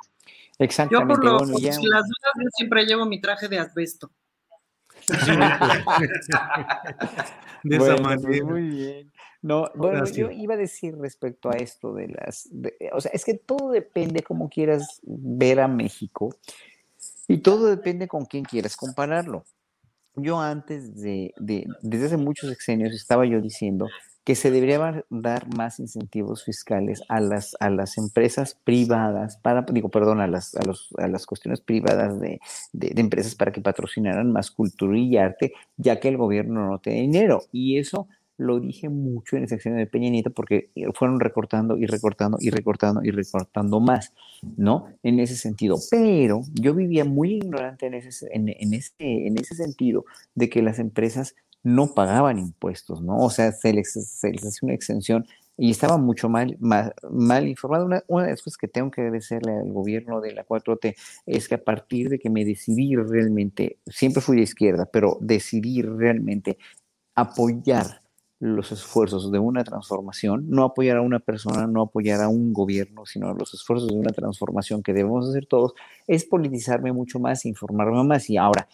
Exactamente. 0.58 1.14
Yo 1.14 1.36
por, 1.38 1.48
las 1.48 1.48
dudas 1.48 2.52
siempre 2.56 2.84
llevo 2.86 3.04
mi 3.04 3.20
traje 3.20 3.48
de 3.48 3.58
asbesto. 3.58 4.12
de 7.62 7.76
esa 7.76 7.96
manera. 7.98 8.44
Muy 8.44 8.68
bien. 8.68 9.12
No, 9.42 9.70
bueno, 9.74 10.04
yo 10.06 10.30
iba 10.30 10.54
a 10.54 10.56
decir 10.56 10.96
respecto 10.96 11.50
a 11.50 11.56
esto 11.56 11.92
de 11.94 12.08
las, 12.08 12.48
o 12.92 13.00
sea, 13.00 13.12
es 13.12 13.24
que 13.24 13.34
todo 13.34 13.70
depende 13.70 14.22
cómo 14.22 14.48
quieras 14.48 15.00
ver 15.04 15.60
a 15.60 15.68
México 15.68 16.34
y 17.28 17.38
todo 17.38 17.66
depende 17.66 18.08
con 18.08 18.24
quién 18.24 18.44
quieras 18.44 18.76
compararlo. 18.76 19.44
Yo 20.16 20.40
antes 20.40 21.00
de, 21.00 21.32
de 21.36 21.66
desde 21.82 22.06
hace 22.06 22.16
muchos 22.16 22.50
sexenios 22.50 22.92
estaba 22.92 23.24
yo 23.26 23.40
diciendo 23.40 23.86
que 24.26 24.34
se 24.34 24.50
debería 24.50 25.04
dar 25.08 25.46
más 25.56 25.78
incentivos 25.78 26.42
fiscales 26.42 27.00
a 27.08 27.20
las, 27.20 27.56
a 27.60 27.70
las 27.70 27.96
empresas 27.96 28.58
privadas, 28.64 29.36
para, 29.36 29.62
digo, 29.62 29.88
perdón, 29.88 30.20
a 30.20 30.26
las, 30.26 30.56
a 30.56 30.64
los, 30.66 30.92
a 30.98 31.06
las 31.06 31.26
cuestiones 31.26 31.60
privadas 31.60 32.18
de, 32.18 32.40
de, 32.72 33.00
empresas 33.00 33.36
para 33.36 33.52
que 33.52 33.60
patrocinaran 33.60 34.32
más 34.32 34.50
cultura 34.50 34.98
y 34.98 35.16
arte, 35.16 35.52
ya 35.76 36.00
que 36.00 36.08
el 36.08 36.16
gobierno 36.16 36.68
no 36.68 36.80
tiene 36.80 37.02
dinero. 37.02 37.42
Y 37.52 37.78
eso 37.78 38.08
lo 38.36 38.58
dije 38.58 38.88
mucho 38.88 39.36
en 39.36 39.44
el 39.44 39.48
sección 39.48 39.76
de 39.76 39.86
Peña 39.86 40.10
Nieto 40.10 40.32
porque 40.32 40.70
fueron 40.94 41.20
recortando 41.20 41.78
y 41.78 41.86
recortando 41.86 42.36
y 42.40 42.50
recortando 42.50 43.04
y 43.04 43.12
recortando 43.12 43.78
más, 43.78 44.12
¿no? 44.56 44.88
En 45.04 45.20
ese 45.20 45.36
sentido. 45.36 45.76
Pero 45.88 46.40
yo 46.52 46.74
vivía 46.74 47.04
muy 47.04 47.34
ignorante 47.34 47.86
en 47.86 47.94
ese, 47.94 48.26
en, 48.32 48.48
en 48.48 48.74
ese, 48.74 48.92
en 48.98 49.38
ese 49.38 49.54
sentido 49.54 50.04
de 50.34 50.50
que 50.50 50.62
las 50.62 50.80
empresas 50.80 51.36
no 51.62 51.94
pagaban 51.94 52.38
impuestos, 52.38 53.02
¿no? 53.02 53.18
O 53.18 53.30
sea, 53.30 53.52
se 53.52 53.72
les, 53.72 53.92
se 53.92 54.28
hacía 54.28 54.60
una 54.62 54.74
exención 54.74 55.26
y 55.58 55.70
estaba 55.70 55.96
mucho 55.96 56.28
mal, 56.28 56.56
mal, 56.60 56.94
mal 57.10 57.48
informado. 57.48 57.86
Una, 57.86 58.02
una, 58.08 58.24
de 58.24 58.30
las 58.30 58.42
cosas 58.42 58.58
que 58.58 58.68
tengo 58.68 58.90
que 58.90 59.00
agradecerle 59.00 59.52
al 59.52 59.72
gobierno 59.72 60.20
de 60.20 60.32
la 60.32 60.46
4T 60.46 60.94
es 61.26 61.48
que 61.48 61.54
a 61.54 61.64
partir 61.64 62.08
de 62.08 62.18
que 62.18 62.30
me 62.30 62.44
decidí 62.44 62.94
realmente, 62.94 63.78
siempre 63.86 64.20
fui 64.20 64.36
de 64.36 64.42
izquierda, 64.42 64.86
pero 64.92 65.18
decidí 65.20 65.82
realmente 65.82 66.58
apoyar 67.14 68.02
los 68.38 68.70
esfuerzos 68.70 69.32
de 69.32 69.38
una 69.38 69.64
transformación, 69.64 70.44
no 70.50 70.64
apoyar 70.64 70.98
a 70.98 71.02
una 71.02 71.20
persona, 71.20 71.66
no 71.66 71.82
apoyar 71.82 72.20
a 72.20 72.28
un 72.28 72.52
gobierno, 72.52 73.06
sino 73.06 73.32
los 73.32 73.54
esfuerzos 73.54 73.88
de 73.88 73.94
una 73.94 74.12
transformación 74.12 74.82
que 74.82 74.92
debemos 74.92 75.28
hacer 75.28 75.46
todos, 75.46 75.72
es 76.06 76.26
politizarme 76.26 76.92
mucho 76.92 77.18
más, 77.18 77.46
informarme 77.46 78.04
más. 78.04 78.28
Y 78.28 78.36
ahora, 78.36 78.68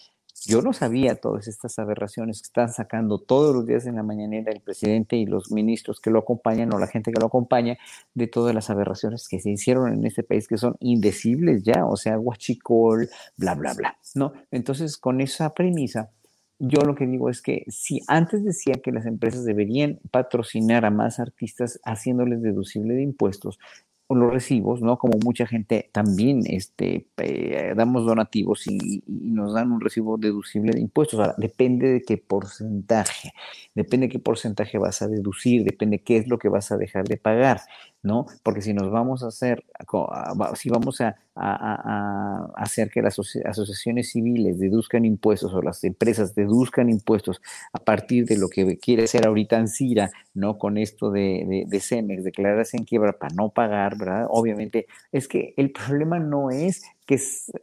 yo 0.47 0.63
no 0.63 0.73
sabía 0.73 1.17
todas 1.17 1.49
estas 1.49 1.79
aberraciones 1.79 2.41
que 2.41 2.47
están 2.47 2.73
sacando 2.73 3.19
todos 3.19 3.55
los 3.55 3.67
días 3.67 3.87
en 3.87 3.97
la 3.97 4.03
mañanera 4.03 4.53
el 4.53 4.61
presidente 4.61 5.17
y 5.17 5.27
los 5.27 5.51
ministros 5.51 6.01
que 6.01 6.11
lo 6.11 6.19
acompañan 6.19 6.73
o 6.73 6.79
la 6.79 6.87
gente 6.87 7.13
que 7.13 7.21
lo 7.21 7.27
acompaña 7.27 7.79
de 8.15 8.27
todas 8.27 8.55
las 8.55 8.71
aberraciones 8.71 9.29
que 9.29 9.41
se 9.41 9.51
hicieron 9.51 9.93
en 9.93 10.05
este 10.05 10.23
país 10.23 10.49
que 10.49 10.59
son 10.59 10.77
indecibles 10.81 11.63
ya, 11.63 11.87
o 11.87 11.97
sea, 11.97 12.17
guachicol, 12.17 13.09
bla, 13.37 13.55
bla, 13.55 13.75
bla, 13.75 13.99
¿no? 14.15 14.33
Entonces, 14.51 14.97
con 14.97 15.21
esa 15.21 15.55
premisa, 15.55 16.11
yo 16.59 16.83
lo 16.83 16.95
que 16.95 17.07
digo 17.07 17.29
es 17.29 17.43
que 17.43 17.65
si 17.69 18.03
antes 18.07 18.45
decía 18.45 18.75
que 18.75 18.93
las 18.93 19.07
empresas 19.07 19.45
deberían 19.45 19.99
patrocinar 20.11 20.85
a 20.85 20.91
más 20.91 21.19
artistas 21.19 21.81
haciéndoles 21.85 22.41
deducible 22.41 22.95
de 22.95 23.03
impuestos, 23.03 23.59
los 24.09 24.33
recibos, 24.33 24.83
¿no? 24.83 24.99
Como 24.99 25.19
mucha 25.25 25.47
gente 25.47 25.91
también 25.93 26.43
este, 26.47 27.07
eh, 27.17 27.73
damos 27.77 28.05
donativos 28.05 28.67
y, 28.67 29.03
nos 29.07 29.55
dan 29.55 29.73
un 29.73 29.81
recibo 29.81 30.19
deducible 30.19 30.73
de 30.73 30.81
impuestos. 30.81 31.21
Ahora, 31.21 31.35
depende 31.39 31.89
de 31.89 32.03
qué 32.03 32.19
porcentaje, 32.19 33.33
depende 33.75 34.07
de 34.07 34.13
qué 34.13 34.19
porcentaje 34.19 34.79
vas 34.79 35.03
a 35.03 35.09
deducir, 35.09 35.65
depende 35.65 35.99
de 35.99 36.03
qué 36.05 36.17
es 36.19 36.29
lo 36.29 36.39
que 36.39 36.49
vas 36.49 36.73
a 36.73 36.77
dejar 36.77 37.05
de 37.05 37.17
pagar. 37.17 37.63
¿No? 38.03 38.27
Porque 38.43 38.63
si 38.63 38.75
nos 38.75 38.91
vamos 38.91 39.23
a 39.23 39.29
hacer, 39.29 39.65
si 40.55 40.71
vamos 40.71 41.01
a, 41.01 41.17
hacer 42.57 42.91
que 42.91 43.01
las 43.01 43.19
asociaciones 43.19 44.11
civiles 44.11 44.59
deduzcan 44.59 45.07
impuestos 45.07 45.55
o 45.55 45.63
las 45.63 45.83
empresas 45.83 46.35
deduzcan 46.35 46.91
impuestos 46.91 47.41
a 47.73 47.79
partir 47.79 48.27
de 48.27 48.37
lo 48.37 48.51
que 48.51 48.77
quiere 48.77 49.07
ser 49.07 49.27
ahorita 49.27 49.57
Ansira, 49.57 50.11
¿no? 50.35 50.59
Con 50.59 50.77
esto 50.77 51.11
de, 51.11 51.47
de, 51.49 51.65
de 51.67 51.81
Cemex, 51.81 52.23
declararse 52.25 52.77
en 52.77 52.85
quiebra 52.85 53.13
para 53.19 53.35
no 53.35 53.49
pagar, 53.49 53.97
¿verdad? 53.97 54.27
Obviamente, 54.29 54.87
es 55.11 55.27
que 55.27 55.55
el 55.57 55.73
problema 55.73 56.19
no 56.19 56.51
es 56.51 56.83
que, 57.07 57.19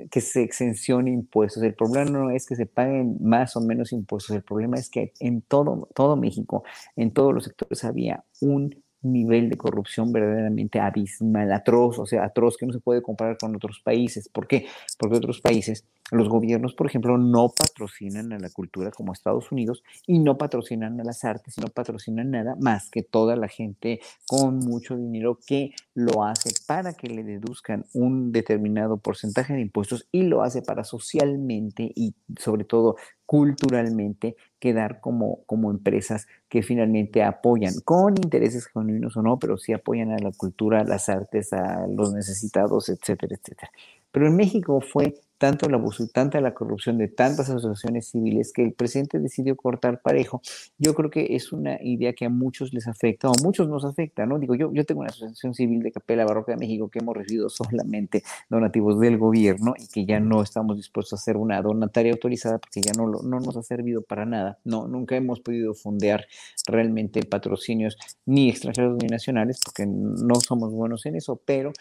que 0.10 0.22
se 0.22 0.42
exencione 0.42 1.12
impuestos, 1.12 1.62
el 1.64 1.76
problema 1.76 2.10
no 2.10 2.32
es 2.32 2.48
que 2.48 2.56
se 2.56 2.66
paguen 2.66 3.18
más 3.22 3.56
o 3.56 3.62
menos 3.62 3.92
impuestos, 3.92 4.36
el 4.36 4.44
problema 4.44 4.78
es 4.78 4.90
que 4.90 5.14
en 5.20 5.42
todo, 5.42 5.88
todo 5.94 6.16
México, 6.16 6.64
en 6.96 7.12
todos 7.12 7.34
los 7.34 7.44
sectores 7.44 7.84
había 7.84 8.24
un 8.42 8.84
nivel 9.02 9.50
de 9.50 9.58
corrupción 9.58 10.12
verdaderamente 10.12 10.80
abismal, 10.80 11.52
atroz, 11.52 12.00
o 12.00 12.06
sea, 12.06 12.26
atroz 12.26 12.58
que 12.58 12.66
no 12.66 12.74
se 12.74 12.80
puede 12.80 13.02
comparar 13.02 13.38
con 13.38 13.56
otros 13.56 13.82
países. 13.84 14.30
¿Por 14.30 14.48
qué? 14.48 14.68
Porque 14.98 15.18
otros 15.18 15.42
países, 15.42 15.86
los 16.12 16.28
gobiernos, 16.30 16.74
por 16.74 16.88
ejemplo, 16.88 17.18
no 17.18 17.50
patrocinan 17.50 18.34
a 18.34 18.40
la 18.40 18.50
cultura 18.50 18.92
como 18.92 19.14
Estados 19.14 19.52
Unidos 19.52 19.84
y 20.06 20.20
no 20.20 20.38
patrocinan 20.38 21.00
a 21.00 21.04
las 21.04 21.24
artes, 21.24 21.58
no 21.58 21.68
patrocinan 21.68 22.32
nada 22.32 22.56
más 22.60 22.90
que 22.90 23.04
toda 23.04 23.36
la 23.36 23.48
gente 23.48 24.00
con 24.28 24.60
mucho 24.60 24.98
dinero 24.98 25.40
que 25.46 25.72
lo 25.94 26.24
hace 26.24 26.52
para 26.68 26.94
que 26.94 27.08
le 27.08 27.24
deduzcan 27.24 27.86
un 27.94 28.32
determinado 28.32 28.98
porcentaje 28.98 29.54
de 29.54 29.62
impuestos 29.62 30.08
y 30.12 30.24
lo 30.24 30.42
hace 30.42 30.62
para 30.62 30.84
socialmente 30.84 31.92
y 31.96 32.16
sobre 32.38 32.64
todo 32.64 32.96
culturalmente 33.30 34.36
quedar 34.58 35.02
como, 35.02 35.44
como 35.46 35.70
empresas 35.70 36.26
que 36.48 36.64
finalmente 36.64 37.22
apoyan, 37.22 37.76
con 37.86 38.16
intereses 38.18 38.66
genuinos 38.66 39.16
o 39.18 39.22
no, 39.22 39.38
pero 39.38 39.60
sí 39.60 39.72
apoyan 39.72 40.12
a 40.12 40.18
la 40.18 40.32
cultura, 40.32 40.82
a 40.82 40.84
las 40.84 41.10
artes, 41.10 41.54
a 41.54 41.86
los 41.86 42.12
necesitados, 42.12 42.90
etcétera, 42.90 43.36
etcétera. 43.40 43.72
Pero 44.12 44.26
en 44.26 44.36
México 44.36 44.82
fue 44.82 45.14
tanto 45.40 45.68
el 45.68 45.74
abuso 45.74 46.04
y 46.04 46.08
tanta 46.08 46.40
la 46.42 46.54
corrupción 46.54 46.98
de 46.98 47.08
tantas 47.08 47.50
asociaciones 47.50 48.10
civiles 48.10 48.52
que 48.54 48.62
el 48.62 48.74
presidente 48.74 49.20
decidió 49.20 49.56
cortar 49.56 50.02
parejo. 50.02 50.42
Yo 50.78 50.94
creo 50.94 51.10
que 51.10 51.36
es 51.36 51.52
una 51.52 51.82
idea 51.82 52.14
que 52.14 52.26
a 52.26 52.30
muchos 52.30 52.74
les 52.74 52.88
afecta 52.88 53.30
o 53.30 53.32
a 53.32 53.44
muchos 53.44 53.68
nos 53.70 53.86
afecta, 53.86 54.26
¿no? 54.26 54.38
Digo, 54.38 54.54
yo, 54.54 54.72
yo 54.74 54.86
tengo 54.86 55.02
una 55.02 55.10
asociación 55.10 55.54
civil 55.56 55.82
de 55.82 55.92
Capela 55.92 56.26
Barroca 56.26 56.52
de 56.52 56.58
México 56.58 56.90
que 56.90 57.00
hemos 57.00 57.16
recibido 57.16 57.50
solamente 57.50 58.22
donativos 58.50 59.00
del 59.00 59.18
gobierno 59.18 59.74
y 59.78 59.88
que 59.88 60.06
ya 60.06 60.20
no 60.20 60.44
estamos 60.44 60.76
dispuestos 60.76 61.14
a 61.14 61.22
hacer 61.22 61.38
una 61.38 61.62
donataria 61.62 62.12
autorizada 62.12 62.58
porque 62.60 62.82
ya 62.82 62.92
no, 62.92 63.08
no 63.08 63.40
nos 63.40 63.56
ha 63.56 63.64
servido 63.64 64.02
para 64.02 64.26
nada. 64.26 64.60
No, 64.66 64.88
nunca 64.88 65.16
hemos 65.16 65.40
podido 65.40 65.74
fondear 65.74 66.28
realmente 66.68 67.24
patrocinios 67.24 67.98
ni 68.26 68.50
extranjeros 68.50 68.98
ni 69.02 69.08
nacionales 69.08 69.62
porque 69.64 69.86
no 69.88 70.36
somos 70.36 70.74
buenos 70.74 71.06
en 71.06 71.16
eso, 71.16 71.42
pero 71.46 71.72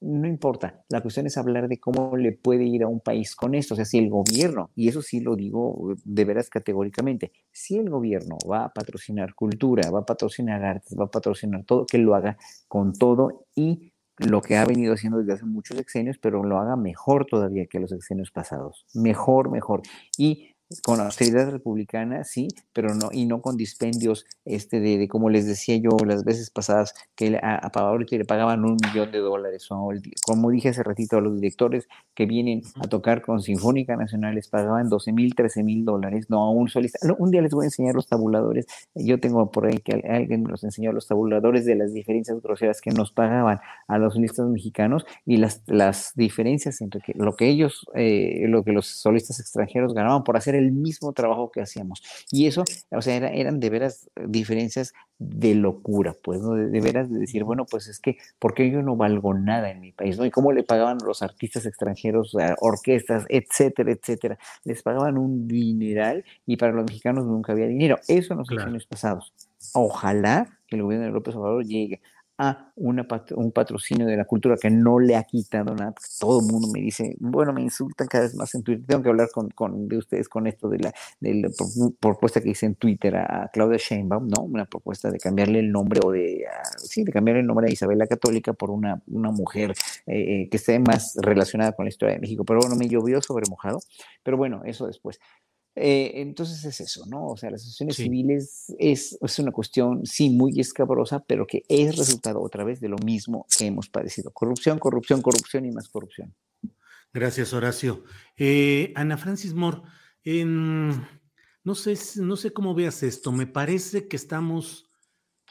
no 0.00 0.28
importa, 0.28 0.84
la 0.88 1.00
cuestión 1.00 1.26
es 1.26 1.38
hablar 1.38 1.68
de 1.68 1.78
cómo 1.78 2.16
le 2.16 2.32
puede 2.32 2.64
ir 2.64 2.82
a 2.82 2.88
un 2.88 3.00
país 3.00 3.34
con 3.34 3.54
esto, 3.54 3.74
o 3.74 3.76
sea, 3.76 3.84
si 3.84 3.98
el 3.98 4.10
gobierno, 4.10 4.70
y 4.74 4.88
eso 4.88 5.02
sí 5.02 5.20
lo 5.20 5.36
digo 5.36 5.94
de 6.04 6.24
veras 6.24 6.50
categóricamente, 6.50 7.32
si 7.50 7.78
el 7.78 7.90
gobierno 7.90 8.36
va 8.50 8.64
a 8.64 8.72
patrocinar 8.72 9.34
cultura, 9.34 9.90
va 9.90 10.00
a 10.00 10.06
patrocinar 10.06 10.64
artes, 10.64 10.96
va 10.98 11.04
a 11.04 11.10
patrocinar 11.10 11.64
todo, 11.64 11.86
que 11.86 11.98
lo 11.98 12.14
haga 12.14 12.36
con 12.68 12.92
todo 12.92 13.46
y 13.54 13.92
lo 14.18 14.40
que 14.40 14.56
ha 14.56 14.64
venido 14.64 14.94
haciendo 14.94 15.18
desde 15.18 15.34
hace 15.34 15.44
muchos 15.44 15.76
sexenios, 15.76 16.18
pero 16.18 16.42
lo 16.42 16.58
haga 16.58 16.76
mejor 16.76 17.26
todavía 17.26 17.66
que 17.66 17.80
los 17.80 17.90
sexenios 17.90 18.30
pasados, 18.30 18.86
mejor, 18.94 19.50
mejor. 19.50 19.82
Y 20.16 20.55
con 20.82 21.00
austeridad 21.00 21.50
republicana, 21.50 22.24
sí, 22.24 22.48
pero 22.72 22.94
no, 22.94 23.08
y 23.12 23.26
no 23.26 23.40
con 23.40 23.56
dispendios, 23.56 24.26
este, 24.44 24.80
de, 24.80 24.98
de 24.98 25.08
como 25.08 25.30
les 25.30 25.46
decía 25.46 25.76
yo 25.76 25.96
las 26.04 26.24
veces 26.24 26.50
pasadas, 26.50 26.94
que 27.14 27.38
a, 27.40 27.56
a 27.56 27.96
le 27.96 28.24
pagaban 28.24 28.64
un 28.64 28.76
millón 28.84 29.12
de 29.12 29.18
dólares, 29.18 29.66
o 29.70 29.90
como 30.26 30.50
dije 30.50 30.70
hace 30.70 30.82
ratito 30.82 31.18
a 31.18 31.20
los 31.20 31.36
directores 31.36 31.86
que 32.14 32.26
vienen 32.26 32.62
a 32.76 32.88
tocar 32.88 33.22
con 33.22 33.42
Sinfónica 33.42 33.96
Nacional, 33.96 34.34
les 34.34 34.48
pagaban 34.48 34.88
12 34.88 35.12
mil, 35.12 35.34
13 35.34 35.62
mil 35.62 35.84
dólares, 35.84 36.26
no 36.28 36.42
a 36.42 36.50
un 36.50 36.68
solista. 36.68 36.98
un 37.18 37.30
día 37.30 37.42
les 37.42 37.52
voy 37.52 37.64
a 37.64 37.66
enseñar 37.66 37.94
los 37.94 38.08
tabuladores, 38.08 38.66
yo 38.94 39.20
tengo 39.20 39.50
por 39.50 39.66
ahí 39.66 39.78
que 39.78 40.02
alguien 40.08 40.42
me 40.42 40.50
los 40.50 40.64
enseñó 40.64 40.92
los 40.92 41.06
tabuladores 41.06 41.64
de 41.64 41.76
las 41.76 41.92
diferencias 41.92 42.40
groseras 42.42 42.80
que 42.80 42.90
nos 42.90 43.12
pagaban 43.12 43.60
a 43.86 43.98
los 43.98 44.14
solistas 44.14 44.48
mexicanos 44.48 45.06
y 45.24 45.36
las, 45.36 45.62
las 45.66 46.12
diferencias 46.16 46.80
entre 46.80 47.02
lo 47.14 47.36
que 47.36 47.48
ellos, 47.48 47.86
eh, 47.94 48.46
lo 48.48 48.64
que 48.64 48.72
los 48.72 48.86
solistas 48.86 49.38
extranjeros 49.38 49.94
ganaban 49.94 50.24
por 50.24 50.36
hacer 50.36 50.55
el 50.58 50.72
mismo 50.72 51.12
trabajo 51.12 51.50
que 51.50 51.60
hacíamos. 51.60 52.02
Y 52.30 52.46
eso, 52.46 52.64
o 52.90 53.02
sea, 53.02 53.16
eran 53.16 53.60
de 53.60 53.70
veras 53.70 54.10
diferencias 54.26 54.92
de 55.18 55.54
locura, 55.54 56.14
pues, 56.22 56.40
¿no? 56.40 56.54
De, 56.54 56.80
veras 56.80 57.10
de 57.10 57.18
decir, 57.18 57.44
bueno, 57.44 57.64
pues 57.64 57.88
es 57.88 58.00
que, 58.00 58.18
¿por 58.38 58.54
qué 58.54 58.70
yo 58.70 58.82
no 58.82 58.96
valgo 58.96 59.32
nada 59.34 59.70
en 59.70 59.80
mi 59.80 59.92
país, 59.92 60.18
¿no? 60.18 60.26
Y 60.26 60.30
cómo 60.30 60.52
le 60.52 60.62
pagaban 60.62 60.98
los 61.04 61.22
artistas 61.22 61.64
extranjeros, 61.64 62.36
orquestas, 62.60 63.24
etcétera, 63.28 63.92
etcétera. 63.92 64.38
Les 64.64 64.82
pagaban 64.82 65.16
un 65.16 65.48
dineral 65.48 66.24
y 66.44 66.56
para 66.56 66.72
los 66.72 66.84
mexicanos 66.84 67.24
nunca 67.24 67.52
había 67.52 67.66
dinero. 67.66 67.98
Eso 68.08 68.34
en 68.34 68.38
los 68.40 68.64
años 68.64 68.86
pasados. 68.86 69.32
Ojalá 69.72 70.58
que 70.66 70.76
el 70.76 70.82
gobierno 70.82 71.06
de 71.06 71.12
López 71.12 71.34
Obrador 71.34 71.64
llegue 71.64 72.02
a 72.38 72.72
una 72.76 73.06
un 73.34 73.52
patrocinio 73.52 74.06
de 74.06 74.16
la 74.16 74.26
cultura 74.26 74.56
que 74.60 74.70
no 74.70 74.98
le 74.98 75.16
ha 75.16 75.24
quitado 75.24 75.74
nada. 75.74 75.94
Todo 76.20 76.40
el 76.40 76.46
mundo 76.46 76.68
me 76.72 76.80
dice, 76.80 77.16
bueno, 77.18 77.52
me 77.52 77.62
insultan 77.62 78.06
cada 78.08 78.24
vez 78.24 78.34
más 78.34 78.54
en 78.54 78.62
Twitter. 78.62 78.84
Tengo 78.86 79.02
que 79.02 79.08
hablar 79.08 79.28
con, 79.32 79.48
con 79.50 79.88
de 79.88 79.96
ustedes 79.96 80.28
con 80.28 80.46
esto 80.46 80.68
de 80.68 80.78
la, 80.78 80.92
de 81.20 81.34
la, 81.34 81.48
propuesta 81.98 82.40
que 82.40 82.50
hice 82.50 82.66
en 82.66 82.74
Twitter 82.74 83.16
a, 83.16 83.50
Claudia 83.52 83.78
Sheinbaum, 83.78 84.28
¿no? 84.28 84.42
Una 84.42 84.66
propuesta 84.66 85.10
de 85.10 85.18
cambiarle 85.18 85.60
el 85.60 85.70
nombre 85.70 86.00
o 86.04 86.10
de, 86.10 86.44
sí, 86.76 87.04
de 87.04 87.12
cambiarle 87.12 87.40
el 87.40 87.46
nombre 87.46 87.68
a 87.68 87.72
Isabel 87.72 87.98
la 87.98 88.06
Católica 88.06 88.52
por 88.52 88.70
una, 88.70 89.02
una 89.06 89.30
mujer 89.30 89.72
eh, 90.06 90.42
eh, 90.42 90.48
que 90.50 90.56
esté 90.58 90.78
más 90.78 91.16
relacionada 91.16 91.72
con 91.72 91.86
la 91.86 91.88
historia 91.88 92.14
de 92.14 92.20
México. 92.20 92.44
Pero 92.44 92.60
bueno, 92.60 92.76
me 92.76 92.88
llovió 92.88 93.22
sobre 93.22 93.48
mojado. 93.48 93.80
Pero 94.22 94.36
bueno, 94.36 94.62
eso 94.64 94.86
después. 94.86 95.18
Eh, 95.78 96.22
entonces 96.22 96.64
es 96.64 96.80
eso, 96.80 97.04
¿no? 97.06 97.26
O 97.26 97.36
sea, 97.36 97.50
las 97.50 97.60
asociaciones 97.60 97.96
civiles 97.96 98.74
es, 98.78 99.18
es, 99.20 99.38
una 99.38 99.52
cuestión, 99.52 100.06
sí, 100.06 100.30
muy 100.30 100.58
escabrosa, 100.58 101.22
pero 101.22 101.46
que 101.46 101.64
es 101.68 101.96
resultado 101.98 102.40
otra 102.40 102.64
vez 102.64 102.80
de 102.80 102.88
lo 102.88 102.96
mismo 102.96 103.46
que 103.56 103.66
hemos 103.66 103.90
padecido. 103.90 104.30
Corrupción, 104.30 104.78
corrupción, 104.78 105.20
corrupción 105.20 105.66
y 105.66 105.72
más 105.72 105.90
corrupción. 105.90 106.34
Gracias, 107.12 107.52
Horacio. 107.52 108.04
Eh, 108.38 108.94
Ana 108.96 109.18
Francis 109.18 109.52
Moore, 109.52 109.82
no, 110.24 111.74
sé, 111.74 111.98
no 112.22 112.36
sé 112.36 112.54
cómo 112.54 112.74
veas 112.74 113.02
esto. 113.02 113.30
Me 113.30 113.46
parece 113.46 114.08
que 114.08 114.16
estamos 114.16 114.90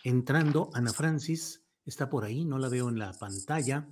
entrando. 0.03 0.71
Ana 0.73 0.91
Francis 0.91 1.67
está 1.86 2.09
por 2.09 2.23
ahí, 2.26 2.45
no 2.45 2.57
la 2.57 2.69
veo 2.69 2.89
en 2.89 2.97
la 2.97 3.13
pantalla, 3.13 3.88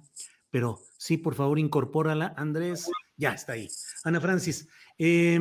pero 0.49 0.81
sí, 0.97 1.17
por 1.17 1.35
favor, 1.35 1.59
incorpórala. 1.59 2.33
Andrés, 2.37 2.89
ya 3.17 3.33
está 3.33 3.53
ahí. 3.53 3.67
Ana 4.03 4.19
Francis, 4.19 4.67
eh, 4.97 5.39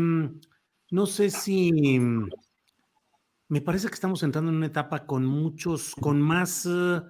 no 0.92 1.06
sé 1.06 1.30
si 1.30 1.98
mm, 1.98 2.28
me 3.48 3.62
parece 3.62 3.88
que 3.88 3.94
estamos 3.94 4.22
entrando 4.22 4.50
en 4.50 4.58
una 4.58 4.66
etapa 4.66 5.06
con 5.06 5.24
muchos, 5.24 5.94
con 5.94 6.20
más 6.20 6.66
eh, 6.66 7.00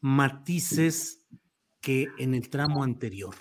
matices 0.00 1.26
que 1.80 2.08
en 2.18 2.34
el 2.34 2.50
tramo 2.50 2.84
anterior. 2.84 3.34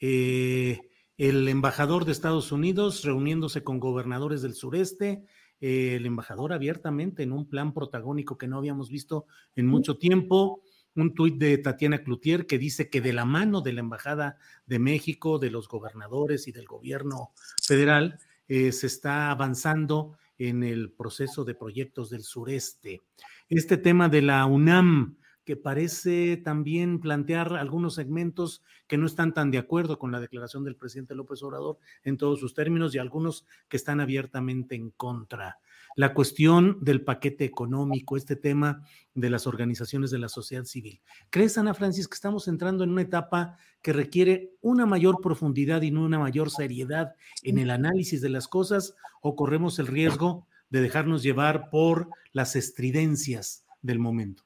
Eh, 0.00 0.80
el 1.16 1.46
embajador 1.46 2.04
de 2.04 2.12
Estados 2.12 2.50
Unidos 2.50 3.04
reuniéndose 3.04 3.62
con 3.62 3.78
gobernadores 3.78 4.42
del 4.42 4.54
sureste, 4.54 5.24
eh, 5.60 5.94
el 5.94 6.06
embajador 6.06 6.52
abiertamente 6.52 7.22
en 7.22 7.30
un 7.30 7.48
plan 7.48 7.72
protagónico 7.72 8.38
que 8.38 8.48
no 8.48 8.58
habíamos 8.58 8.90
visto 8.90 9.26
en 9.54 9.68
mucho 9.68 9.98
tiempo. 9.98 10.62
Un 10.96 11.14
tuit 11.14 11.36
de 11.36 11.58
Tatiana 11.58 12.02
Cloutier 12.02 12.46
que 12.46 12.58
dice 12.58 12.90
que 12.90 13.00
de 13.00 13.12
la 13.12 13.24
mano 13.24 13.60
de 13.60 13.72
la 13.72 13.80
Embajada 13.80 14.36
de 14.66 14.80
México, 14.80 15.38
de 15.38 15.52
los 15.52 15.68
gobernadores 15.68 16.48
y 16.48 16.52
del 16.52 16.66
gobierno 16.66 17.30
federal, 17.62 18.18
eh, 18.48 18.72
se 18.72 18.86
está 18.86 19.30
avanzando 19.30 20.16
en 20.38 20.62
el 20.62 20.90
proceso 20.90 21.44
de 21.44 21.54
proyectos 21.54 22.10
del 22.10 22.22
sureste. 22.22 23.02
Este 23.48 23.76
tema 23.76 24.08
de 24.08 24.22
la 24.22 24.46
UNAM, 24.46 25.16
que 25.44 25.56
parece 25.56 26.36
también 26.36 27.00
plantear 27.00 27.54
algunos 27.54 27.94
segmentos 27.94 28.62
que 28.86 28.98
no 28.98 29.06
están 29.06 29.32
tan 29.32 29.50
de 29.50 29.58
acuerdo 29.58 29.98
con 29.98 30.12
la 30.12 30.20
declaración 30.20 30.64
del 30.64 30.76
presidente 30.76 31.14
López 31.14 31.42
Obrador 31.42 31.78
en 32.04 32.18
todos 32.18 32.40
sus 32.40 32.54
términos 32.54 32.94
y 32.94 32.98
algunos 32.98 33.46
que 33.68 33.78
están 33.78 34.00
abiertamente 34.00 34.74
en 34.74 34.90
contra 34.90 35.58
la 35.98 36.14
cuestión 36.14 36.78
del 36.80 37.02
paquete 37.02 37.44
económico, 37.44 38.16
este 38.16 38.36
tema 38.36 38.86
de 39.14 39.30
las 39.30 39.48
organizaciones 39.48 40.12
de 40.12 40.18
la 40.18 40.28
sociedad 40.28 40.62
civil. 40.62 41.02
¿Crees, 41.28 41.58
Ana 41.58 41.74
Francis, 41.74 42.06
que 42.06 42.14
estamos 42.14 42.46
entrando 42.46 42.84
en 42.84 42.90
una 42.90 43.02
etapa 43.02 43.58
que 43.82 43.92
requiere 43.92 44.52
una 44.60 44.86
mayor 44.86 45.20
profundidad 45.20 45.82
y 45.82 45.90
una 45.90 46.20
mayor 46.20 46.52
seriedad 46.52 47.16
en 47.42 47.58
el 47.58 47.72
análisis 47.72 48.20
de 48.20 48.28
las 48.28 48.46
cosas 48.46 48.94
o 49.22 49.34
corremos 49.34 49.80
el 49.80 49.88
riesgo 49.88 50.46
de 50.70 50.82
dejarnos 50.82 51.24
llevar 51.24 51.68
por 51.68 52.10
las 52.30 52.54
estridencias 52.54 53.64
del 53.82 53.98
momento? 53.98 54.44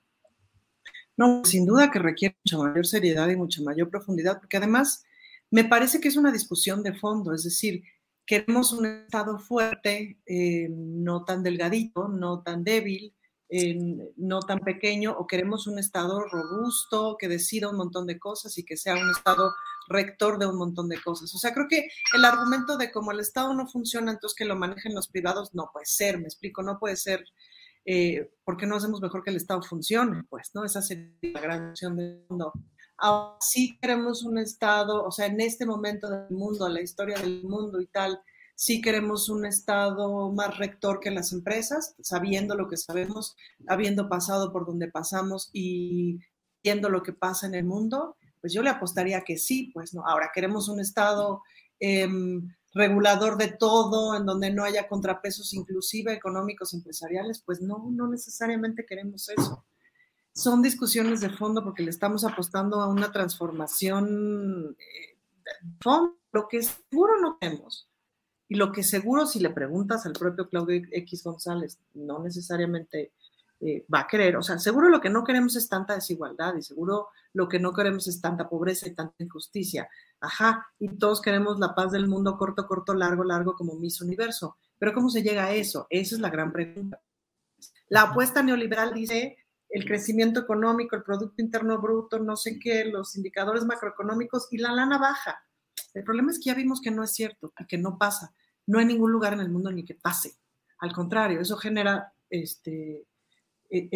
No, 1.19 1.45
sin 1.45 1.67
duda 1.67 1.91
que 1.91 1.99
requiere 1.99 2.35
mucha 2.47 2.57
mayor 2.57 2.87
seriedad 2.87 3.29
y 3.29 3.37
mucha 3.37 3.61
mayor 3.61 3.91
profundidad, 3.91 4.39
porque 4.41 4.57
además 4.57 5.05
me 5.51 5.65
parece 5.65 6.01
que 6.01 6.09
es 6.09 6.17
una 6.17 6.33
discusión 6.33 6.83
de 6.83 6.95
fondo, 6.95 7.35
es 7.35 7.45
decir, 7.45 7.83
Queremos 8.27 8.73
un 8.73 8.87
Estado 8.87 9.39
fuerte, 9.39 10.21
eh, 10.27 10.69
no 10.71 11.25
tan 11.25 11.43
delgadito, 11.43 12.09
no 12.09 12.43
tan 12.43 12.65
débil, 12.65 13.15
eh, 13.49 13.79
no 14.17 14.41
tan 14.41 14.61
pequeño, 14.61 15.13
o 15.13 15.27
queremos 15.27 15.67
un 15.67 15.79
Estado 15.79 16.21
robusto 16.21 17.17
que 17.19 17.29
decida 17.29 17.69
un 17.69 17.77
montón 17.77 18.07
de 18.07 18.19
cosas 18.19 18.57
y 18.57 18.65
que 18.65 18.77
sea 18.77 18.95
un 18.95 19.11
Estado 19.11 19.53
rector 19.89 20.39
de 20.39 20.47
un 20.47 20.57
montón 20.57 20.89
de 20.89 21.01
cosas. 21.03 21.35
O 21.35 21.39
sea, 21.39 21.53
creo 21.53 21.67
que 21.69 21.89
el 22.15 22.25
argumento 22.25 22.77
de 22.77 22.91
como 22.91 23.13
el 23.13 23.21
Estado 23.21 23.53
no 23.55 23.67
funciona, 23.67 24.13
entonces 24.13 24.37
que 24.37 24.45
lo 24.45 24.57
manejen 24.57 24.95
los 24.95 25.09
privados, 25.09 25.51
no 25.53 25.69
puede 25.73 25.87
ser, 25.87 26.19
me 26.19 26.25
explico, 26.25 26.63
no 26.63 26.79
puede 26.79 26.97
ser. 26.97 27.25
Eh, 27.85 28.31
¿Por 28.45 28.57
qué 28.57 28.67
no 28.67 28.77
hacemos 28.77 29.03
mejor 29.03 29.23
que 29.23 29.31
el 29.31 29.37
Estado 29.37 29.63
funcione? 29.63 30.23
Pues, 30.31 30.51
¿no? 30.55 30.65
Esa 30.65 30.81
sería 30.81 31.13
la 31.23 31.41
gran 31.41 31.71
opción 31.71 31.97
del 31.97 32.25
mundo. 32.29 32.53
Ahora 33.05 33.37
sí 33.41 33.77
queremos 33.81 34.23
un 34.23 34.39
Estado, 34.39 35.05
o 35.05 35.11
sea, 35.11 35.27
en 35.27 35.41
este 35.41 35.67
momento 35.67 36.09
del 36.09 36.31
mundo, 36.31 36.69
la 36.69 36.81
historia 36.81 37.19
del 37.19 37.43
mundo 37.43 37.81
y 37.81 37.87
tal, 37.87 38.23
sí 38.55 38.81
queremos 38.81 39.29
un 39.29 39.45
Estado 39.45 40.31
más 40.31 40.57
rector 40.57 41.01
que 41.01 41.11
las 41.11 41.33
empresas, 41.33 41.97
sabiendo 42.01 42.55
lo 42.55 42.69
que 42.69 42.77
sabemos, 42.77 43.35
habiendo 43.67 44.09
pasado 44.09 44.53
por 44.53 44.67
donde 44.67 44.87
pasamos 44.87 45.51
y 45.53 46.21
viendo 46.63 46.89
lo 46.91 47.03
que 47.03 47.13
pasa 47.13 47.49
en 47.49 47.57
el 47.57 47.65
mundo, 47.65 48.17
pues 48.41 48.53
yo 48.53 48.63
le 48.63 48.71
apostaría 48.71 49.23
que 49.23 49.37
sí, 49.37 49.73
pues 49.75 49.93
no. 49.95 50.07
Ahora 50.07 50.31
queremos 50.33 50.69
un 50.69 50.79
Estado 50.79 51.43
em, 51.81 52.55
regulador 52.73 53.37
de 53.37 53.49
todo, 53.49 54.17
en 54.17 54.27
donde 54.27 54.53
no 54.53 54.63
haya 54.63 54.87
contrapesos 54.87 55.53
inclusive 55.55 56.13
económicos 56.13 56.73
empresariales, 56.73 57.43
pues 57.45 57.61
no, 57.61 57.89
no 57.91 58.07
necesariamente 58.07 58.87
queremos 58.87 59.29
eso. 59.29 59.65
Son 60.35 60.63
discusiones 60.63 61.21
de 61.21 61.31
fondo 61.31 61.63
porque 61.63 61.83
le 61.83 61.91
estamos 61.91 62.25
apostando 62.25 62.81
a 62.81 62.89
una 62.89 63.13
transformación 63.13 64.77
eh, 64.79 65.19
de 65.45 65.53
fondo, 65.81 66.17
lo 66.33 66.49
que 66.49 66.63
seguro 66.63 67.21
no 67.21 67.37
tenemos. 67.39 67.89
Y 68.49 68.57
lo 68.57 68.73
que 68.73 68.83
seguro, 68.83 69.27
si 69.27 69.41
le 69.41 69.51
preguntas 69.51 70.05
al 70.05 70.13
propio 70.13 70.49
Claudio 70.49 70.83
X 70.91 71.25
González, 71.25 71.79
no 71.95 72.19
necesariamente 72.23 73.13
eh, 73.61 73.87
va 73.93 74.01
a 74.01 74.07
querer, 74.07 74.37
o 74.37 74.43
sea, 74.43 74.59
seguro 74.59 74.89
lo 74.89 75.01
que 75.01 75.09
no 75.09 75.23
queremos 75.23 75.55
es 75.55 75.69
tanta 75.69 75.95
desigualdad 75.95 76.57
y 76.57 76.63
seguro 76.63 77.11
lo 77.33 77.49
que 77.49 77.61
no 77.61 77.73
queremos 77.73 78.09
es 78.09 78.21
tanta 78.21 78.49
pobreza 78.49 78.89
y 78.89 78.95
tanta 78.95 79.23
injusticia. 79.23 79.89
Ajá, 80.21 80.67
y 80.79 80.89
todos 80.99 81.23
queremos 81.23 81.59
la 81.61 81.75
paz 81.75 81.93
del 81.93 82.09
mundo 82.09 82.37
corto, 82.37 82.67
corto, 82.67 82.93
largo, 82.93 83.25
largo 83.25 83.55
como 83.55 83.75
Miss 83.77 84.01
Universo. 84.01 84.57
Pero 84.79 84.93
¿cómo 84.93 85.09
se 85.11 85.23
llega 85.23 85.45
a 85.45 85.53
eso? 85.53 85.87
Esa 85.91 86.17
es 86.17 86.21
la 86.21 86.29
gran 86.29 86.53
pregunta. 86.53 87.01
La 87.89 88.03
apuesta 88.03 88.43
neoliberal 88.43 88.93
dice 88.95 89.39
el 89.73 89.87
crecimiento 89.87 90.41
económico, 90.41 90.95
el 90.95 91.03
Producto 91.03 91.41
Interno 91.43 91.81
Bruto, 91.81 92.19
no 92.19 92.37
sé 92.37 92.59
qué, 92.59 92.85
los 92.85 93.17
indicadores 93.17 93.65
macroeconómicos 93.65 94.49
y 94.51 94.59
la 94.59 94.71
lana 94.71 94.99
baja. 94.99 95.43
El 95.95 96.05
problema 96.05 96.31
es 96.31 96.39
que 96.39 96.51
ya 96.51 96.55
vimos 96.55 96.81
que 96.81 96.91
no 96.91 97.03
es 97.03 97.13
cierto 97.13 97.53
y 97.59 97.67
que 97.67 97.79
no 97.79 97.97
pasa. 97.99 98.35
No 98.67 98.79
hay 98.79 98.85
ningún 98.85 99.11
lugar 99.11 99.33
en 99.33 99.41
el 99.41 99.49
mundo 99.49 99.73
ni 99.73 99.85
que 99.85 99.95
pase. 99.95 100.35
Al 100.79 100.93
contrario, 100.93 101.41
eso 101.41 101.57
genera 101.57 102.13
este, 102.29 103.07
e, 103.71 103.89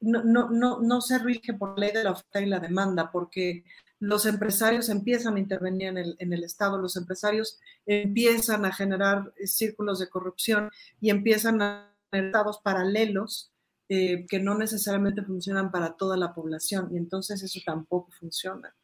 no, 0.00 0.22
no, 0.24 0.80
no, 0.80 1.00
se 1.02 1.18
rige 1.18 1.52
por 1.52 1.78
ley 1.78 1.92
de 1.92 2.04
la 2.04 2.12
oferta 2.12 2.40
y 2.40 2.46
la 2.46 2.58
demanda, 2.58 3.10
porque 3.12 3.64
los 4.00 4.24
empresarios 4.24 4.88
empiezan 4.88 5.36
a 5.36 5.40
intervenir 5.40 5.88
en 5.88 5.98
el, 5.98 6.16
en 6.18 6.32
el, 6.32 6.44
Estado, 6.44 6.78
los 6.78 6.96
empresarios 6.96 7.58
empiezan 7.84 8.64
a 8.64 8.72
generar 8.72 9.32
eh, 9.36 9.46
círculos 9.46 9.98
de 9.98 10.08
corrupción 10.08 10.70
y 11.02 11.10
empiezan 11.10 11.60
a 11.60 11.94
tener 12.10 12.26
estados 12.28 12.60
paralelos 12.62 13.52
eh, 13.88 14.26
que 14.28 14.38
no 14.38 14.56
necesariamente 14.56 15.22
funcionan 15.22 15.70
para 15.70 15.94
toda 15.94 16.16
la 16.16 16.34
población 16.34 16.88
y 16.92 16.96
entonces 16.96 17.42
eso 17.42 17.60
tampoco 17.64 18.10
funciona. 18.18 18.74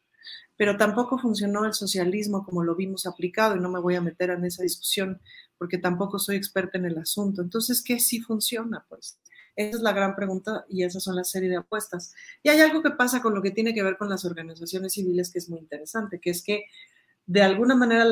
Pero 0.57 0.77
tampoco 0.77 1.19
funcionó 1.19 1.65
el 1.67 1.75
socialismo 1.75 2.45
como 2.45 2.63
lo 2.63 2.75
vimos 2.75 3.07
aplicado 3.07 3.57
y 3.57 3.61
no 3.61 3.69
me 3.69 3.81
voy 3.81 3.97
a 3.97 4.01
meter 4.01 4.31
en 4.31 4.45
esa 4.45 4.63
discusión 4.63 5.21
porque 5.59 5.79
tampoco 5.79 6.19
soy 6.19 6.37
experta 6.37 6.79
en 6.79 6.87
el 6.87 6.99
asunto. 6.99 7.43
Entonces, 7.43 7.83
¿qué 7.83 8.01
sí 8.01 8.21
funciona? 8.21 8.85
Pues 8.89 9.19
esa 9.57 9.77
es 9.77 9.83
la 9.83 9.93
gran 9.93 10.17
pregunta 10.17 10.65
y 10.69 10.85
esas 10.85 11.03
son 11.03 11.17
la 11.17 11.25
serie 11.25 11.49
de 11.49 11.57
apuestas. 11.57 12.15
Y 12.43 12.49
hay 12.49 12.61
algo 12.61 12.83
que 12.83 12.91
pasa 12.91 13.21
con 13.21 13.35
lo 13.35 13.43
que 13.43 13.51
tiene 13.51 13.75
que 13.75 13.83
ver 13.83 13.97
con 13.97 14.09
las 14.09 14.25
organizaciones 14.25 14.95
civiles 14.95 15.31
que 15.31 15.39
es 15.39 15.49
muy 15.49 15.61
interesante, 15.61 16.21
que 16.21 16.31
es 16.31 16.43
que 16.43 16.65
de 17.27 17.43
alguna 17.43 17.75
manera 17.75 18.05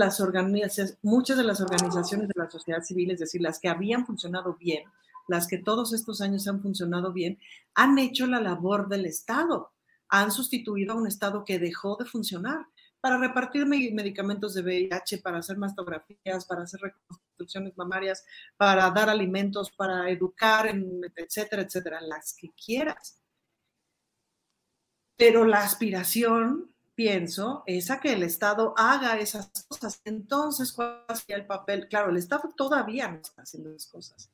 muchas 1.03 1.37
de 1.37 1.45
las 1.45 1.61
organizaciones 1.61 2.29
de 2.29 2.35
la 2.37 2.51
sociedad 2.51 2.83
civil, 2.83 3.11
es 3.11 3.21
decir, 3.21 3.41
las 3.43 3.59
que 3.59 3.69
habían 3.69 4.07
funcionado 4.07 4.57
bien, 4.59 4.85
las 5.29 5.47
que 5.47 5.59
todos 5.59 5.93
estos 5.93 6.21
años 6.21 6.47
han 6.49 6.63
funcionado 6.63 7.13
bien, 7.13 7.39
han 7.75 7.99
hecho 7.99 8.27
la 8.27 8.41
labor 8.41 8.89
del 8.89 9.07
Estado, 9.07 9.73
han 10.09 10.31
sustituido 10.31 10.93
a 10.93 10.97
un 10.97 11.07
Estado 11.07 11.45
que 11.45 11.59
dejó 11.59 11.97
de 11.97 12.05
funcionar 12.05 12.67
para 13.01 13.19
repartir 13.19 13.67
medicamentos 13.67 14.55
de 14.55 14.63
VIH, 14.63 15.19
para 15.19 15.39
hacer 15.39 15.57
mastografías, 15.57 16.45
para 16.47 16.63
hacer 16.63 16.81
reconstrucciones 16.81 17.77
mamarias, 17.77 18.25
para 18.57 18.89
dar 18.91 19.11
alimentos, 19.11 19.73
para 19.73 20.09
educar, 20.09 20.73
etcétera, 21.17 21.63
etcétera, 21.63 22.01
las 22.01 22.33
que 22.35 22.51
quieras. 22.51 23.21
Pero 25.17 25.45
la 25.45 25.65
aspiración, 25.65 26.73
pienso, 26.95 27.65
es 27.67 27.91
a 27.91 27.99
que 27.99 28.13
el 28.13 28.23
Estado 28.23 28.73
haga 28.77 29.19
esas 29.19 29.51
cosas. 29.67 30.01
Entonces, 30.05 30.73
¿cuál 30.73 31.05
sería 31.15 31.37
el 31.37 31.47
papel? 31.47 31.89
Claro, 31.89 32.11
el 32.11 32.19
Estado 32.19 32.51
todavía 32.57 33.11
no 33.11 33.19
está 33.19 33.43
haciendo 33.43 33.71
esas 33.71 33.91
cosas 33.91 34.31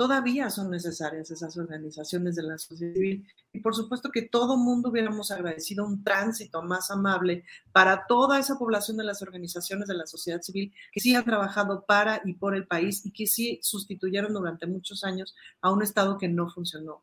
todavía 0.00 0.48
son 0.48 0.70
necesarias 0.70 1.30
esas 1.30 1.58
organizaciones 1.58 2.34
de 2.34 2.42
la 2.42 2.56
sociedad 2.56 2.94
civil. 2.94 3.28
Y 3.52 3.60
por 3.60 3.74
supuesto 3.74 4.10
que 4.10 4.22
todo 4.22 4.56
mundo 4.56 4.88
hubiéramos 4.88 5.30
agradecido 5.30 5.84
un 5.84 6.02
tránsito 6.02 6.62
más 6.62 6.90
amable 6.90 7.44
para 7.70 8.06
toda 8.06 8.38
esa 8.38 8.58
población 8.58 8.96
de 8.96 9.04
las 9.04 9.20
organizaciones 9.20 9.88
de 9.88 9.94
la 9.94 10.06
sociedad 10.06 10.40
civil 10.40 10.72
que 10.90 11.00
sí 11.00 11.14
han 11.14 11.26
trabajado 11.26 11.84
para 11.84 12.22
y 12.24 12.32
por 12.32 12.56
el 12.56 12.66
país 12.66 13.04
y 13.04 13.10
que 13.10 13.26
sí 13.26 13.60
sustituyeron 13.62 14.32
durante 14.32 14.66
muchos 14.66 15.04
años 15.04 15.36
a 15.60 15.70
un 15.70 15.82
Estado 15.82 16.16
que 16.16 16.28
no 16.28 16.48
funcionó. 16.48 17.02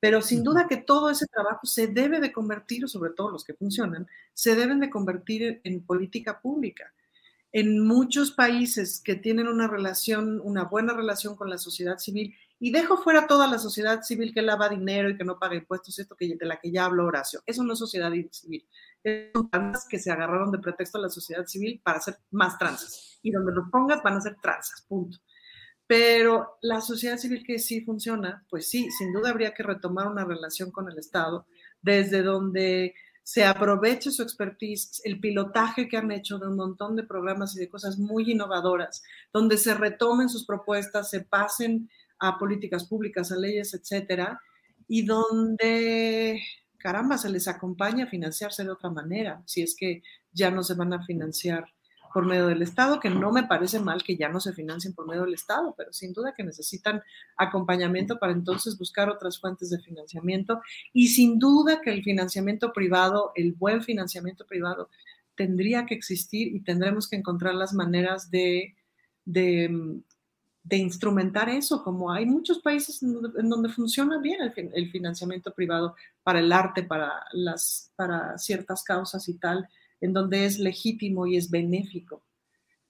Pero 0.00 0.22
sin 0.22 0.42
duda 0.42 0.68
que 0.68 0.78
todo 0.78 1.10
ese 1.10 1.26
trabajo 1.26 1.66
se 1.66 1.88
debe 1.88 2.18
de 2.18 2.32
convertir, 2.32 2.88
sobre 2.88 3.10
todo 3.10 3.30
los 3.30 3.44
que 3.44 3.52
funcionan, 3.52 4.06
se 4.32 4.56
deben 4.56 4.80
de 4.80 4.88
convertir 4.88 5.60
en 5.64 5.84
política 5.84 6.40
pública 6.40 6.94
en 7.52 7.86
muchos 7.86 8.32
países 8.32 9.00
que 9.02 9.14
tienen 9.14 9.48
una 9.48 9.66
relación, 9.66 10.40
una 10.42 10.64
buena 10.64 10.92
relación 10.92 11.36
con 11.36 11.48
la 11.48 11.58
sociedad 11.58 11.98
civil, 11.98 12.34
y 12.60 12.72
dejo 12.72 12.96
fuera 12.98 13.26
toda 13.26 13.46
la 13.46 13.58
sociedad 13.58 14.02
civil 14.02 14.34
que 14.34 14.42
lava 14.42 14.68
dinero 14.68 15.08
y 15.08 15.16
que 15.16 15.24
no 15.24 15.38
paga 15.38 15.54
impuestos, 15.54 15.98
esto 15.98 16.16
que, 16.16 16.36
de 16.36 16.46
la 16.46 16.58
que 16.58 16.72
ya 16.72 16.86
habló 16.86 17.06
Horacio. 17.06 17.40
Eso 17.46 17.62
no 17.62 17.72
es 17.72 17.78
sociedad 17.78 18.10
civil. 18.30 18.66
Son 19.32 19.48
tranzas 19.48 19.86
que 19.88 19.98
se 19.98 20.10
agarraron 20.10 20.50
de 20.50 20.58
pretexto 20.58 20.98
a 20.98 21.02
la 21.02 21.08
sociedad 21.08 21.46
civil 21.46 21.80
para 21.84 21.98
hacer 21.98 22.18
más 22.32 22.58
tranzas. 22.58 23.20
Y 23.22 23.30
donde 23.30 23.52
los 23.52 23.70
pongas 23.70 24.02
van 24.02 24.16
a 24.16 24.20
ser 24.20 24.36
tranzas, 24.42 24.84
punto. 24.88 25.18
Pero 25.86 26.58
la 26.60 26.80
sociedad 26.80 27.16
civil 27.16 27.44
que 27.46 27.58
sí 27.58 27.80
funciona, 27.82 28.44
pues 28.50 28.68
sí, 28.68 28.90
sin 28.90 29.12
duda 29.12 29.30
habría 29.30 29.54
que 29.54 29.62
retomar 29.62 30.08
una 30.08 30.24
relación 30.24 30.70
con 30.70 30.90
el 30.90 30.98
Estado, 30.98 31.46
desde 31.80 32.22
donde 32.22 32.94
se 33.28 33.44
aproveche 33.44 34.10
su 34.10 34.22
expertise, 34.22 35.02
el 35.04 35.20
pilotaje 35.20 35.86
que 35.86 35.98
han 35.98 36.10
hecho 36.10 36.38
de 36.38 36.48
un 36.48 36.56
montón 36.56 36.96
de 36.96 37.02
programas 37.02 37.54
y 37.54 37.58
de 37.58 37.68
cosas 37.68 37.98
muy 37.98 38.30
innovadoras, 38.32 39.02
donde 39.34 39.58
se 39.58 39.74
retomen 39.74 40.30
sus 40.30 40.46
propuestas, 40.46 41.10
se 41.10 41.20
pasen 41.20 41.90
a 42.18 42.38
políticas 42.38 42.86
públicas, 42.86 43.30
a 43.30 43.36
leyes, 43.36 43.74
etcétera, 43.74 44.40
y 44.88 45.04
donde, 45.04 46.40
caramba, 46.78 47.18
se 47.18 47.28
les 47.28 47.48
acompaña 47.48 48.06
a 48.06 48.08
financiarse 48.08 48.64
de 48.64 48.70
otra 48.70 48.88
manera, 48.88 49.42
si 49.44 49.60
es 49.60 49.76
que 49.76 50.02
ya 50.32 50.50
no 50.50 50.62
se 50.62 50.72
van 50.72 50.94
a 50.94 51.04
financiar 51.04 51.66
por 52.12 52.26
medio 52.26 52.46
del 52.46 52.62
Estado, 52.62 53.00
que 53.00 53.10
no 53.10 53.32
me 53.32 53.44
parece 53.44 53.80
mal 53.80 54.02
que 54.02 54.16
ya 54.16 54.28
no 54.28 54.40
se 54.40 54.52
financien 54.52 54.94
por 54.94 55.06
medio 55.06 55.22
del 55.22 55.34
Estado, 55.34 55.74
pero 55.76 55.92
sin 55.92 56.12
duda 56.12 56.34
que 56.36 56.44
necesitan 56.44 57.02
acompañamiento 57.36 58.18
para 58.18 58.32
entonces 58.32 58.78
buscar 58.78 59.08
otras 59.08 59.38
fuentes 59.38 59.70
de 59.70 59.78
financiamiento. 59.78 60.60
Y 60.92 61.08
sin 61.08 61.38
duda 61.38 61.80
que 61.80 61.90
el 61.90 62.02
financiamiento 62.02 62.72
privado, 62.72 63.32
el 63.34 63.52
buen 63.52 63.82
financiamiento 63.82 64.46
privado, 64.46 64.88
tendría 65.34 65.86
que 65.86 65.94
existir 65.94 66.54
y 66.54 66.60
tendremos 66.60 67.08
que 67.08 67.16
encontrar 67.16 67.54
las 67.54 67.72
maneras 67.72 68.30
de, 68.30 68.74
de, 69.24 69.70
instrumentar 70.70 71.48
eso, 71.48 71.82
como 71.82 72.12
hay 72.12 72.26
muchos 72.26 72.58
países 72.58 73.02
en 73.02 73.48
donde, 73.48 73.68
funciona 73.68 74.18
bien 74.18 74.40
el, 74.42 74.70
el, 74.74 74.90
financiamiento 74.90 75.54
privado 75.54 75.94
para 76.22 76.40
el 76.40 76.52
arte, 76.52 76.82
para, 76.82 77.24
las, 77.32 77.92
para 77.96 78.36
ciertas 78.36 78.82
causas 78.82 79.28
y 79.28 79.34
tal 79.34 79.68
en 80.00 80.12
donde 80.12 80.44
es 80.44 80.58
legítimo 80.58 81.26
y 81.26 81.36
es 81.36 81.50
benéfico. 81.50 82.22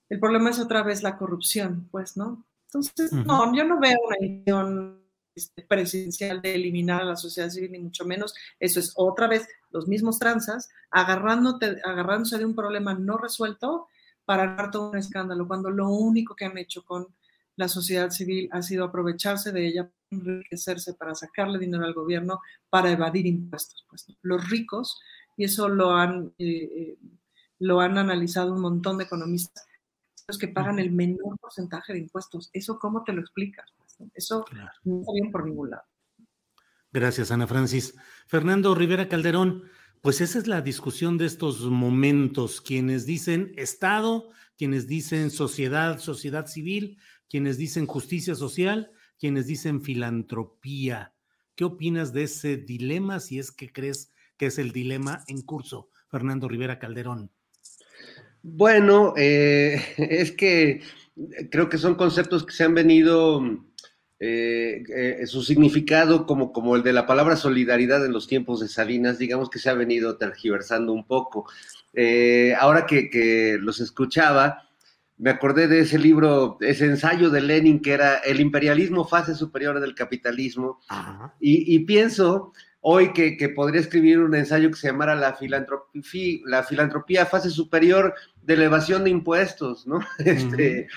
El 0.09 0.21
problema 0.21 0.51
es 0.51 0.59
otra 0.59 0.83
vez 0.83 1.03
la 1.03 1.19
corrupción, 1.19 1.89
pues, 1.91 2.17
¿no? 2.17 2.47
Entonces, 2.67 3.13
no, 3.13 3.55
yo 3.55 3.65
no 3.65 3.81
veo 3.81 3.99
una 4.07 4.17
intención 4.21 5.03
este, 5.35 5.63
presidencial 5.63 6.43
de 6.43 6.55
eliminar 6.55 7.03
a 7.03 7.07
la 7.07 7.17
sociedad 7.17 7.49
civil, 7.51 7.73
ni 7.73 7.79
mucho 7.79 8.05
menos. 8.05 8.35
Eso 8.59 8.81
es 8.81 8.93
otra 8.97 9.27
vez 9.27 9.47
los 9.71 9.87
mismos 9.87 10.19
tranzas, 10.19 10.69
agarrándose 10.91 12.39
de 12.39 12.45
un 12.45 12.55
problema 12.55 12.95
no 12.95 13.17
resuelto 13.19 13.87
para 14.25 14.57
dar 14.57 14.71
todo 14.71 14.91
un 14.91 14.99
escándalo, 14.99 15.47
cuando 15.47 15.71
lo 15.71 15.89
único 15.89 16.35
que 16.35 16.45
han 16.45 16.59
hecho 16.59 16.85
con 16.85 17.07
la 17.57 17.69
sociedad 17.69 18.11
civil 18.11 18.49
ha 18.53 18.63
sido 18.63 18.85
aprovecharse 18.85 19.53
de 19.53 19.67
ella, 19.67 19.91
enriquecerse 20.11 20.95
para 20.95 21.15
sacarle 21.15 21.59
dinero 21.59 21.85
al 21.85 21.95
gobierno, 21.95 22.41
para 22.69 22.91
evadir 22.91 23.27
impuestos. 23.27 23.87
Pues, 23.89 24.07
Los 24.23 24.51
ricos 24.51 25.01
y 25.39 25.45
eso 25.45 25.69
lo 25.69 25.93
han, 25.93 26.35
eh, 26.37 26.47
eh, 26.47 26.99
lo 27.61 27.81
han 27.81 27.97
analizado 27.97 28.53
un 28.53 28.61
montón 28.61 28.99
de 28.99 29.05
economistas, 29.05 29.65
los 30.27 30.37
que 30.37 30.49
pagan 30.49 30.81
el 30.81 30.91
menor 30.91 31.39
porcentaje 31.39 31.93
de 31.93 32.01
impuestos. 32.01 32.51
¿Eso 32.53 32.79
cómo 32.79 33.05
te 33.05 33.13
lo 33.13 33.21
explicas? 33.21 33.73
Eso 34.15 34.45
no 34.85 35.01
está 35.01 35.13
bien 35.15 35.31
por 35.31 35.47
ningún 35.47 35.71
lado. 35.71 35.85
Gracias, 36.93 37.31
Ana 37.31 37.47
Francis. 37.47 37.95
Fernando 38.27 38.75
Rivera 38.75 39.09
Calderón, 39.09 39.63
pues 40.03 40.21
esa 40.21 40.41
es 40.41 40.49
la 40.49 40.61
discusión 40.61 41.19
de 41.19 41.27
estos 41.27 41.61
momentos. 41.61 42.61
Quienes 42.61 43.07
dicen 43.07 43.53
Estado, 43.57 44.31
quienes 44.57 44.89
dicen 44.89 45.31
sociedad, 45.31 46.01
sociedad 46.01 46.49
civil, 46.49 46.99
quienes 47.29 47.59
dicen 47.59 47.87
justicia 47.87 48.35
social, 48.35 48.91
quienes 49.21 49.47
dicen 49.47 49.83
filantropía. 49.83 51.15
¿Qué 51.55 51.65
opinas 51.65 52.13
de 52.13 52.25
ese 52.25 52.57
dilema 52.57 53.21
si 53.21 53.39
es 53.39 53.53
que 53.53 53.73
crees 53.73 54.13
que 54.39 54.47
es 54.47 54.59
el 54.59 54.73
dilema 54.73 55.25
en 55.27 55.43
curso. 55.43 55.91
Fernando 56.11 56.49
Rivera 56.49 56.79
Calderón. 56.79 57.31
Bueno, 58.43 59.15
eh, 59.17 59.83
es 59.99 60.33
que 60.33 60.81
creo 61.51 61.69
que 61.69 61.79
son 61.79 61.97
conceptos 61.97 62.47
que 62.47 62.55
se 62.55 62.65
han 62.65 62.75
venido, 62.75 63.43
eh, 64.21 64.83
eh, 64.95 65.27
su 65.27 65.43
significado 65.43 66.27
como, 66.27 66.53
como 66.53 66.77
el 66.77 66.83
de 66.83 66.93
la 66.93 67.07
palabra 67.07 67.37
solidaridad 67.37 68.05
en 68.05 68.13
los 68.13 68.27
tiempos 68.27 68.61
de 68.61 68.69
Salinas, 68.69 69.19
digamos 69.19 69.51
que 69.51 69.59
se 69.59 69.71
ha 69.71 69.75
venido 69.75 70.17
tergiversando 70.17 70.93
un 70.93 71.07
poco. 71.07 71.47
Ahora 72.61 72.87
que, 72.87 73.11
que, 73.11 73.59
los 73.61 73.81
escuchaba, 73.81 74.69
me 75.17 75.31
acordé 75.31 75.67
de 75.67 75.81
ese 75.81 75.99
libro, 75.99 76.59
ese 76.61 76.85
ensayo 76.85 77.29
de 77.31 77.41
Lenin 77.41 77.81
que 77.81 77.93
era 77.93 78.19
El 78.19 78.39
imperialismo, 78.39 79.05
fase 79.05 79.35
superior 79.35 79.81
del 79.81 79.97
capitalismo, 79.97 80.79
y, 81.41 81.75
y, 81.75 81.81
pienso 81.81 82.53
hoy 82.81 83.13
que, 83.13 83.37
que, 83.37 83.49
podría 83.49 83.81
escribir 83.81 84.21
un 84.21 84.35
ensayo 84.35 84.71
que 84.71 84.77
se 84.77 84.89
llamara 84.89 85.15
la 85.15 85.35
filantropía, 85.35 86.41
la 86.47 86.63
filantropía 86.63 87.27
fase 87.27 87.51
superior 87.51 88.15
de 88.43 88.55
elevación 88.55 89.05
de 89.05 89.11
impuestos, 89.11 89.87
¿no? 89.87 90.01
Este, 90.19 90.89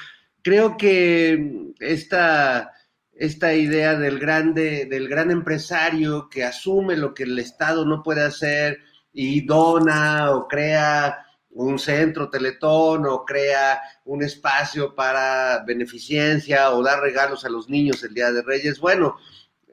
Creo 0.44 0.76
que 0.76 1.74
esta, 1.80 2.74
esta 3.14 3.54
idea 3.54 3.96
del, 3.96 4.18
grande, 4.18 4.86
del 4.86 5.08
gran 5.08 5.30
empresario 5.30 6.30
que 6.30 6.44
asume 6.44 6.98
lo 6.98 7.14
que 7.14 7.24
el 7.24 7.38
Estado 7.38 7.86
no 7.86 8.02
puede 8.02 8.24
hacer 8.24 8.80
y 9.14 9.46
dona 9.46 10.32
o 10.32 10.48
crea 10.48 11.26
un 11.52 11.78
centro 11.78 12.30
teletón 12.30 13.06
o 13.06 13.24
crea 13.24 13.82
un 14.06 14.24
espacio 14.24 14.96
para 14.96 15.64
beneficencia 15.66 16.72
o 16.72 16.82
dar 16.82 17.02
regalos 17.02 17.46
a 17.46 17.50
los 17.50 17.70
niños 17.70 18.04
el 18.04 18.14
Día 18.14 18.32
de 18.32 18.42
Reyes. 18.42 18.80
Bueno, 18.80 19.18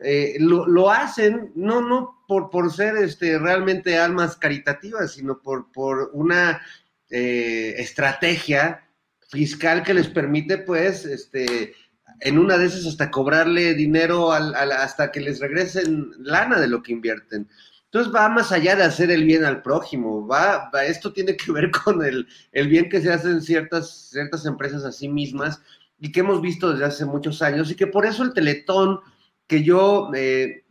eh, 0.02 0.36
lo, 0.38 0.90
hacen 0.90 1.52
no, 1.54 1.80
no 1.80 2.24
por, 2.28 2.50
por 2.50 2.72
ser 2.72 2.96
este, 2.96 3.38
realmente 3.38 3.98
almas 3.98 4.36
caritativas, 4.36 5.12
sino 5.12 5.40
por, 5.40 5.72
por 5.72 6.10
una 6.12 6.60
eh, 7.10 7.74
estrategia 7.78 8.88
fiscal 9.28 9.82
que 9.82 9.94
les 9.94 10.08
permite, 10.08 10.58
pues, 10.58 11.04
este, 11.04 11.74
en 12.20 12.38
una 12.38 12.58
de 12.58 12.66
esas 12.66 12.86
hasta 12.86 13.10
cobrarle 13.10 13.74
dinero 13.74 14.32
al, 14.32 14.54
hasta 14.54 15.10
que 15.10 15.20
les 15.20 15.40
regresen 15.40 16.10
lana 16.18 16.58
de 16.58 16.68
lo 16.68 16.82
que 16.82 16.92
invierten. 16.92 17.48
Entonces 17.84 18.14
va 18.14 18.28
más 18.28 18.52
allá 18.52 18.76
de 18.76 18.82
hacer 18.82 19.10
el 19.10 19.24
bien 19.24 19.44
al 19.44 19.62
prójimo, 19.62 20.26
va, 20.26 20.70
esto 20.86 21.12
tiene 21.12 21.36
que 21.36 21.52
ver 21.52 21.70
con 21.70 22.04
el, 22.04 22.26
el, 22.52 22.68
bien 22.68 22.88
que 22.88 23.00
se 23.00 23.12
hace 23.12 23.30
en 23.30 23.40
ciertas, 23.40 24.10
ciertas 24.10 24.44
empresas 24.44 24.84
a 24.84 24.92
sí 24.92 25.08
mismas 25.08 25.62
y 25.98 26.12
que 26.12 26.20
hemos 26.20 26.42
visto 26.42 26.70
desde 26.70 26.84
hace 26.84 27.04
muchos 27.06 27.40
años 27.40 27.70
y 27.70 27.76
que 27.76 27.86
por 27.86 28.04
eso 28.04 28.22
el 28.22 28.34
teletón, 28.34 29.00
que 29.48 29.64
yo 29.64 30.10
eh, 30.14 30.64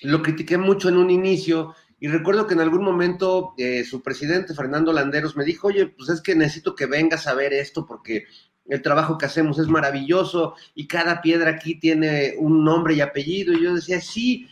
lo 0.00 0.22
critiqué 0.22 0.56
mucho 0.56 0.88
en 0.88 0.96
un 0.96 1.10
inicio, 1.10 1.74
y 2.00 2.08
recuerdo 2.08 2.46
que 2.46 2.54
en 2.54 2.60
algún 2.60 2.82
momento 2.82 3.52
eh, 3.58 3.84
su 3.84 4.02
presidente, 4.02 4.54
Fernando 4.54 4.90
Landeros, 4.90 5.36
me 5.36 5.44
dijo, 5.44 5.68
oye, 5.68 5.86
pues 5.86 6.08
es 6.08 6.22
que 6.22 6.34
necesito 6.34 6.74
que 6.74 6.86
vengas 6.86 7.26
a 7.26 7.34
ver 7.34 7.52
esto 7.52 7.84
porque 7.86 8.24
el 8.66 8.80
trabajo 8.80 9.18
que 9.18 9.26
hacemos 9.26 9.58
es 9.58 9.68
maravilloso 9.68 10.54
y 10.74 10.86
cada 10.86 11.20
piedra 11.20 11.50
aquí 11.50 11.78
tiene 11.78 12.36
un 12.38 12.64
nombre 12.64 12.94
y 12.94 13.02
apellido. 13.02 13.52
Y 13.52 13.64
yo 13.64 13.74
decía, 13.74 14.00
sí, 14.00 14.48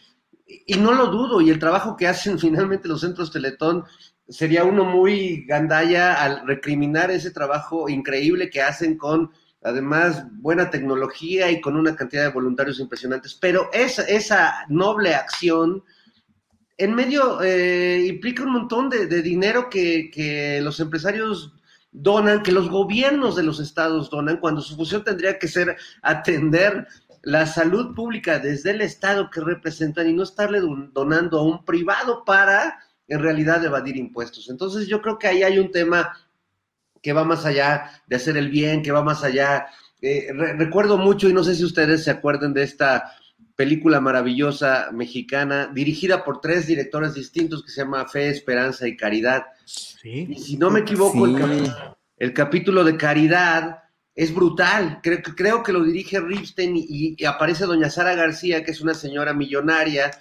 y 0.46 0.74
no 0.74 0.92
lo 0.92 1.06
dudo, 1.06 1.40
y 1.40 1.48
el 1.48 1.58
trabajo 1.58 1.96
que 1.96 2.06
hacen 2.06 2.38
finalmente 2.38 2.86
los 2.86 3.00
centros 3.00 3.32
Teletón 3.32 3.84
sería 4.28 4.64
uno 4.64 4.84
muy 4.84 5.46
gandalla 5.46 6.22
al 6.22 6.46
recriminar 6.46 7.10
ese 7.10 7.30
trabajo 7.30 7.88
increíble 7.88 8.50
que 8.50 8.60
hacen 8.60 8.98
con 8.98 9.30
además 9.62 10.24
buena 10.32 10.70
tecnología 10.70 11.50
y 11.50 11.60
con 11.60 11.76
una 11.76 11.96
cantidad 11.96 12.24
de 12.24 12.32
voluntarios 12.32 12.80
impresionantes, 12.80 13.34
pero 13.34 13.70
esa, 13.72 14.02
esa 14.02 14.64
noble 14.68 15.14
acción 15.14 15.82
en 16.76 16.94
medio 16.94 17.42
eh, 17.42 18.06
implica 18.06 18.44
un 18.44 18.52
montón 18.52 18.88
de, 18.88 19.06
de 19.06 19.20
dinero 19.20 19.68
que, 19.68 20.10
que, 20.12 20.60
los 20.62 20.78
empresarios 20.78 21.52
donan, 21.90 22.42
que 22.42 22.52
los 22.52 22.70
gobiernos 22.70 23.34
de 23.34 23.42
los 23.42 23.58
estados 23.58 24.10
donan, 24.10 24.36
cuando 24.36 24.60
su 24.60 24.76
función 24.76 25.02
tendría 25.02 25.38
que 25.38 25.48
ser 25.48 25.76
atender 26.02 26.86
la 27.22 27.46
salud 27.46 27.94
pública 27.96 28.38
desde 28.38 28.70
el 28.70 28.80
estado 28.80 29.28
que 29.28 29.40
representan 29.40 30.08
y 30.08 30.12
no 30.12 30.22
estarle 30.22 30.60
donando 30.92 31.38
a 31.40 31.42
un 31.42 31.64
privado 31.64 32.24
para 32.24 32.78
en 33.08 33.20
realidad 33.20 33.64
evadir 33.64 33.96
impuestos. 33.96 34.48
Entonces 34.48 34.86
yo 34.86 35.02
creo 35.02 35.18
que 35.18 35.26
ahí 35.26 35.42
hay 35.42 35.58
un 35.58 35.72
tema 35.72 36.16
que 37.02 37.12
va 37.12 37.24
más 37.24 37.44
allá 37.44 37.90
de 38.06 38.16
hacer 38.16 38.36
el 38.36 38.50
bien, 38.50 38.82
que 38.82 38.92
va 38.92 39.02
más 39.02 39.24
allá. 39.24 39.66
Eh, 40.00 40.28
re 40.32 40.54
recuerdo 40.54 40.98
mucho, 40.98 41.28
y 41.28 41.32
no 41.32 41.44
sé 41.44 41.54
si 41.54 41.64
ustedes 41.64 42.04
se 42.04 42.10
acuerdan 42.10 42.54
de 42.54 42.62
esta 42.62 43.12
película 43.58 44.00
maravillosa 44.00 44.90
mexicana, 44.92 45.68
dirigida 45.74 46.24
por 46.24 46.40
tres 46.40 46.68
directores 46.68 47.14
distintos 47.14 47.64
que 47.64 47.70
se 47.70 47.80
llama 47.80 48.06
Fe, 48.06 48.28
Esperanza 48.28 48.86
y 48.86 48.96
Caridad. 48.96 49.46
¿Sí? 49.64 50.28
Y 50.30 50.38
si 50.38 50.56
no 50.56 50.70
me 50.70 50.80
equivoco, 50.80 51.26
sí. 51.26 51.32
el, 51.34 51.40
cap 51.40 51.96
el, 52.18 52.32
capítulo 52.32 52.84
de 52.84 52.96
Caridad 52.96 53.82
es 54.14 54.32
brutal. 54.32 55.00
Creo, 55.02 55.22
creo 55.22 55.62
que 55.64 55.72
lo 55.72 55.82
dirige 55.82 56.20
Ripstein 56.20 56.76
y, 56.76 57.16
y, 57.18 57.24
aparece 57.24 57.66
doña 57.66 57.90
Sara 57.90 58.14
García, 58.14 58.62
que 58.62 58.70
es 58.70 58.80
una 58.80 58.94
señora 58.94 59.34
millonaria, 59.34 60.12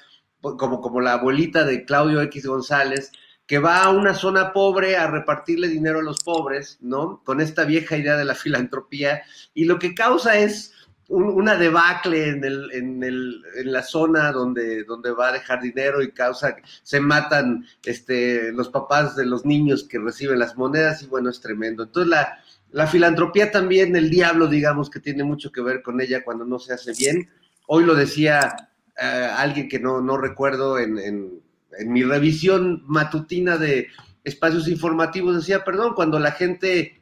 como, 0.42 0.82
como 0.82 1.00
la 1.00 1.14
abuelita 1.14 1.64
de 1.64 1.86
Claudio 1.86 2.22
X 2.24 2.48
González, 2.48 3.12
que 3.48 3.60
va 3.60 3.84
a 3.84 3.90
una 3.90 4.14
zona 4.14 4.52
pobre 4.52 4.98
a 4.98 5.08
repartirle 5.08 5.70
dinero 5.70 6.00
a 6.00 6.04
los 6.04 6.22
pobres, 6.22 6.78
¿no? 6.82 7.22
Con 7.24 7.40
esta 7.40 7.64
vieja 7.64 7.96
idea 7.96 8.18
de 8.18 8.26
la 8.26 8.36
filantropía. 8.36 9.24
Y 9.54 9.66
lo 9.66 9.80
que 9.80 9.96
causa 9.96 10.38
es 10.38 10.74
un, 11.08 11.24
una 11.24 11.56
debacle 11.56 12.28
en, 12.28 12.44
el, 12.44 12.70
en, 12.74 13.02
el, 13.02 13.42
en, 13.56 13.72
la 13.72 13.84
zona 13.84 14.34
donde, 14.34 14.84
donde 14.84 15.12
va 15.12 15.30
a 15.30 15.32
dejar 15.32 15.62
dinero 15.62 16.02
y 16.02 16.12
causa, 16.12 16.58
se 16.84 17.00
matan 17.00 17.66
este, 17.86 18.52
los 18.52 18.68
papás 18.68 19.16
de 19.16 19.26
los 19.26 19.46
niños 19.46 19.86
que 19.86 19.98
reciben 19.98 20.40
las 20.40 20.58
monedas 20.58 21.02
y 21.04 21.08
bueno, 21.08 21.30
es 21.30 21.40
tremendo. 21.40 21.84
Entonces 21.84 22.10
la, 22.10 22.40
la 22.72 22.88
filantropía 22.88 23.50
también, 23.50 23.96
el 23.96 24.10
diablo, 24.10 24.48
digamos, 24.48 24.90
que 24.90 25.00
tiene 25.00 25.24
mucho 25.24 25.52
que 25.52 25.62
ver 25.62 25.82
con 25.82 26.02
ella 26.02 26.24
cuando 26.24 26.44
no 26.44 26.60
se 26.60 26.74
hace 26.74 26.92
bien. 26.94 27.30
Hoy 27.66 27.86
lo 27.86 27.96
decía 27.96 28.70
uh, 28.98 29.36
alguien 29.38 29.70
que 29.70 29.80
no, 29.80 30.02
no 30.02 30.18
recuerdo 30.18 30.78
en, 30.78 30.98
en, 30.98 31.47
en 31.80 31.92
mi 31.92 32.04
revisión 32.04 32.84
matutina 32.88 33.58
de 33.58 33.88
espacios 34.24 34.68
informativos, 34.68 35.36
decía, 35.36 35.64
perdón, 35.64 35.94
cuando 35.96 36.20
la 36.20 36.32
gente 36.32 37.02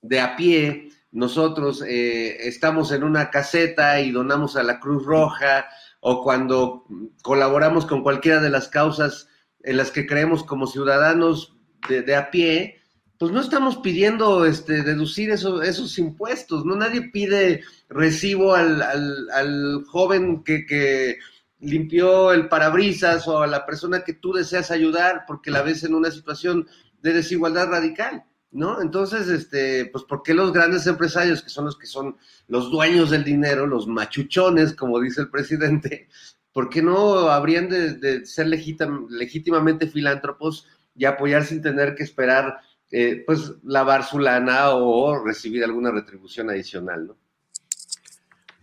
de 0.00 0.20
a 0.20 0.36
pie 0.36 0.88
nosotros 1.10 1.82
eh, 1.86 2.48
estamos 2.48 2.92
en 2.92 3.02
una 3.02 3.30
caseta 3.30 4.00
y 4.00 4.10
donamos 4.10 4.56
a 4.56 4.62
la 4.62 4.78
Cruz 4.78 5.04
Roja 5.04 5.66
o 6.00 6.22
cuando 6.22 6.84
colaboramos 7.22 7.86
con 7.86 8.02
cualquiera 8.02 8.40
de 8.40 8.50
las 8.50 8.68
causas 8.68 9.28
en 9.62 9.76
las 9.76 9.90
que 9.90 10.06
creemos 10.06 10.44
como 10.44 10.66
ciudadanos 10.66 11.56
de, 11.88 12.14
a 12.14 12.30
pie, 12.30 12.80
pues 13.18 13.32
no 13.32 13.40
estamos 13.40 13.78
pidiendo 13.78 14.44
este, 14.44 14.82
deducir 14.82 15.30
eso, 15.30 15.62
esos 15.62 15.98
impuestos, 15.98 16.64
¿no? 16.64 16.76
Nadie 16.76 17.10
pide 17.10 17.62
recibo 17.88 18.54
al, 18.54 18.80
al, 18.82 19.30
al 19.30 19.84
joven 19.86 20.44
que, 20.44 20.66
que, 20.66 21.18
limpió 21.60 22.32
el 22.32 22.48
parabrisas 22.48 23.26
o 23.28 23.42
a 23.42 23.46
la 23.46 23.66
persona 23.66 24.04
que 24.04 24.14
tú 24.14 24.32
deseas 24.32 24.70
ayudar 24.70 25.24
porque 25.26 25.50
la 25.50 25.62
ves 25.62 25.84
en 25.84 25.94
una 25.94 26.10
situación 26.10 26.66
de 27.02 27.12
desigualdad 27.12 27.68
radical. 27.68 28.24
¿no? 28.50 28.80
Entonces, 28.80 29.28
este, 29.28 29.86
pues, 29.86 30.04
¿por 30.04 30.22
qué 30.22 30.34
los 30.34 30.52
grandes 30.52 30.86
empresarios, 30.86 31.42
que 31.42 31.50
son 31.50 31.66
los 31.66 31.78
que 31.78 31.86
son 31.86 32.16
los 32.46 32.70
dueños 32.70 33.10
del 33.10 33.24
dinero, 33.24 33.66
los 33.66 33.86
machuchones, 33.86 34.74
como 34.74 35.00
dice 35.00 35.22
el 35.22 35.30
presidente, 35.30 36.08
¿por 36.52 36.70
qué 36.70 36.82
no 36.82 37.28
habrían 37.30 37.68
de, 37.68 38.24
ser 38.24 38.46
legítim, 38.48 39.06
legítimamente 39.10 39.86
filántropos 39.86 40.66
y 40.94 41.04
apoyar 41.04 41.44
sin 41.44 41.60
tener 41.60 41.94
que 41.94 42.04
esperar, 42.04 42.60
eh, 42.90 43.22
pues, 43.26 43.52
lavar 43.64 44.04
su 44.04 44.18
lana 44.18 44.70
o 44.70 45.22
recibir 45.22 45.62
alguna 45.62 45.90
retribución 45.90 46.50
adicional, 46.50 47.08
¿no? 47.08 47.16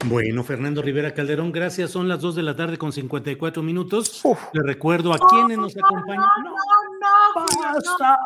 Bueno, 0.08 0.44
Fernando 0.44 0.84
Rivera 0.84 1.16
Calderón, 1.16 1.52
gracias. 1.52 1.90
Son 1.90 2.08
las 2.08 2.22
2 2.22 2.36
de 2.36 2.44
la 2.44 2.56
tarde 2.56 2.78
con 2.78 2.92
54 2.92 3.64
minutos. 3.64 4.24
Uf. 4.24 4.40
Le 4.54 4.62
recuerdo 4.62 5.12
a 5.12 5.18
quienes 5.18 5.58
nos 5.58 5.76
acompañan. 5.76 6.24
No, 6.44 6.44
no, 6.44 7.46
no, 7.46 7.74
basta. 7.74 8.20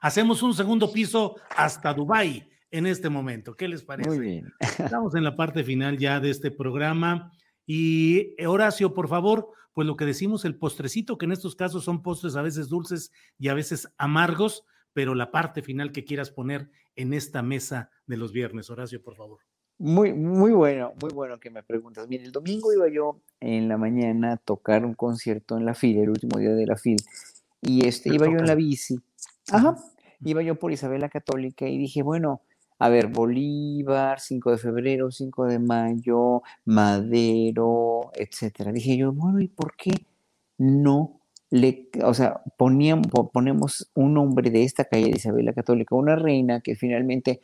Hacemos 0.00 0.42
un 0.42 0.54
segundo 0.54 0.90
piso 0.90 1.36
hasta 1.56 1.92
Dubai 1.92 2.48
en 2.70 2.86
este 2.86 3.10
momento. 3.10 3.54
¿Qué 3.54 3.68
les 3.68 3.82
parece? 3.82 4.08
Muy 4.08 4.18
bien. 4.18 4.50
Estamos 4.78 5.14
en 5.14 5.24
la 5.24 5.36
parte 5.36 5.62
final 5.62 5.98
ya 5.98 6.20
de 6.20 6.30
este 6.30 6.50
programa. 6.50 7.32
Y 7.66 8.34
Horacio, 8.42 8.94
por 8.94 9.08
favor, 9.08 9.50
pues 9.74 9.86
lo 9.86 9.96
que 9.96 10.06
decimos, 10.06 10.46
el 10.46 10.56
postrecito, 10.56 11.18
que 11.18 11.26
en 11.26 11.32
estos 11.32 11.54
casos 11.54 11.84
son 11.84 12.02
postres 12.02 12.34
a 12.34 12.42
veces 12.42 12.70
dulces 12.70 13.12
y 13.38 13.48
a 13.48 13.54
veces 13.54 13.92
amargos, 13.98 14.64
pero 14.94 15.14
la 15.14 15.30
parte 15.30 15.60
final 15.60 15.92
que 15.92 16.04
quieras 16.04 16.30
poner 16.30 16.70
en 16.96 17.12
esta 17.12 17.42
mesa 17.42 17.90
de 18.06 18.16
los 18.16 18.32
viernes. 18.32 18.70
Horacio, 18.70 19.02
por 19.02 19.16
favor. 19.16 19.40
Muy, 19.78 20.12
muy 20.12 20.52
bueno, 20.52 20.92
muy 21.00 21.12
bueno 21.12 21.38
que 21.40 21.50
me 21.50 21.62
preguntas. 21.62 22.06
Mira, 22.08 22.24
el 22.24 22.32
domingo 22.32 22.72
iba 22.72 22.88
yo 22.88 23.20
en 23.40 23.68
la 23.68 23.76
mañana 23.76 24.32
a 24.32 24.36
tocar 24.36 24.84
un 24.84 24.94
concierto 24.94 25.56
en 25.56 25.66
la 25.66 25.74
FIL, 25.74 25.98
el 25.98 26.10
último 26.10 26.38
día 26.38 26.52
de 26.52 26.66
la 26.66 26.76
FIL, 26.76 26.96
y 27.60 27.86
este, 27.86 28.14
iba 28.14 28.26
yo 28.26 28.38
en 28.38 28.46
la 28.46 28.54
bici. 28.54 28.98
Ajá, 29.50 29.76
iba 30.24 30.42
yo 30.42 30.58
por 30.58 30.72
Isabel 30.72 31.08
Católica 31.10 31.66
y 31.66 31.76
dije, 31.76 32.02
bueno, 32.02 32.40
a 32.78 32.88
ver, 32.88 33.08
Bolívar, 33.08 34.20
5 34.20 34.52
de 34.52 34.58
febrero, 34.58 35.10
5 35.10 35.46
de 35.46 35.58
mayo, 35.58 36.42
Madero, 36.64 38.10
etcétera. 38.14 38.72
Dije 38.72 38.96
yo, 38.96 39.12
bueno, 39.12 39.40
¿y 39.40 39.48
por 39.48 39.76
qué 39.76 40.06
no 40.58 41.20
le, 41.50 41.88
o 42.02 42.14
sea, 42.14 42.42
poníamos, 42.56 43.06
ponemos 43.32 43.90
un 43.94 44.14
nombre 44.14 44.50
de 44.50 44.64
esta 44.64 44.84
calle 44.84 45.06
de 45.06 45.16
Isabel 45.16 45.46
la 45.46 45.52
Católica, 45.52 45.94
una 45.94 46.16
reina 46.16 46.60
que 46.60 46.74
finalmente 46.74 47.40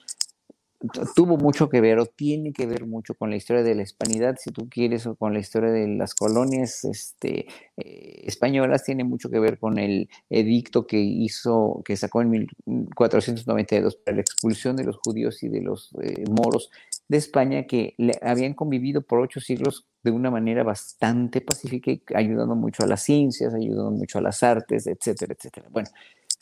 tuvo 1.14 1.36
mucho 1.36 1.68
que 1.68 1.80
ver 1.80 1.98
o 1.98 2.06
tiene 2.06 2.52
que 2.52 2.66
ver 2.66 2.86
mucho 2.86 3.14
con 3.14 3.30
la 3.30 3.36
historia 3.36 3.62
de 3.62 3.74
la 3.74 3.82
hispanidad, 3.82 4.36
si 4.38 4.50
tú 4.50 4.68
quieres, 4.68 5.06
o 5.06 5.14
con 5.14 5.34
la 5.34 5.38
historia 5.38 5.70
de 5.70 5.86
las 5.88 6.14
colonias 6.14 6.84
este, 6.84 7.46
eh, 7.76 8.22
españolas, 8.24 8.84
tiene 8.84 9.04
mucho 9.04 9.28
que 9.28 9.38
ver 9.38 9.58
con 9.58 9.78
el 9.78 10.08
edicto 10.30 10.86
que 10.86 10.98
hizo, 10.98 11.82
que 11.84 11.96
sacó 11.96 12.22
en 12.22 12.30
1492 12.30 13.96
para 13.96 14.16
la 14.16 14.22
expulsión 14.22 14.76
de 14.76 14.84
los 14.84 14.96
judíos 14.96 15.42
y 15.42 15.48
de 15.48 15.60
los 15.60 15.90
eh, 16.02 16.24
moros 16.30 16.70
de 17.08 17.18
España, 17.18 17.66
que 17.66 17.94
le, 17.98 18.18
habían 18.22 18.54
convivido 18.54 19.02
por 19.02 19.20
ocho 19.20 19.40
siglos 19.40 19.86
de 20.02 20.12
una 20.12 20.30
manera 20.30 20.62
bastante 20.62 21.42
pacífica 21.42 21.90
y 21.90 22.02
ayudando 22.14 22.54
mucho 22.54 22.84
a 22.84 22.86
las 22.86 23.02
ciencias, 23.02 23.52
ayudando 23.52 23.90
mucho 23.90 24.18
a 24.18 24.22
las 24.22 24.42
artes, 24.42 24.86
etcétera, 24.86 25.34
etcétera. 25.36 25.68
Bueno, 25.70 25.90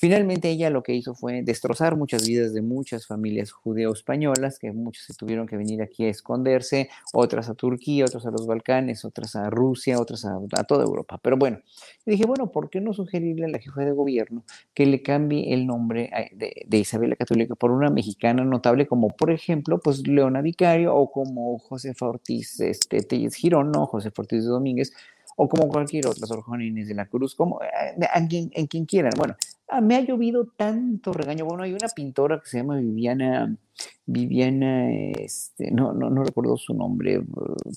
Finalmente 0.01 0.49
ella 0.49 0.71
lo 0.71 0.85
que 0.85 0.95
hizo 0.95 1.17
fue 1.17 1.43
destrozar 1.43 1.97
muchas 1.97 2.25
vidas 2.25 2.55
de 2.55 2.63
muchas 2.63 3.05
familias 3.05 3.51
judeo-españolas, 3.51 4.61
que 4.61 4.71
muchos 4.71 5.03
se 5.05 5.15
tuvieron 5.15 5.49
que 5.49 5.57
venir 5.57 5.83
aquí 5.83 6.05
a 6.05 6.09
esconderse, 6.09 6.89
otras 7.13 7.49
a 7.49 7.55
Turquía, 7.55 8.05
otras 8.05 8.25
a 8.25 8.31
los 8.31 8.47
Balcanes, 8.47 9.05
otras 9.05 9.35
a 9.35 9.51
Rusia, 9.51 9.99
otras 9.99 10.25
a, 10.25 10.39
toda 10.69 10.85
Europa. 10.85 11.19
Pero 11.21 11.37
bueno, 11.37 11.59
dije, 12.07 12.27
bueno, 12.27 12.53
¿por 12.53 12.71
qué 12.71 12.81
no 12.81 12.93
sugerirle 12.93 13.47
a 13.47 13.49
la 13.49 13.59
jefa 13.59 13.81
de 13.81 13.91
gobierno 13.91 14.45
que 14.73 14.87
le 14.87 15.03
cambie 15.03 15.53
el 15.53 15.67
nombre 15.67 16.11
de, 16.33 16.79
Isabel 16.79 17.11
la 17.11 17.17
Católica 17.17 17.57
por 17.57 17.73
una 17.73 17.91
mexicana 17.91 18.45
notable 18.45 18.87
como, 18.87 19.09
por 19.09 19.33
ejemplo, 19.33 19.81
pues 19.81 20.07
Leona 20.07 20.43
Vicario 20.43 20.95
o 20.95 21.11
como 21.11 21.59
José 21.59 21.93
Ortiz 22.01 22.61
este, 22.61 23.03
Telles 23.03 23.35
Girón, 23.35 23.73
no, 23.73 23.87
José 23.87 24.13
Ortiz 24.17 24.45
de 24.45 24.49
Domínguez, 24.49 24.93
o 25.35 25.49
como 25.49 25.69
cualquier 25.69 26.07
otra, 26.07 26.25
Sor 26.25 26.43
Juana 26.43 26.65
de 26.65 26.95
la 26.95 27.07
Cruz, 27.07 27.35
como 27.35 27.61
eh, 27.63 28.09
en 28.15 28.27
quien, 28.29 28.51
en 28.55 28.67
quien 28.69 28.85
quieran. 28.87 29.13
Bueno, 29.17 29.37
me 29.83 29.97
ha 29.97 30.01
llovido 30.01 30.47
tanto 30.57 31.13
regaño. 31.13 31.45
Bueno, 31.45 31.63
hay 31.63 31.73
una 31.73 31.89
pintora 31.89 32.41
que 32.41 32.49
se 32.49 32.59
llama 32.59 32.77
Viviana 32.77 33.57
Viviana, 34.11 34.91
este, 34.91 35.71
no, 35.71 35.93
no, 35.93 36.09
no 36.09 36.25
recuerdo 36.25 36.57
su 36.57 36.73
nombre, 36.73 37.23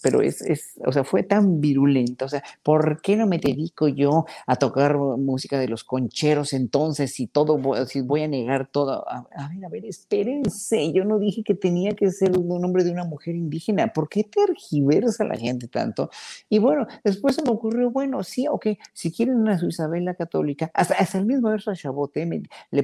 pero 0.01 0.21
es, 0.21 0.41
es, 0.41 0.79
o 0.85 0.93
sea, 0.93 1.03
fue 1.03 1.23
tan 1.23 1.59
virulenta, 1.59 2.23
o 2.23 2.29
sea, 2.29 2.41
¿por 2.63 3.01
qué 3.01 3.17
no 3.17 3.27
me 3.27 3.37
dedico 3.37 3.89
yo 3.89 4.25
a 4.47 4.55
tocar 4.55 4.97
música 4.97 5.59
de 5.59 5.67
los 5.67 5.83
concheros 5.83 6.53
entonces 6.53 7.11
si 7.11 7.27
todo, 7.27 7.59
si 7.85 7.99
voy 7.99 8.21
a 8.21 8.29
negar 8.29 8.67
todo? 8.67 9.05
A, 9.09 9.27
ver, 9.49 9.65
a 9.65 9.69
ver, 9.69 9.85
espérense, 9.85 10.93
yo 10.93 11.03
no 11.03 11.19
dije 11.19 11.43
que 11.43 11.53
tenía 11.53 11.91
que 11.91 12.09
ser 12.11 12.37
un 12.37 12.61
nombre 12.61 12.85
de 12.85 12.91
una 12.91 13.03
mujer 13.03 13.35
indígena, 13.35 13.91
¿por 13.91 14.07
qué 14.07 14.23
tergiversa 14.23 15.25
la 15.25 15.35
gente 15.35 15.67
tanto? 15.67 16.09
Y 16.47 16.59
bueno, 16.59 16.87
después 17.03 17.35
se 17.35 17.43
me 17.43 17.49
ocurrió, 17.49 17.91
bueno, 17.91 18.23
sí, 18.23 18.47
ok, 18.47 18.67
si 18.93 19.11
quieren 19.11 19.45
a 19.49 19.59
su 19.59 19.67
Isabela 19.67 20.13
católica, 20.13 20.71
hasta, 20.73 20.93
hasta 20.93 21.17
el 21.17 21.25
mismo 21.25 21.49
verso 21.49 21.71
a 21.87 21.91
Chabot, 21.91 22.11
le, 22.15 22.43
le, 22.71 22.83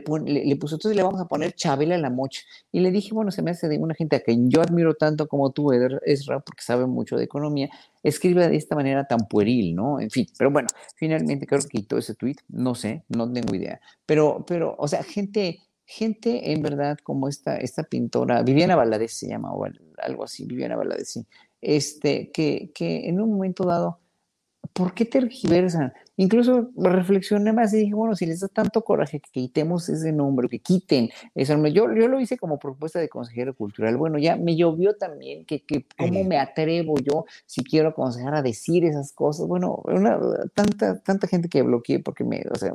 puso, 0.55 0.75
entonces 0.75 0.95
le 0.95 1.03
vamos 1.03 1.21
a 1.21 1.27
poner 1.27 1.53
Chabela 1.53 1.97
la 1.97 2.09
mocha, 2.09 2.41
y 2.71 2.79
le 2.79 2.91
dije, 2.91 3.13
bueno, 3.13 3.31
se 3.31 3.41
me 3.41 3.51
hace 3.51 3.67
de 3.67 3.77
una 3.77 3.95
gente 3.95 4.15
a 4.15 4.19
quien 4.21 4.49
yo 4.49 4.61
admiro 4.61 4.95
tanto 4.95 5.27
como 5.27 5.51
tú, 5.51 5.71
Ezra, 5.71 6.39
porque 6.39 6.61
sabe 6.61 6.85
mucho 6.85 7.17
de 7.17 7.23
economía, 7.23 7.69
escribe 8.03 8.47
de 8.47 8.55
esta 8.55 8.75
manera 8.75 9.05
tan 9.05 9.19
pueril, 9.27 9.75
¿no? 9.75 9.99
En 9.99 10.09
fin, 10.09 10.27
pero 10.37 10.51
bueno, 10.51 10.67
finalmente 10.95 11.45
creo 11.45 11.61
que 11.61 11.67
quitó 11.67 11.97
ese 11.97 12.15
tweet, 12.15 12.37
no 12.49 12.75
sé, 12.75 13.03
no 13.09 13.31
tengo 13.31 13.55
idea. 13.55 13.79
Pero, 14.05 14.45
pero, 14.47 14.75
o 14.77 14.87
sea, 14.87 15.03
gente, 15.03 15.59
gente 15.85 16.51
en 16.51 16.61
verdad 16.61 16.97
como 17.03 17.27
esta, 17.27 17.57
esta 17.57 17.83
pintora, 17.83 18.43
Viviana 18.43 18.75
Valadez 18.75 19.13
se 19.13 19.27
llama, 19.27 19.53
o 19.53 19.65
algo 19.97 20.23
así, 20.23 20.45
Viviana 20.45 20.75
Valadez, 20.75 21.09
sí, 21.09 21.25
este, 21.61 22.31
que, 22.31 22.71
que 22.73 23.07
en 23.09 23.19
un 23.21 23.31
momento 23.31 23.63
dado, 23.63 23.99
¿por 24.73 24.93
qué 24.93 25.05
tergiversan? 25.05 25.93
Incluso 26.20 26.72
reflexioné 26.76 27.53
más 27.53 27.72
y 27.74 27.78
dije, 27.78 27.93
bueno, 27.93 28.15
si 28.15 28.26
les 28.26 28.39
da 28.39 28.47
tanto 28.47 28.84
coraje 28.84 29.20
que 29.20 29.30
quitemos 29.32 29.88
ese 29.88 30.11
nombre, 30.11 30.49
que 30.49 30.57
quiten 30.57 31.09
ese 31.36 31.53
nombre. 31.53 31.72
Yo, 31.72 31.93
yo 31.93 32.07
lo 32.07 32.20
hice 32.20 32.38
como 32.38 32.57
propuesta 32.57 32.99
de 32.99 33.07
consejero 33.07 33.55
cultural. 33.55 33.97
Bueno, 33.97 34.18
ya 34.18 34.36
me 34.36 34.55
llovió 34.55 34.95
también, 34.95 35.45
que, 35.45 35.63
que 35.63 35.86
cómo 35.95 36.24
me 36.24 36.39
atrevo 36.39 36.95
yo, 36.99 37.26
si 37.45 37.63
quiero 37.63 37.89
aconsejar 37.89 38.34
a 38.34 38.41
decir 38.41 38.84
esas 38.84 39.13
cosas. 39.13 39.47
Bueno, 39.47 39.80
una, 39.86 40.20
tanta, 40.55 40.99
tanta 41.01 41.28
gente 41.28 41.49
que 41.49 41.61
bloqueé, 41.61 41.99
porque 41.99 42.24
me, 42.24 42.43
o 42.51 42.55
sea, 42.55 42.74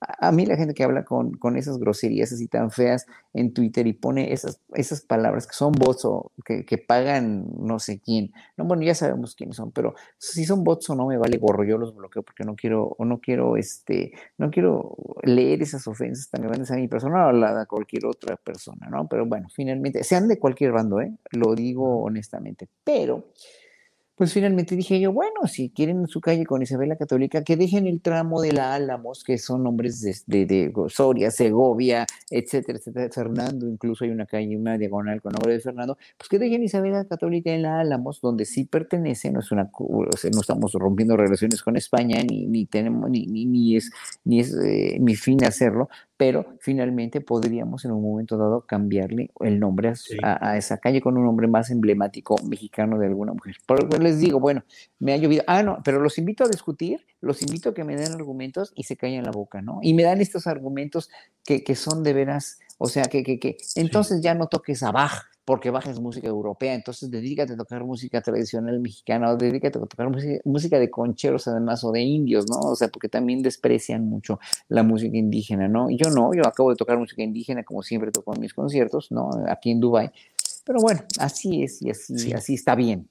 a, 0.00 0.30
mí 0.30 0.46
la 0.46 0.56
gente 0.56 0.72
que 0.72 0.84
habla 0.84 1.04
con, 1.04 1.32
con 1.32 1.56
esas 1.56 1.78
groserías 1.78 2.32
así 2.32 2.46
tan 2.46 2.70
feas 2.70 3.06
en 3.32 3.52
Twitter 3.52 3.88
y 3.88 3.92
pone 3.92 4.32
esas, 4.32 4.60
esas 4.72 5.00
palabras 5.00 5.48
que 5.48 5.54
son 5.54 5.72
bots 5.72 6.04
o 6.04 6.30
que, 6.44 6.64
que 6.64 6.78
pagan 6.78 7.48
no 7.58 7.80
sé 7.80 7.98
quién. 7.98 8.32
No, 8.56 8.64
bueno, 8.66 8.84
ya 8.84 8.94
sabemos 8.94 9.34
quiénes 9.34 9.56
son, 9.56 9.72
pero 9.72 9.96
si 10.18 10.44
son 10.44 10.62
bots 10.62 10.88
o 10.90 10.94
no 10.94 11.06
me 11.06 11.16
vale 11.16 11.38
gorro, 11.38 11.64
yo 11.64 11.76
los 11.76 11.92
bloqueo 11.94 12.22
porque 12.22 12.44
no 12.44 12.54
quiero 12.54 12.83
o 12.86 13.04
no 13.04 13.20
quiero, 13.20 13.56
este, 13.56 14.12
no 14.38 14.50
quiero 14.50 14.96
leer 15.22 15.62
esas 15.62 15.86
ofensas 15.86 16.30
tan 16.30 16.42
grandes 16.42 16.70
a 16.70 16.76
mi 16.76 16.88
persona 16.88 17.26
o 17.26 17.44
a 17.44 17.66
cualquier 17.66 18.06
otra 18.06 18.36
persona, 18.36 18.88
¿no? 18.88 19.08
Pero 19.08 19.26
bueno, 19.26 19.48
finalmente, 19.54 20.04
sean 20.04 20.28
de 20.28 20.38
cualquier 20.38 20.72
bando, 20.72 21.00
¿eh? 21.00 21.12
Lo 21.32 21.54
digo 21.54 22.02
honestamente, 22.02 22.68
pero 22.84 23.24
pues 24.16 24.32
finalmente 24.32 24.76
dije 24.76 25.00
yo, 25.00 25.12
bueno, 25.12 25.46
si 25.46 25.70
quieren 25.70 26.06
su 26.06 26.20
calle 26.20 26.46
con 26.46 26.62
Isabel 26.62 26.96
Católica, 26.96 27.42
que 27.42 27.56
dejen 27.56 27.86
el 27.86 28.00
tramo 28.00 28.40
de 28.40 28.52
la 28.52 28.74
Álamos, 28.74 29.24
que 29.24 29.38
son 29.38 29.64
nombres 29.64 30.00
de, 30.26 30.46
de, 30.46 30.72
Soria, 30.88 31.30
Segovia, 31.30 32.06
etcétera, 32.30 32.78
etcétera, 32.78 33.10
Fernando, 33.10 33.66
incluso 33.68 34.04
hay 34.04 34.10
una 34.10 34.26
calle, 34.26 34.56
una 34.56 34.78
diagonal 34.78 35.20
con 35.20 35.32
nombre 35.32 35.54
de 35.54 35.60
Fernando, 35.60 35.98
pues 36.16 36.28
que 36.28 36.38
dejen 36.38 36.62
Isabel 36.62 37.06
Católica 37.08 37.50
en 37.50 37.62
la 37.62 37.80
Álamos, 37.80 38.20
donde 38.20 38.44
sí 38.44 38.64
pertenece, 38.64 39.30
no 39.32 39.40
es 39.40 39.50
una, 39.50 39.70
no 39.78 40.40
estamos 40.40 40.72
rompiendo 40.74 41.16
relaciones 41.16 41.62
con 41.62 41.76
España, 41.76 42.22
ni, 42.22 42.46
ni 42.46 42.66
tenemos, 42.66 43.10
ni, 43.10 43.26
ni, 43.26 43.76
es, 43.76 43.90
ni 44.24 44.40
es 44.40 44.54
eh, 44.54 44.98
mi 45.00 45.16
fin 45.16 45.44
hacerlo, 45.44 45.88
pero 46.26 46.56
finalmente 46.58 47.20
podríamos 47.20 47.84
en 47.84 47.90
un 47.90 48.02
momento 48.02 48.38
dado 48.38 48.62
cambiarle 48.62 49.30
el 49.40 49.60
nombre 49.60 49.92
a, 50.22 50.56
esa 50.56 50.78
calle 50.78 51.02
con 51.02 51.18
un 51.18 51.24
nombre 51.26 51.48
más 51.48 51.70
emblemático 51.70 52.36
mexicano 52.48 52.98
de 52.98 53.08
alguna 53.08 53.34
mujer. 53.34 53.56
Por 53.66 54.02
les 54.02 54.20
digo, 54.20 54.40
bueno, 54.40 54.64
me 54.98 55.12
ha 55.12 55.18
llovido. 55.18 55.44
Ah, 55.46 55.62
no, 55.62 55.82
pero 55.84 56.00
los 56.00 56.16
invito 56.16 56.42
a 56.42 56.48
discutir, 56.48 57.04
los 57.20 57.42
invito 57.42 57.68
a 57.68 57.74
que 57.74 57.84
me 57.84 57.94
den 57.94 58.12
argumentos 58.12 58.72
y 58.74 58.84
se 58.84 58.96
callen 58.96 59.22
la 59.22 59.32
boca, 59.32 59.60
¿no? 59.60 59.80
Y 59.82 59.92
me 59.92 60.02
dan 60.02 60.22
estos 60.22 60.46
argumentos 60.46 61.10
que, 61.44 61.62
que 61.62 61.74
son 61.74 62.02
de 62.02 62.14
veras, 62.14 62.58
o 62.78 62.88
sea, 62.88 63.04
que, 63.04 63.22
que, 63.22 63.38
que 63.38 63.56
entonces 63.76 64.20
ya 64.20 64.34
no 64.34 64.46
toques 64.46 64.82
a 64.82 64.92
Bach, 64.92 65.24
porque 65.44 65.70
bajas 65.70 66.00
música 66.00 66.26
europea, 66.26 66.74
entonces 66.74 67.10
dedícate 67.10 67.52
a 67.52 67.56
tocar 67.56 67.84
música 67.84 68.22
tradicional 68.22 68.80
mexicana 68.80 69.30
o 69.30 69.36
dedícate 69.36 69.78
a 69.78 69.82
tocar 69.82 70.08
música, 70.44 70.78
de 70.78 70.90
concheros 70.90 71.46
además 71.48 71.84
o 71.84 71.92
de 71.92 72.00
indios, 72.00 72.46
¿no? 72.48 72.70
O 72.70 72.76
sea, 72.76 72.88
porque 72.88 73.08
también 73.08 73.42
desprecian 73.42 74.08
mucho 74.08 74.40
la 74.68 74.82
música 74.82 75.16
indígena, 75.16 75.68
¿no? 75.68 75.90
Yo 75.90 76.08
no, 76.10 76.32
yo 76.34 76.46
acabo 76.46 76.70
de 76.70 76.76
tocar 76.76 76.98
música 76.98 77.22
indígena 77.22 77.62
como 77.62 77.82
siempre 77.82 78.10
toco 78.10 78.34
en 78.34 78.40
mis 78.40 78.54
conciertos, 78.54 79.12
¿no? 79.12 79.30
Aquí 79.48 79.70
en 79.70 79.80
Dubai. 79.80 80.10
Pero 80.64 80.80
bueno, 80.80 81.02
así 81.18 81.62
es 81.62 81.82
y 81.82 81.90
así, 81.90 82.32
así 82.32 82.54
está 82.54 82.74
bien. 82.74 83.08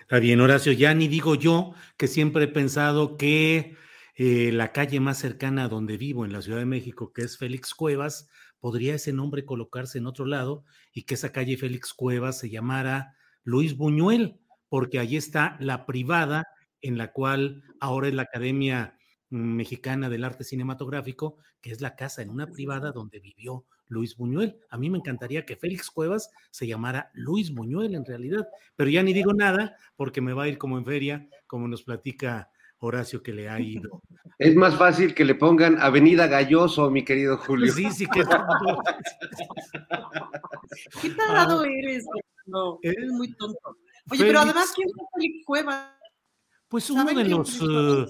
Está 0.00 0.18
bien, 0.18 0.40
Horacio, 0.40 0.72
ya 0.72 0.92
ni 0.92 1.06
digo 1.06 1.36
yo 1.36 1.72
que 1.96 2.08
siempre 2.08 2.44
he 2.44 2.48
pensado 2.48 3.16
que 3.16 3.76
eh, 4.16 4.50
la 4.52 4.72
calle 4.72 4.98
más 4.98 5.18
cercana 5.18 5.64
a 5.64 5.68
donde 5.68 5.96
vivo 5.96 6.24
en 6.24 6.32
la 6.32 6.42
Ciudad 6.42 6.58
de 6.58 6.66
México, 6.66 7.12
que 7.12 7.22
es 7.22 7.38
Félix 7.38 7.74
Cuevas, 7.74 8.28
podría 8.64 8.94
ese 8.94 9.12
nombre 9.12 9.44
colocarse 9.44 9.98
en 9.98 10.06
otro 10.06 10.24
lado 10.24 10.64
y 10.94 11.02
que 11.02 11.16
esa 11.16 11.32
calle 11.32 11.58
Félix 11.58 11.92
Cuevas 11.92 12.38
se 12.38 12.48
llamara 12.48 13.14
Luis 13.42 13.76
Buñuel, 13.76 14.40
porque 14.70 14.98
allí 14.98 15.18
está 15.18 15.58
la 15.60 15.84
privada 15.84 16.46
en 16.80 16.96
la 16.96 17.12
cual 17.12 17.62
ahora 17.78 18.08
es 18.08 18.14
la 18.14 18.22
Academia 18.22 18.96
Mexicana 19.28 20.08
del 20.08 20.24
Arte 20.24 20.44
Cinematográfico, 20.44 21.36
que 21.60 21.72
es 21.72 21.82
la 21.82 21.94
casa 21.94 22.22
en 22.22 22.30
una 22.30 22.46
privada 22.46 22.90
donde 22.90 23.20
vivió 23.20 23.66
Luis 23.86 24.16
Buñuel. 24.16 24.56
A 24.70 24.78
mí 24.78 24.88
me 24.88 24.96
encantaría 24.96 25.44
que 25.44 25.56
Félix 25.56 25.90
Cuevas 25.90 26.30
se 26.50 26.66
llamara 26.66 27.10
Luis 27.12 27.52
Buñuel 27.52 27.94
en 27.94 28.06
realidad, 28.06 28.48
pero 28.76 28.88
ya 28.88 29.02
ni 29.02 29.12
digo 29.12 29.34
nada 29.34 29.76
porque 29.94 30.22
me 30.22 30.32
va 30.32 30.44
a 30.44 30.48
ir 30.48 30.56
como 30.56 30.78
en 30.78 30.86
feria, 30.86 31.28
como 31.46 31.68
nos 31.68 31.82
platica 31.82 32.48
Horacio 32.78 33.22
que 33.22 33.32
le 33.32 33.48
ha 33.48 33.60
ido. 33.60 34.02
Es 34.38 34.56
más 34.56 34.76
fácil 34.76 35.14
que 35.14 35.24
le 35.24 35.36
pongan 35.36 35.80
Avenida 35.80 36.26
Galloso, 36.26 36.90
mi 36.90 37.04
querido 37.04 37.38
Julio. 37.38 37.72
Sí, 37.72 37.88
sí, 37.92 38.04
que 38.06 38.24
¿Qué 41.00 41.10
tarado 41.10 41.60
ah. 41.60 41.68
eres? 41.68 42.04
No, 42.46 42.80
eres 42.82 43.12
muy 43.12 43.32
tonto. 43.34 43.76
Oye, 44.10 44.24
pero 44.24 44.40
además, 44.40 44.72
¿quién 44.74 44.88
es 44.88 44.94
Félix 45.14 45.46
Cueva? 45.46 45.96
Pues 46.68 46.90
uno 46.90 47.04
de 47.04 47.24
los 47.24 47.62
eh, 47.62 48.06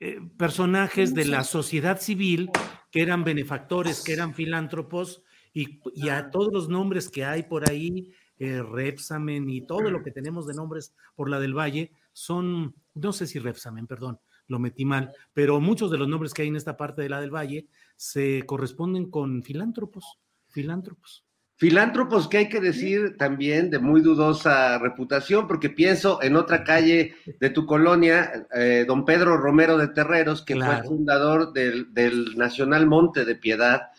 eh, 0.00 0.20
personajes 0.36 1.14
de 1.14 1.26
la 1.26 1.44
sociedad 1.44 2.00
civil 2.00 2.50
que 2.90 3.02
eran 3.02 3.22
benefactores, 3.22 4.02
que 4.02 4.12
eran 4.12 4.34
filántropos, 4.34 5.22
y, 5.52 5.80
a 6.08 6.18
ah. 6.18 6.30
todos 6.30 6.52
los 6.52 6.68
nombres 6.68 7.08
que 7.08 7.24
hay 7.24 7.44
por 7.44 7.70
ahí, 7.70 8.12
eh, 8.38 8.62
Repsamen 8.62 9.48
y 9.48 9.66
todo 9.66 9.90
lo 9.90 10.02
que 10.02 10.10
tenemos 10.10 10.46
de 10.46 10.54
nombres 10.54 10.94
por 11.14 11.30
la 11.30 11.40
del 11.40 11.56
Valle, 11.56 11.92
son 12.18 12.74
no 12.94 13.12
sé 13.12 13.26
si 13.26 13.38
Repsamen, 13.38 13.86
perdón, 13.86 14.18
lo 14.48 14.58
metí 14.58 14.84
mal, 14.84 15.12
pero 15.32 15.60
muchos 15.60 15.90
de 15.90 15.98
los 15.98 16.08
nombres 16.08 16.34
que 16.34 16.42
hay 16.42 16.48
en 16.48 16.56
esta 16.56 16.76
parte 16.76 17.02
de 17.02 17.08
la 17.08 17.20
del 17.20 17.30
Valle 17.30 17.68
se 17.96 18.42
corresponden 18.44 19.08
con 19.10 19.42
filántropos, 19.42 20.18
filántropos. 20.48 21.24
Filántropos 21.54 22.28
que 22.28 22.38
hay 22.38 22.48
que 22.48 22.60
decir 22.60 23.16
también 23.16 23.70
de 23.70 23.78
muy 23.78 24.00
dudosa 24.00 24.78
reputación, 24.78 25.48
porque 25.48 25.70
pienso 25.70 26.22
en 26.22 26.36
otra 26.36 26.62
calle 26.62 27.14
de 27.40 27.50
tu 27.50 27.66
colonia, 27.66 28.46
eh, 28.54 28.84
don 28.86 29.04
Pedro 29.04 29.36
Romero 29.36 29.76
de 29.76 29.88
Terreros, 29.88 30.42
que 30.42 30.54
fue 30.54 30.82
fundador 30.84 31.52
del, 31.52 31.92
del, 31.92 32.36
Nacional 32.36 32.86
Monte 32.86 33.24
de 33.24 33.34
Piedad, 33.34 33.90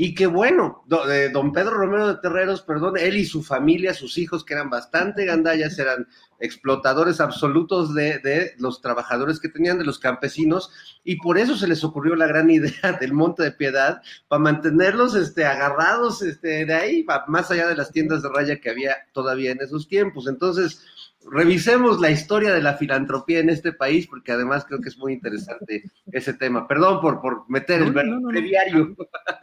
y 0.00 0.14
que 0.14 0.28
bueno, 0.28 0.84
don 0.86 1.52
Pedro 1.52 1.72
Romero 1.72 2.06
de 2.06 2.20
Terreros, 2.20 2.62
perdón, 2.62 2.96
él 2.96 3.16
y 3.16 3.24
su 3.24 3.42
familia, 3.42 3.92
sus 3.92 4.16
hijos, 4.16 4.44
que 4.44 4.54
eran 4.54 4.70
bastante 4.70 5.24
gandallas, 5.24 5.76
eran 5.76 6.06
explotadores 6.38 7.20
absolutos 7.20 7.92
de, 7.96 8.52
los 8.58 8.80
trabajadores 8.80 9.40
que 9.40 9.48
tenían, 9.48 9.76
de 9.76 9.84
los 9.84 9.98
campesinos, 9.98 10.70
y 11.02 11.16
por 11.16 11.36
eso 11.36 11.56
se 11.56 11.66
les 11.66 11.82
ocurrió 11.82 12.14
la 12.14 12.28
gran 12.28 12.48
idea 12.50 12.96
del 13.00 13.12
Monte 13.12 13.42
de 13.42 13.50
Piedad, 13.50 14.00
para 14.28 14.38
mantenerlos 14.38 15.16
este, 15.16 15.44
agarrados 15.44 16.22
este, 16.22 16.64
de 16.64 16.74
ahí, 16.74 17.04
más 17.26 17.50
allá 17.50 17.66
de 17.66 17.74
las 17.74 17.90
tiendas 17.90 18.22
de 18.22 18.28
raya 18.28 18.60
que 18.60 18.70
había 18.70 18.98
todavía 19.12 19.50
en 19.50 19.60
esos 19.62 19.88
tiempos. 19.88 20.28
Entonces, 20.28 20.80
revisemos 21.30 22.00
la 22.00 22.10
historia 22.10 22.52
de 22.52 22.62
la 22.62 22.74
filantropía 22.74 23.40
en 23.40 23.50
este 23.50 23.72
país, 23.72 24.06
porque 24.06 24.32
además 24.32 24.64
creo 24.64 24.80
que 24.80 24.88
es 24.88 24.98
muy 24.98 25.12
interesante 25.12 25.84
ese 26.12 26.34
tema. 26.34 26.66
Perdón 26.66 27.00
por, 27.00 27.20
por 27.20 27.48
meter 27.48 27.82
el 27.82 27.92
no, 27.94 28.28
diario. 28.30 28.96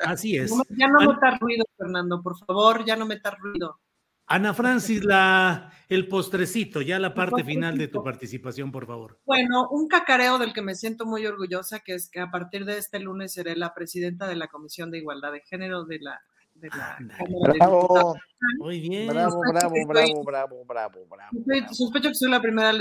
Así 0.06 0.38
es. 0.38 0.52
Ya 0.70 0.88
no 0.88 1.00
metas 1.00 1.40
ruido, 1.40 1.66
Fernando, 1.78 2.22
por 2.22 2.38
favor, 2.38 2.86
ya 2.86 2.96
no 2.96 3.06
metas 3.06 3.38
ruido. 3.40 3.80
Ana 4.28 4.56
Francis, 4.56 5.04
la, 5.04 5.72
el 5.88 6.08
postrecito, 6.08 6.82
ya 6.82 6.98
la 6.98 7.14
parte 7.14 7.44
final 7.44 7.78
de 7.78 7.88
tu 7.88 8.04
participación, 8.04 8.72
por 8.72 8.88
favor. 8.88 9.20
Bueno, 9.24 9.70
un 9.70 9.88
cacareo 9.88 10.40
del 10.40 10.52
que 10.52 10.64
me 10.64 10.74
siento 10.74 11.06
muy 11.06 11.28
orgullosa, 11.28 11.82
que 11.82 11.94
es 11.94 12.10
que 12.10 12.22
a 12.22 12.32
partir 12.32 12.66
de 12.66 12.80
este 12.80 13.00
lunes 13.00 13.34
seré 13.34 13.56
la 13.56 13.76
presidenta 13.76 14.28
de 14.28 14.36
la 14.36 14.48
Comisión 14.48 14.90
de 14.90 14.98
Igualdad 14.98 15.32
de 15.32 15.42
Género 15.42 15.86
de 15.86 16.00
la 16.00 16.20
bravo. 16.56 18.16
Muy 18.60 18.80
bien. 18.80 19.08
Bravo, 19.08 19.42
bravo, 19.52 19.76
bravo, 19.88 20.24
bravo, 20.24 20.66
bravo, 20.66 21.06
bravo, 21.08 21.74
Sospecho 21.74 22.10
que 22.10 22.16
soy 22.16 22.32
la 22.32 22.42
primera 22.42 22.72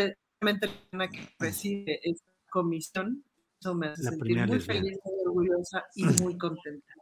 persona 0.40 1.08
que 1.08 1.28
preside 1.38 2.00
esta 2.02 2.32
comisión. 2.50 3.24
Eso 3.60 3.74
me 3.74 3.88
hace 3.88 4.02
sentir 4.02 4.46
muy 4.46 4.60
feliz, 4.60 4.98
muy 5.04 5.14
orgullosa 5.24 5.84
y 5.94 6.04
muy 6.22 6.36
contenta. 6.36 6.92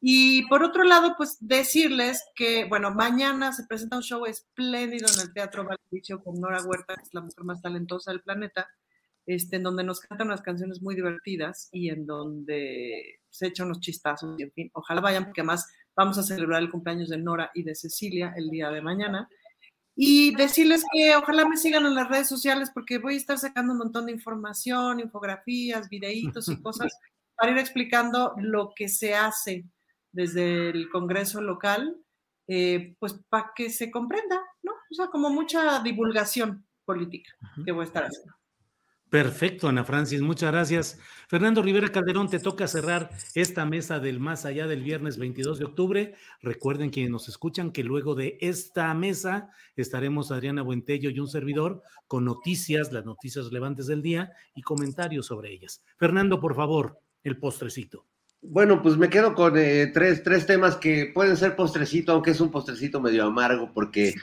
Y 0.00 0.48
por 0.48 0.64
otro 0.64 0.82
lado, 0.82 1.14
pues 1.16 1.36
decirles 1.40 2.24
que, 2.34 2.64
bueno, 2.64 2.92
mañana 2.92 3.52
se 3.52 3.66
presenta 3.66 3.96
un 3.96 4.02
show 4.02 4.24
espléndido 4.24 5.06
en 5.14 5.20
el 5.20 5.32
Teatro 5.34 5.64
Valdivicio 5.64 6.22
con 6.22 6.40
Nora 6.40 6.62
Huerta, 6.62 6.96
que 6.96 7.02
es 7.02 7.12
la 7.12 7.20
mujer 7.20 7.44
más 7.44 7.60
talentosa 7.60 8.10
del 8.10 8.22
planeta, 8.22 8.66
este, 9.26 9.56
en 9.56 9.62
donde 9.62 9.84
nos 9.84 10.00
cantan 10.00 10.28
unas 10.28 10.40
canciones 10.40 10.80
muy 10.80 10.94
divertidas 10.94 11.68
y 11.70 11.90
en 11.90 12.06
donde 12.06 13.20
se 13.28 13.48
echan 13.48 13.66
unos 13.66 13.80
chistazos 13.80 14.34
y 14.38 14.42
en 14.42 14.52
fin, 14.52 14.70
ojalá 14.72 15.02
vayan 15.02 15.24
porque 15.24 15.42
además 15.42 15.70
Vamos 16.00 16.16
a 16.16 16.22
celebrar 16.22 16.62
el 16.62 16.70
cumpleaños 16.70 17.10
de 17.10 17.18
Nora 17.18 17.50
y 17.52 17.62
de 17.62 17.74
Cecilia 17.74 18.32
el 18.34 18.48
día 18.48 18.70
de 18.70 18.80
mañana. 18.80 19.28
Y 19.94 20.34
decirles 20.34 20.82
que 20.90 21.14
ojalá 21.14 21.46
me 21.46 21.58
sigan 21.58 21.84
en 21.84 21.94
las 21.94 22.08
redes 22.08 22.26
sociales 22.26 22.70
porque 22.72 22.96
voy 22.96 23.12
a 23.12 23.16
estar 23.18 23.36
sacando 23.36 23.72
un 23.72 23.80
montón 23.80 24.06
de 24.06 24.12
información, 24.12 24.98
infografías, 24.98 25.90
videitos 25.90 26.48
y 26.48 26.58
cosas 26.62 26.90
para 27.36 27.52
ir 27.52 27.58
explicando 27.58 28.32
lo 28.38 28.72
que 28.74 28.88
se 28.88 29.14
hace 29.14 29.66
desde 30.10 30.70
el 30.70 30.88
Congreso 30.88 31.42
local, 31.42 31.94
eh, 32.48 32.96
pues 32.98 33.20
para 33.28 33.52
que 33.54 33.68
se 33.68 33.90
comprenda, 33.90 34.40
¿no? 34.62 34.72
O 34.72 34.94
sea, 34.94 35.08
como 35.08 35.28
mucha 35.28 35.82
divulgación 35.82 36.66
política 36.86 37.30
que 37.62 37.72
voy 37.72 37.82
a 37.82 37.88
estar 37.88 38.04
haciendo. 38.04 38.39
Perfecto, 39.10 39.68
Ana 39.68 39.82
Francis, 39.82 40.22
muchas 40.22 40.52
gracias. 40.52 40.98
Fernando 41.28 41.62
Rivera 41.62 41.88
Calderón, 41.88 42.30
te 42.30 42.38
toca 42.38 42.68
cerrar 42.68 43.10
esta 43.34 43.66
mesa 43.66 43.98
del 43.98 44.20
más 44.20 44.44
allá 44.44 44.68
del 44.68 44.84
viernes 44.84 45.18
22 45.18 45.58
de 45.58 45.64
octubre. 45.64 46.14
Recuerden 46.40 46.90
quienes 46.90 47.10
nos 47.10 47.28
escuchan 47.28 47.72
que 47.72 47.82
luego 47.82 48.14
de 48.14 48.38
esta 48.40 48.94
mesa 48.94 49.50
estaremos 49.74 50.30
Adriana 50.30 50.62
Buentello 50.62 51.10
y 51.10 51.18
un 51.18 51.26
servidor 51.26 51.82
con 52.06 52.24
noticias, 52.24 52.92
las 52.92 53.04
noticias 53.04 53.46
relevantes 53.46 53.88
del 53.88 54.00
día 54.00 54.30
y 54.54 54.62
comentarios 54.62 55.26
sobre 55.26 55.52
ellas. 55.52 55.82
Fernando, 55.96 56.38
por 56.38 56.54
favor, 56.54 57.00
el 57.24 57.36
postrecito. 57.36 58.06
Bueno, 58.42 58.80
pues 58.80 58.96
me 58.96 59.10
quedo 59.10 59.34
con 59.34 59.58
eh, 59.58 59.88
tres, 59.92 60.22
tres 60.22 60.46
temas 60.46 60.76
que 60.76 61.10
pueden 61.12 61.36
ser 61.36 61.56
postrecito, 61.56 62.12
aunque 62.12 62.30
es 62.30 62.40
un 62.40 62.50
postrecito 62.50 63.00
medio 63.00 63.24
amargo, 63.24 63.72
porque 63.74 64.14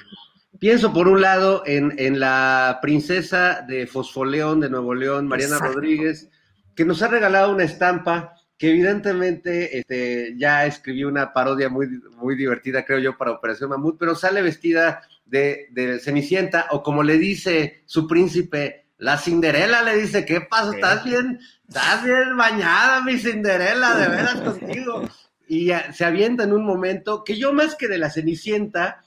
Pienso 0.59 0.93
por 0.93 1.07
un 1.07 1.21
lado 1.21 1.63
en, 1.65 1.93
en, 1.97 2.19
la 2.19 2.79
princesa 2.81 3.63
de 3.67 3.85
Fosfoleón 3.87 4.59
de 4.59 4.69
Nuevo 4.69 4.95
León, 4.95 5.27
Mariana 5.27 5.59
Rodríguez, 5.59 6.29
que 6.75 6.85
nos 6.85 7.01
ha 7.01 7.07
regalado 7.07 7.53
una 7.53 7.63
estampa 7.63 8.33
que 8.57 8.71
evidentemente 8.71 9.77
este, 9.77 10.33
ya 10.37 10.65
escribió 10.65 11.07
una 11.07 11.31
parodia 11.31 11.69
muy, 11.69 11.87
muy 12.15 12.35
divertida, 12.35 12.85
creo 12.85 12.99
yo, 12.99 13.17
para 13.17 13.31
Operación 13.31 13.69
Mamut, 13.69 13.97
pero 13.99 14.15
sale 14.15 14.41
vestida 14.41 15.01
de, 15.25 15.67
de 15.71 15.99
Cenicienta, 15.99 16.67
o 16.71 16.81
como 16.81 17.03
le 17.03 17.17
dice 17.17 17.83
su 17.85 18.07
príncipe, 18.07 18.87
la 18.97 19.17
Cinderela 19.17 19.83
le 19.83 19.95
dice, 19.95 20.25
¿qué 20.25 20.41
pasa? 20.41 20.71
¿Estás 20.73 21.03
bien? 21.03 21.39
¿Estás 21.67 22.03
bien 22.03 22.35
bañada, 22.35 23.03
mi 23.03 23.19
Cinderela? 23.19 23.95
De 23.95 24.07
veras 24.07 24.41
contigo. 24.41 25.03
Y 25.49 25.71
se 25.93 26.03
avienta 26.03 26.43
en 26.43 26.51
un 26.51 26.65
momento 26.65 27.23
que 27.23 27.37
yo 27.37 27.53
más 27.53 27.75
que 27.75 27.87
de 27.87 27.97
la 27.97 28.09
Cenicienta, 28.09 29.05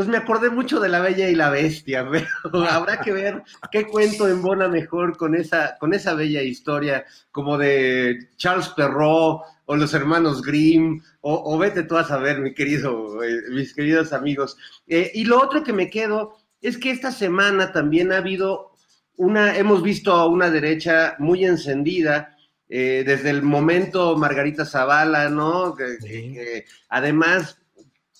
pues 0.00 0.08
me 0.08 0.16
acordé 0.16 0.48
mucho 0.48 0.80
de 0.80 0.88
La 0.88 1.00
Bella 1.00 1.28
y 1.28 1.34
la 1.34 1.50
Bestia, 1.50 2.08
pero 2.42 2.64
habrá 2.64 3.02
que 3.02 3.12
ver 3.12 3.42
qué 3.70 3.86
cuento 3.86 4.26
embona 4.26 4.66
mejor 4.66 5.14
con 5.18 5.34
esa, 5.34 5.76
con 5.78 5.92
esa 5.92 6.14
bella 6.14 6.40
historia, 6.40 7.04
como 7.30 7.58
de 7.58 8.30
Charles 8.38 8.68
Perrault 8.70 9.42
o 9.66 9.76
los 9.76 9.92
hermanos 9.92 10.40
Grimm, 10.40 11.02
o, 11.20 11.58
vete 11.58 11.82
tú 11.82 11.98
a 11.98 12.04
saber, 12.04 12.40
mi 12.40 12.54
querido, 12.54 13.22
eh, 13.22 13.42
mis 13.50 13.74
queridos 13.74 14.14
amigos. 14.14 14.56
Eh, 14.86 15.10
y 15.12 15.26
lo 15.26 15.38
otro 15.38 15.62
que 15.62 15.74
me 15.74 15.90
quedo 15.90 16.34
es 16.62 16.78
que 16.78 16.92
esta 16.92 17.12
semana 17.12 17.70
también 17.70 18.10
ha 18.10 18.16
habido 18.16 18.72
una, 19.16 19.54
hemos 19.58 19.82
visto 19.82 20.14
a 20.14 20.26
una 20.26 20.48
derecha 20.48 21.14
muy 21.18 21.44
encendida, 21.44 22.38
eh, 22.70 23.04
desde 23.04 23.28
el 23.28 23.42
momento 23.42 24.16
Margarita 24.16 24.64
Zavala, 24.64 25.28
¿no? 25.28 25.76
además 26.88 27.60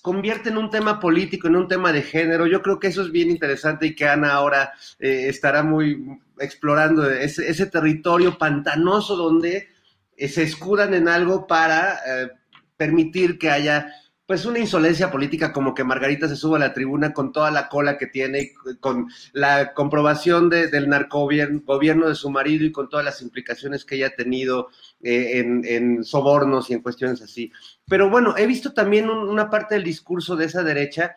convierte 0.01 0.49
en 0.49 0.57
un 0.57 0.69
tema 0.69 0.99
político, 0.99 1.47
en 1.47 1.55
un 1.55 1.67
tema 1.67 1.91
de 1.91 2.01
género. 2.01 2.47
Yo 2.47 2.61
creo 2.61 2.79
que 2.79 2.87
eso 2.87 3.01
es 3.01 3.11
bien 3.11 3.29
interesante 3.29 3.87
y 3.87 3.95
que 3.95 4.07
Ana 4.07 4.33
ahora 4.33 4.73
eh, 4.99 5.25
estará 5.27 5.63
muy 5.63 6.19
explorando 6.39 7.09
ese, 7.09 7.65
territorio 7.67 8.37
pantanoso 8.37 9.15
donde 9.15 9.69
eh, 10.17 10.27
se 10.27 10.43
escudan 10.43 10.93
en 10.93 11.07
algo 11.07 11.45
para 11.45 11.99
eh, 12.05 12.31
permitir 12.77 13.37
que 13.37 13.51
haya 13.51 13.93
pues 14.25 14.45
una 14.45 14.59
insolencia 14.59 15.11
política 15.11 15.51
como 15.51 15.73
que 15.73 15.83
Margarita 15.83 16.25
se 16.29 16.37
suba 16.37 16.55
a 16.55 16.61
la 16.61 16.73
tribuna 16.73 17.13
con 17.13 17.33
toda 17.33 17.51
la 17.51 17.67
cola 17.67 17.97
que 17.97 18.07
tiene, 18.07 18.53
con 18.79 19.09
la 19.33 19.73
comprobación 19.73 20.49
del 20.49 20.87
narcogobierno 20.87 22.07
de 22.07 22.15
su 22.15 22.29
marido 22.29 22.63
y 22.63 22.71
con 22.71 22.87
todas 22.87 23.03
las 23.03 23.21
implicaciones 23.21 23.83
que 23.83 23.95
ella 23.95 24.07
ha 24.07 24.15
tenido 24.15 24.69
eh, 25.03 25.39
en, 25.39 26.03
sobornos 26.03 26.69
y 26.69 26.73
en 26.73 26.81
cuestiones 26.81 27.21
así. 27.21 27.51
Pero 27.87 28.09
bueno, 28.09 28.35
he 28.37 28.45
visto 28.47 28.73
también 28.73 29.09
una 29.09 29.49
parte 29.49 29.75
del 29.75 29.83
discurso 29.83 30.35
de 30.35 30.45
esa 30.45 30.63
derecha, 30.63 31.15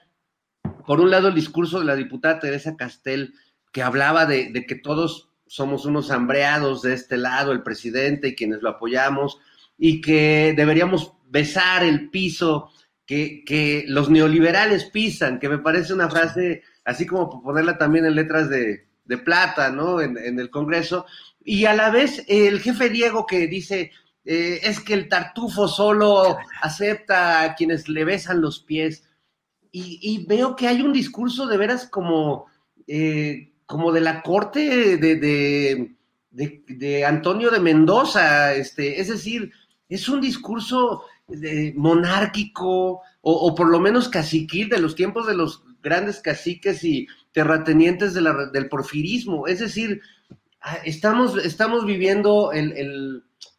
por 0.87 1.01
un 1.01 1.11
lado 1.11 1.29
el 1.29 1.35
discurso 1.35 1.79
de 1.79 1.87
la 1.87 1.97
diputada 1.97 2.41
Teresa 2.41 2.77
Castel, 2.77 3.35
que 3.73 3.83
hablaba 3.83 4.27
de, 4.27 4.51
de 4.51 4.67
que 4.67 4.77
todos 4.77 5.31
somos 5.47 5.85
unos 5.85 6.11
hambreados 6.11 6.83
de 6.83 6.95
este 6.95 7.17
lado, 7.17 7.53
el 7.53 7.63
presidente 7.63 8.29
y 8.29 8.35
quienes 8.35 8.63
lo 8.63 8.71
apoyamos, 8.71 9.39
y 9.77 10.01
que 10.01 10.55
deberíamos 10.57 11.13
besar 11.27 11.83
el 11.83 12.11
piso 12.11 12.71
que, 13.07 13.85
los 13.89 14.11
neoliberales 14.11 14.87
pisan, 14.87 15.39
que 15.39 15.49
me 15.49 15.59
parece 15.59 15.93
una 15.93 16.09
frase 16.09 16.63
así 16.85 17.07
como 17.07 17.43
ponerla 17.43 17.79
también 17.79 18.07
en 18.07 18.15
letras 18.15 18.49
de, 18.49 18.87
plata, 19.25 19.71
¿no? 19.71 20.01
En, 20.01 20.39
el 20.39 20.51
Congreso. 20.51 21.07
Y 21.45 21.67
a 21.67 21.75
la 21.75 21.91
vez 21.91 22.25
el 22.27 22.61
jefe 22.61 22.89
Diego 22.89 23.27
que 23.27 23.47
dice, 23.47 23.93
eh, 24.25 24.61
es 24.63 24.81
que 24.81 24.95
el 24.95 25.09
tartufo 25.09 25.69
solo 25.69 26.39
acepta 26.63 27.43
a 27.43 27.55
quienes 27.55 27.89
le 27.89 28.05
besan 28.05 28.41
los 28.41 28.61
pies. 28.61 29.05
Y, 29.77 30.25
veo 30.29 30.55
que 30.55 30.69
hay 30.69 30.83
un 30.83 30.93
discurso 30.93 31.49
de 31.49 31.57
veras 31.57 31.89
como, 31.89 32.47
eh, 32.87 33.55
como 33.67 33.91
de 33.91 34.01
la 34.01 34.23
corte 34.23 34.97
de, 34.97 35.97
de, 36.31 37.05
Antonio 37.05 37.51
de 37.51 37.59
Mendoza, 37.59 38.55
este, 38.55 39.01
es 39.01 39.09
decir, 39.09 39.51
es 39.89 40.09
un 40.09 40.21
discurso 40.21 41.03
monárquico 41.75 43.01
o, 43.21 43.55
por 43.57 43.69
lo 43.69 43.81
menos 43.81 44.09
caciquil 44.09 44.69
de 44.69 44.79
los 44.79 44.95
tiempos 44.95 45.27
de 45.27 45.35
los 45.35 45.65
grandes 45.83 46.21
caciques 46.21 46.85
y 46.85 47.09
terratenientes 47.33 48.15
del 48.15 48.69
porfirismo. 48.69 49.49
Es 49.49 49.59
decir, 49.59 50.01
estamos, 50.85 51.37
estamos 51.45 51.85
viviendo 51.85 52.51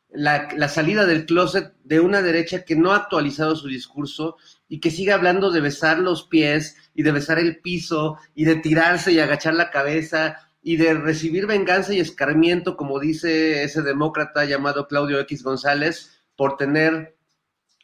la, 0.09 0.49
la, 0.55 0.67
salida 0.67 1.05
del 1.05 1.25
closet 1.25 1.73
de 1.83 1.99
una 1.99 2.21
derecha 2.21 2.63
que 2.63 2.75
no 2.75 2.91
ha 2.91 2.97
actualizado 2.97 3.55
su 3.55 3.67
discurso 3.67 4.37
y 4.67 4.79
que 4.79 4.91
sigue 4.91 5.11
hablando 5.11 5.51
de 5.51 5.61
besar 5.61 5.99
los 5.99 6.23
pies 6.23 6.75
y 6.93 7.03
de 7.03 7.11
besar 7.11 7.39
el 7.39 7.59
piso 7.59 8.17
y 8.33 8.45
de 8.45 8.55
tirarse 8.55 9.11
y 9.11 9.19
agachar 9.19 9.53
la 9.53 9.69
cabeza 9.71 10.37
y 10.63 10.77
de 10.77 10.95
recibir 10.95 11.45
venganza 11.45 11.93
y 11.93 11.99
escarmiento, 11.99 12.75
como 12.75 12.99
dice 12.99 13.63
ese 13.63 13.83
demócrata 13.83 14.45
llamado 14.45 14.87
Claudio 14.87 15.19
X 15.19 15.43
González, 15.43 16.23
por 16.35 16.57
tener 16.57 17.15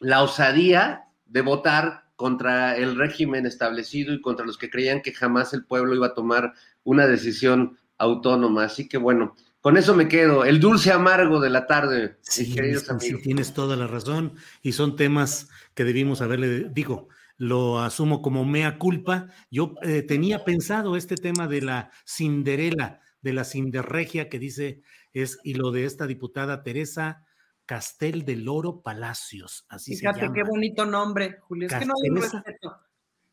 la 0.00 0.22
osadía 0.22 1.04
de 1.26 1.42
votar 1.42 2.10
contra 2.16 2.76
el 2.76 2.96
régimen 2.96 3.46
establecido 3.46 4.12
y 4.12 4.20
contra 4.20 4.44
los 4.44 4.58
que 4.58 4.68
creían 4.68 5.00
que 5.00 5.12
jamás 5.12 5.54
el 5.54 5.64
pueblo 5.64 5.94
iba 5.94 6.08
a 6.08 6.14
tomar 6.14 6.54
una 6.82 7.06
decisión 7.06 7.78
autónoma. 8.02 8.64
Así 8.64 8.88
que 8.88 8.98
bueno, 8.98 9.34
Con 9.60 9.76
eso 9.76 9.94
me 9.94 10.08
quedo. 10.08 10.44
El 10.44 10.58
dulce 10.60 10.90
amargo 10.92 11.40
de 11.40 11.48
la 11.50 11.66
tarde, 11.66 12.18
Sí, 12.22 12.52
queridos 12.52 12.82
sí, 12.84 12.90
amigos. 12.90 13.22
tienes 13.22 13.54
toda 13.54 13.76
la 13.76 13.86
razón 13.86 14.34
y 14.60 14.72
son 14.72 14.96
temas 14.96 15.48
que 15.74 15.84
debimos 15.84 16.20
haberle, 16.20 16.68
digo, 16.70 17.08
lo 17.36 17.78
asumo 17.80 18.22
como 18.22 18.44
mea 18.44 18.78
culpa. 18.78 19.28
Yo 19.50 19.74
eh, 19.82 20.02
tenía 20.02 20.44
pensado 20.44 20.96
este 20.96 21.16
tema 21.16 21.46
de 21.46 21.62
la 21.62 21.90
Cinderela, 22.06 23.00
de 23.20 23.32
la 23.32 23.44
Cinderregia 23.44 24.28
que 24.28 24.38
dice 24.40 24.82
es, 25.12 25.38
y 25.44 25.54
lo 25.54 25.70
de 25.70 25.84
esta 25.84 26.06
diputada 26.08 26.62
Teresa 26.64 27.24
Castel 27.66 28.24
del 28.24 28.48
Oro 28.48 28.82
Palacios, 28.82 29.64
así 29.68 29.94
Fíjate 29.96 30.18
se 30.20 30.24
llama. 30.26 30.34
qué 30.34 30.42
bonito 30.42 30.84
nombre, 30.84 31.38
Julio. 31.42 31.68
Es 31.68 31.74
que 31.74 31.86
no 31.86 31.94
hay 32.02 32.10
un 32.10 32.16
respeto. 32.20 32.80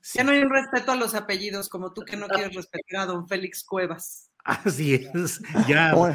Sí, 0.02 0.20
Ya 0.20 0.24
no 0.24 0.32
hay 0.32 0.40
un 0.40 0.50
respeto 0.52 0.92
a 0.92 0.96
los 0.96 1.14
apellidos, 1.16 1.68
como 1.70 1.92
tú 1.94 2.04
que 2.04 2.16
no 2.18 2.28
quieres 2.28 2.54
respetar 2.56 3.02
a 3.02 3.06
don 3.08 3.28
Félix 3.28 3.64
Cuevas. 3.64 4.29
Así 4.66 4.96
es, 5.14 5.42
ya 5.68 5.94
voy 5.94 6.12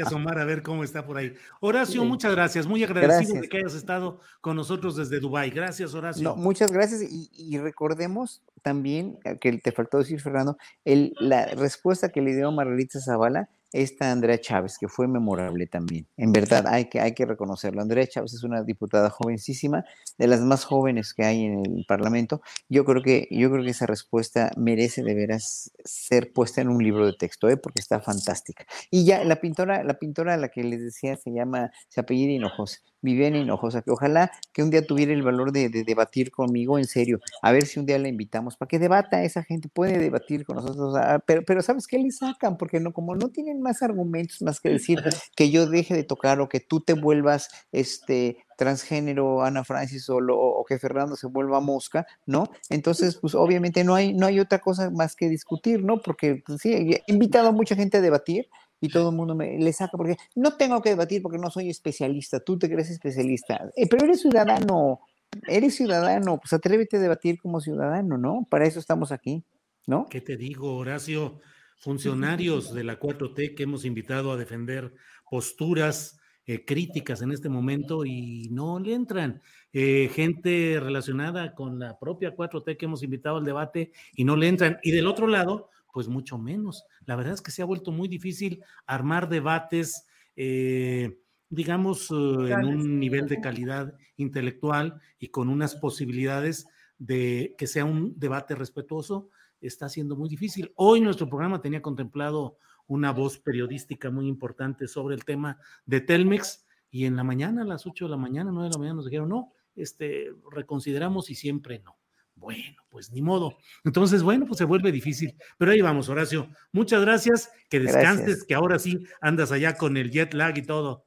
a 0.00 0.04
asomar 0.06 0.38
a 0.38 0.44
ver 0.44 0.62
cómo 0.62 0.84
está 0.84 1.04
por 1.04 1.18
ahí. 1.18 1.34
Horacio, 1.60 2.02
Sí. 2.02 2.06
muchas 2.08 2.32
gracias, 2.32 2.66
muy 2.66 2.82
agradecido 2.82 3.18
Gracias. 3.18 3.40
de 3.42 3.48
que 3.48 3.58
hayas 3.58 3.74
estado 3.74 4.20
con 4.40 4.56
nosotros 4.56 4.96
desde 4.96 5.20
Dubái. 5.20 5.50
Gracias, 5.50 5.94
Horacio. 5.94 6.22
No, 6.22 6.36
muchas 6.36 6.72
gracias 6.72 7.02
y, 7.02 7.30
y 7.32 7.58
recordemos 7.58 8.42
también 8.62 9.18
eh, 9.24 9.38
que 9.38 9.52
te 9.58 9.72
faltó 9.72 9.98
decir, 9.98 10.20
Fernando, 10.20 10.56
el, 10.84 11.14
la 11.20 11.46
respuesta 11.46 12.08
que 12.10 12.22
le 12.22 12.34
dio 12.34 12.50
Margarita 12.52 13.00
Zavala, 13.00 13.48
esta 13.72 14.12
Andrea 14.12 14.38
Chávez, 14.40 14.78
que 14.78 14.88
fue 14.88 15.08
memorable 15.08 15.66
también. 15.66 16.06
En 16.16 16.32
verdad, 16.32 16.66
hay 16.66 16.86
que, 16.86 17.00
hay 17.00 17.14
que 17.14 17.26
reconocerlo. 17.26 17.82
Andrea 17.82 18.06
Chávez 18.06 18.34
es 18.34 18.44
una 18.44 18.62
diputada 18.62 19.10
jovencísima, 19.10 19.84
de 20.18 20.26
las 20.26 20.40
más 20.40 20.64
jóvenes 20.64 21.14
que 21.14 21.24
hay 21.24 21.44
en 21.44 21.64
el 21.64 21.84
Parlamento. 21.86 22.42
Yo 22.68 22.84
creo 22.84 23.02
que, 23.02 23.28
yo 23.30 23.50
creo 23.50 23.64
que 23.64 23.70
esa 23.70 23.86
respuesta 23.86 24.50
merece 24.56 25.02
de 25.02 25.14
veras 25.14 25.72
ser 25.84 26.32
puesta 26.32 26.60
en 26.60 26.68
un 26.68 26.82
libro 26.82 27.06
de 27.06 27.14
texto, 27.14 27.48
¿eh? 27.48 27.56
porque 27.56 27.80
está 27.80 28.00
fantástica. 28.00 28.66
Y 28.90 29.04
ya 29.04 29.24
la 29.24 29.36
pintora, 29.36 29.82
la 29.84 29.98
pintora 29.98 30.34
a 30.34 30.36
la 30.36 30.48
que 30.48 30.62
les 30.62 30.82
decía 30.82 31.16
se 31.16 31.32
llama, 31.32 31.70
se 31.88 32.00
apellida 32.00 32.32
Hinojosa, 32.32 32.78
Viviana 33.02 33.38
Hinojosa, 33.38 33.82
que 33.82 33.90
ojalá 33.90 34.30
que 34.52 34.62
un 34.62 34.70
día 34.70 34.86
tuviera 34.86 35.12
el 35.12 35.22
valor 35.22 35.52
de, 35.52 35.68
de 35.68 35.84
debatir 35.84 36.30
conmigo 36.30 36.78
en 36.78 36.86
serio, 36.86 37.20
a 37.42 37.52
ver 37.52 37.66
si 37.66 37.78
un 37.80 37.86
día 37.86 37.98
la 37.98 38.08
invitamos 38.08 38.56
para 38.56 38.68
que 38.68 38.78
debata 38.78 39.22
esa 39.24 39.42
gente, 39.42 39.68
puede 39.68 39.98
debatir 39.98 40.44
con 40.46 40.56
nosotros, 40.56 40.94
pero, 41.26 41.42
pero 41.44 41.62
¿sabes 41.62 41.86
qué 41.86 41.98
le 41.98 42.10
sacan? 42.12 42.56
Porque 42.56 42.80
no, 42.80 42.92
como 42.92 43.14
no 43.14 43.28
tienen 43.28 43.60
más 43.60 43.82
argumentos 43.82 44.40
más 44.42 44.60
que 44.60 44.70
decir 44.70 45.02
que 45.36 45.50
yo 45.50 45.66
deje 45.68 45.94
de 45.94 46.04
tocar 46.04 46.40
o 46.40 46.48
que 46.48 46.60
tú 46.60 46.80
te 46.80 46.94
vuelvas 46.94 47.48
este 47.72 48.38
transgénero, 48.56 49.42
Ana 49.42 49.64
Francis, 49.64 50.08
o, 50.08 50.20
lo- 50.20 50.38
o 50.38 50.64
que 50.64 50.78
Fernando 50.78 51.16
se 51.16 51.26
vuelva 51.26 51.60
mosca, 51.60 52.06
¿no? 52.26 52.44
Entonces, 52.70 53.16
pues 53.20 53.34
obviamente 53.34 53.82
no 53.84 53.94
hay, 53.94 54.12
no 54.14 54.26
hay 54.26 54.38
otra 54.40 54.60
cosa 54.60 54.90
más 54.90 55.16
que 55.16 55.28
discutir, 55.28 55.82
¿no? 55.82 56.00
Porque 56.00 56.42
pues, 56.46 56.60
sí, 56.60 56.72
he 56.72 57.02
invitado 57.08 57.48
a 57.48 57.52
mucha 57.52 57.74
gente 57.74 57.98
a 57.98 58.00
debatir 58.00 58.48
y 58.82 58.88
todo 58.88 59.10
el 59.10 59.16
mundo 59.16 59.34
me 59.34 59.56
le 59.58 59.72
saca 59.72 59.96
porque 59.96 60.16
no 60.34 60.56
tengo 60.56 60.82
que 60.82 60.90
debatir 60.90 61.22
porque 61.22 61.38
no 61.38 61.50
soy 61.50 61.70
especialista, 61.70 62.40
tú 62.40 62.58
te 62.58 62.68
crees 62.68 62.90
especialista, 62.90 63.70
Eh, 63.76 63.86
pero 63.88 64.04
eres 64.04 64.20
ciudadano, 64.20 65.00
eres 65.46 65.76
ciudadano, 65.76 66.38
pues 66.38 66.52
atrévete 66.52 66.96
a 66.96 67.00
debatir 67.00 67.40
como 67.40 67.60
ciudadano, 67.60 68.18
¿no? 68.18 68.46
Para 68.50 68.66
eso 68.66 68.80
estamos 68.80 69.12
aquí, 69.12 69.44
¿no? 69.86 70.06
¿Qué 70.10 70.20
te 70.20 70.36
digo, 70.36 70.76
Horacio? 70.76 71.40
Funcionarios 71.78 72.74
de 72.74 72.84
la 72.84 72.98
4T 72.98 73.54
que 73.54 73.62
hemos 73.62 73.84
invitado 73.84 74.32
a 74.32 74.36
defender 74.36 74.92
posturas 75.30 76.18
eh, 76.44 76.64
críticas 76.64 77.22
en 77.22 77.30
este 77.30 77.48
momento 77.48 78.04
y 78.04 78.48
no 78.50 78.80
le 78.80 78.94
entran. 78.94 79.42
Eh, 79.72 80.10
gente 80.12 80.78
relacionada 80.80 81.54
con 81.54 81.78
la 81.78 81.98
propia 81.98 82.34
4T 82.34 82.76
que 82.76 82.84
hemos 82.84 83.02
invitado 83.04 83.36
al 83.36 83.44
debate 83.44 83.92
y 84.14 84.24
no 84.24 84.36
le 84.36 84.48
entran. 84.48 84.78
Y 84.82 84.90
del 84.90 85.06
otro 85.06 85.26
lado, 85.26 85.70
pues 85.92 86.08
mucho 86.08 86.38
menos. 86.38 86.84
La 87.06 87.16
verdad 87.16 87.34
es 87.34 87.42
que 87.42 87.50
se 87.50 87.62
ha 87.62 87.66
vuelto 87.66 87.92
muy 87.92 88.08
difícil 88.08 88.62
armar 88.86 89.28
debates, 89.28 90.06
eh, 90.36 91.18
digamos, 91.48 92.10
eh, 92.10 92.14
en 92.50 92.64
un 92.64 92.98
nivel 92.98 93.28
de 93.28 93.40
calidad 93.40 93.94
intelectual 94.16 95.00
y 95.18 95.28
con 95.28 95.48
unas 95.48 95.76
posibilidades 95.76 96.66
de 96.98 97.54
que 97.58 97.66
sea 97.66 97.84
un 97.84 98.18
debate 98.18 98.54
respetuoso 98.54 99.28
está 99.60 99.88
siendo 99.88 100.16
muy 100.16 100.28
difícil. 100.28 100.72
Hoy 100.76 101.00
nuestro 101.00 101.28
programa 101.28 101.60
tenía 101.60 101.82
contemplado 101.82 102.58
una 102.86 103.12
voz 103.12 103.38
periodística 103.38 104.10
muy 104.10 104.26
importante 104.26 104.88
sobre 104.88 105.14
el 105.14 105.24
tema 105.24 105.58
de 105.86 106.00
Telmex 106.00 106.66
y 106.90 107.06
en 107.06 107.16
la 107.16 107.24
mañana, 107.24 107.62
a 107.62 107.64
las 107.64 107.86
8 107.86 108.04
de 108.04 108.10
la 108.10 108.16
mañana, 108.16 108.50
9 108.52 108.68
de 108.68 108.72
la 108.74 108.78
mañana 108.78 108.96
nos 108.96 109.06
dijeron, 109.06 109.28
no, 109.28 109.52
este, 109.74 110.32
reconsideramos 110.50 111.30
y 111.30 111.34
siempre 111.34 111.78
no. 111.78 111.96
Bueno, 112.42 112.76
pues 112.90 113.12
ni 113.12 113.22
modo. 113.22 113.56
Entonces, 113.84 114.22
bueno, 114.22 114.46
pues 114.46 114.58
se 114.58 114.64
vuelve 114.64 114.90
difícil. 114.90 115.36
Pero 115.58 115.70
ahí 115.70 115.80
vamos, 115.80 116.08
Horacio. 116.08 116.48
Muchas 116.72 117.00
gracias. 117.00 117.50
Que 117.70 117.78
descanses, 117.78 118.26
Gracias. 118.26 118.44
que 118.46 118.54
ahora 118.54 118.78
sí 118.80 119.06
andas 119.20 119.52
allá 119.52 119.76
con 119.76 119.96
el 119.96 120.10
jet 120.10 120.34
lag 120.34 120.58
y 120.58 120.62
todo. 120.62 121.06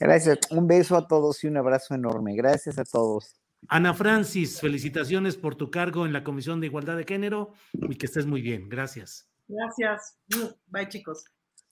Gracias, 0.00 0.38
un 0.50 0.66
beso 0.66 0.96
a 0.96 1.06
todos 1.06 1.44
y 1.44 1.48
un 1.48 1.56
abrazo 1.58 1.94
enorme. 1.94 2.34
Gracias 2.34 2.78
a 2.78 2.84
todos. 2.84 3.34
Ana 3.68 3.92
Francis, 3.92 4.60
felicitaciones 4.60 5.36
por 5.36 5.54
tu 5.54 5.70
cargo 5.70 6.06
en 6.06 6.12
la 6.12 6.24
Comisión 6.24 6.60
de 6.60 6.66
Igualdad 6.68 6.96
de 6.96 7.04
Género 7.04 7.52
y 7.72 7.96
que 7.96 8.06
estés 8.06 8.24
muy 8.26 8.40
bien. 8.40 8.68
Gracias. 8.68 9.28
Gracias. 9.48 10.18
Bye, 10.66 10.88
chicos. 10.88 11.24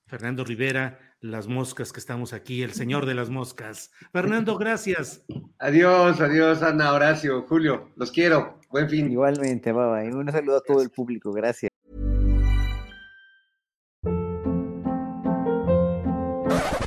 Fernando 0.07 0.45
Rivera, 0.45 0.99
las 1.21 1.47
moscas 1.47 1.93
que 1.93 2.01
estamos 2.01 2.33
aquí, 2.33 2.63
el 2.63 2.73
señor 2.73 3.07
de 3.07 3.15
las 3.15 3.31
moscas. 3.31 3.91
Fernando, 4.13 4.59
gracias. 4.59 5.25
Adiós, 5.59 6.21
adiós, 6.21 6.63
Ana, 6.63 6.93
Horacio, 6.93 7.43
Julio. 7.43 7.93
Los 7.97 8.11
quiero. 8.11 8.59
Buen 8.73 8.89
fin. 8.89 9.11
Igualmente, 9.11 9.71
bye 9.73 9.87
bye. 9.87 10.11
Un 10.11 10.33
saludo 10.33 10.57
a 10.57 10.63
todo 10.63 10.81
el 10.81 10.89
público. 10.89 11.31
Gracias. 11.33 11.71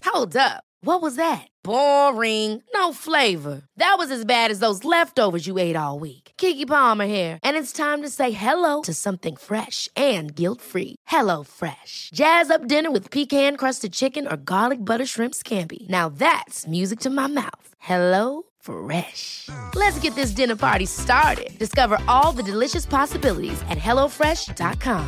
Hold 0.03 0.35
up. 0.35 0.63
What 0.81 1.01
was 1.01 1.15
that? 1.17 1.47
Boring. 1.63 2.61
No 2.73 2.93
flavor. 2.93 3.63
That 3.77 3.95
was 3.97 4.11
as 4.11 4.23
bad 4.23 4.49
as 4.49 4.59
those 4.59 4.85
leftovers 4.85 5.45
you 5.45 5.57
ate 5.57 5.75
all 5.75 5.99
week. 5.99 6.31
Kiki 6.37 6.65
Palmer 6.65 7.05
here, 7.05 7.39
and 7.43 7.57
it's 7.57 7.73
time 7.73 8.01
to 8.01 8.09
say 8.09 8.31
hello 8.31 8.81
to 8.83 8.93
something 8.93 9.35
fresh 9.35 9.89
and 9.95 10.33
guilt-free. 10.35 10.95
Hello 11.07 11.43
Fresh. 11.43 12.11
Jazz 12.13 12.49
up 12.49 12.67
dinner 12.67 12.91
with 12.91 13.11
pecan-crusted 13.11 13.93
chicken 13.93 14.27
or 14.27 14.37
garlic 14.37 14.79
butter 14.79 15.05
shrimp 15.05 15.33
scampi. 15.33 15.87
Now 15.89 16.09
that's 16.09 16.65
music 16.67 16.99
to 17.01 17.09
my 17.09 17.27
mouth. 17.27 17.67
Hello 17.79 18.43
Fresh. 18.65 19.49
Let's 19.75 19.99
get 19.99 20.15
this 20.15 20.31
dinner 20.31 20.55
party 20.55 20.85
started. 20.87 21.57
Discover 21.59 21.99
all 22.07 22.31
the 22.31 22.43
delicious 22.43 22.85
possibilities 22.85 23.61
at 23.69 23.77
hellofresh.com. 23.77 25.05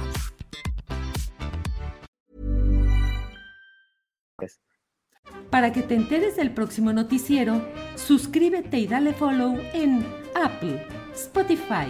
Para 5.49 5.72
que 5.72 5.82
te 5.82 5.95
enteres 5.95 6.36
del 6.36 6.51
próximo 6.51 6.93
noticiero, 6.93 7.62
suscríbete 7.95 8.78
y 8.80 8.88
dale 8.88 9.14
follow 9.14 9.58
en 9.74 10.05
Apple, 10.36 10.86
Spotify, 11.16 11.88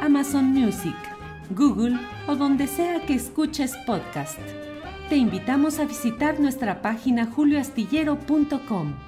Amazon 0.00 0.44
Music, 0.44 0.94
Google 1.50 1.98
o 2.26 2.36
donde 2.36 2.66
sea 2.66 3.00
que 3.06 3.14
escuches 3.14 3.74
podcast. 3.86 4.38
Te 5.08 5.16
invitamos 5.16 5.78
a 5.80 5.86
visitar 5.86 6.38
nuestra 6.38 6.82
página 6.82 7.26
julioastillero.com. 7.26 9.07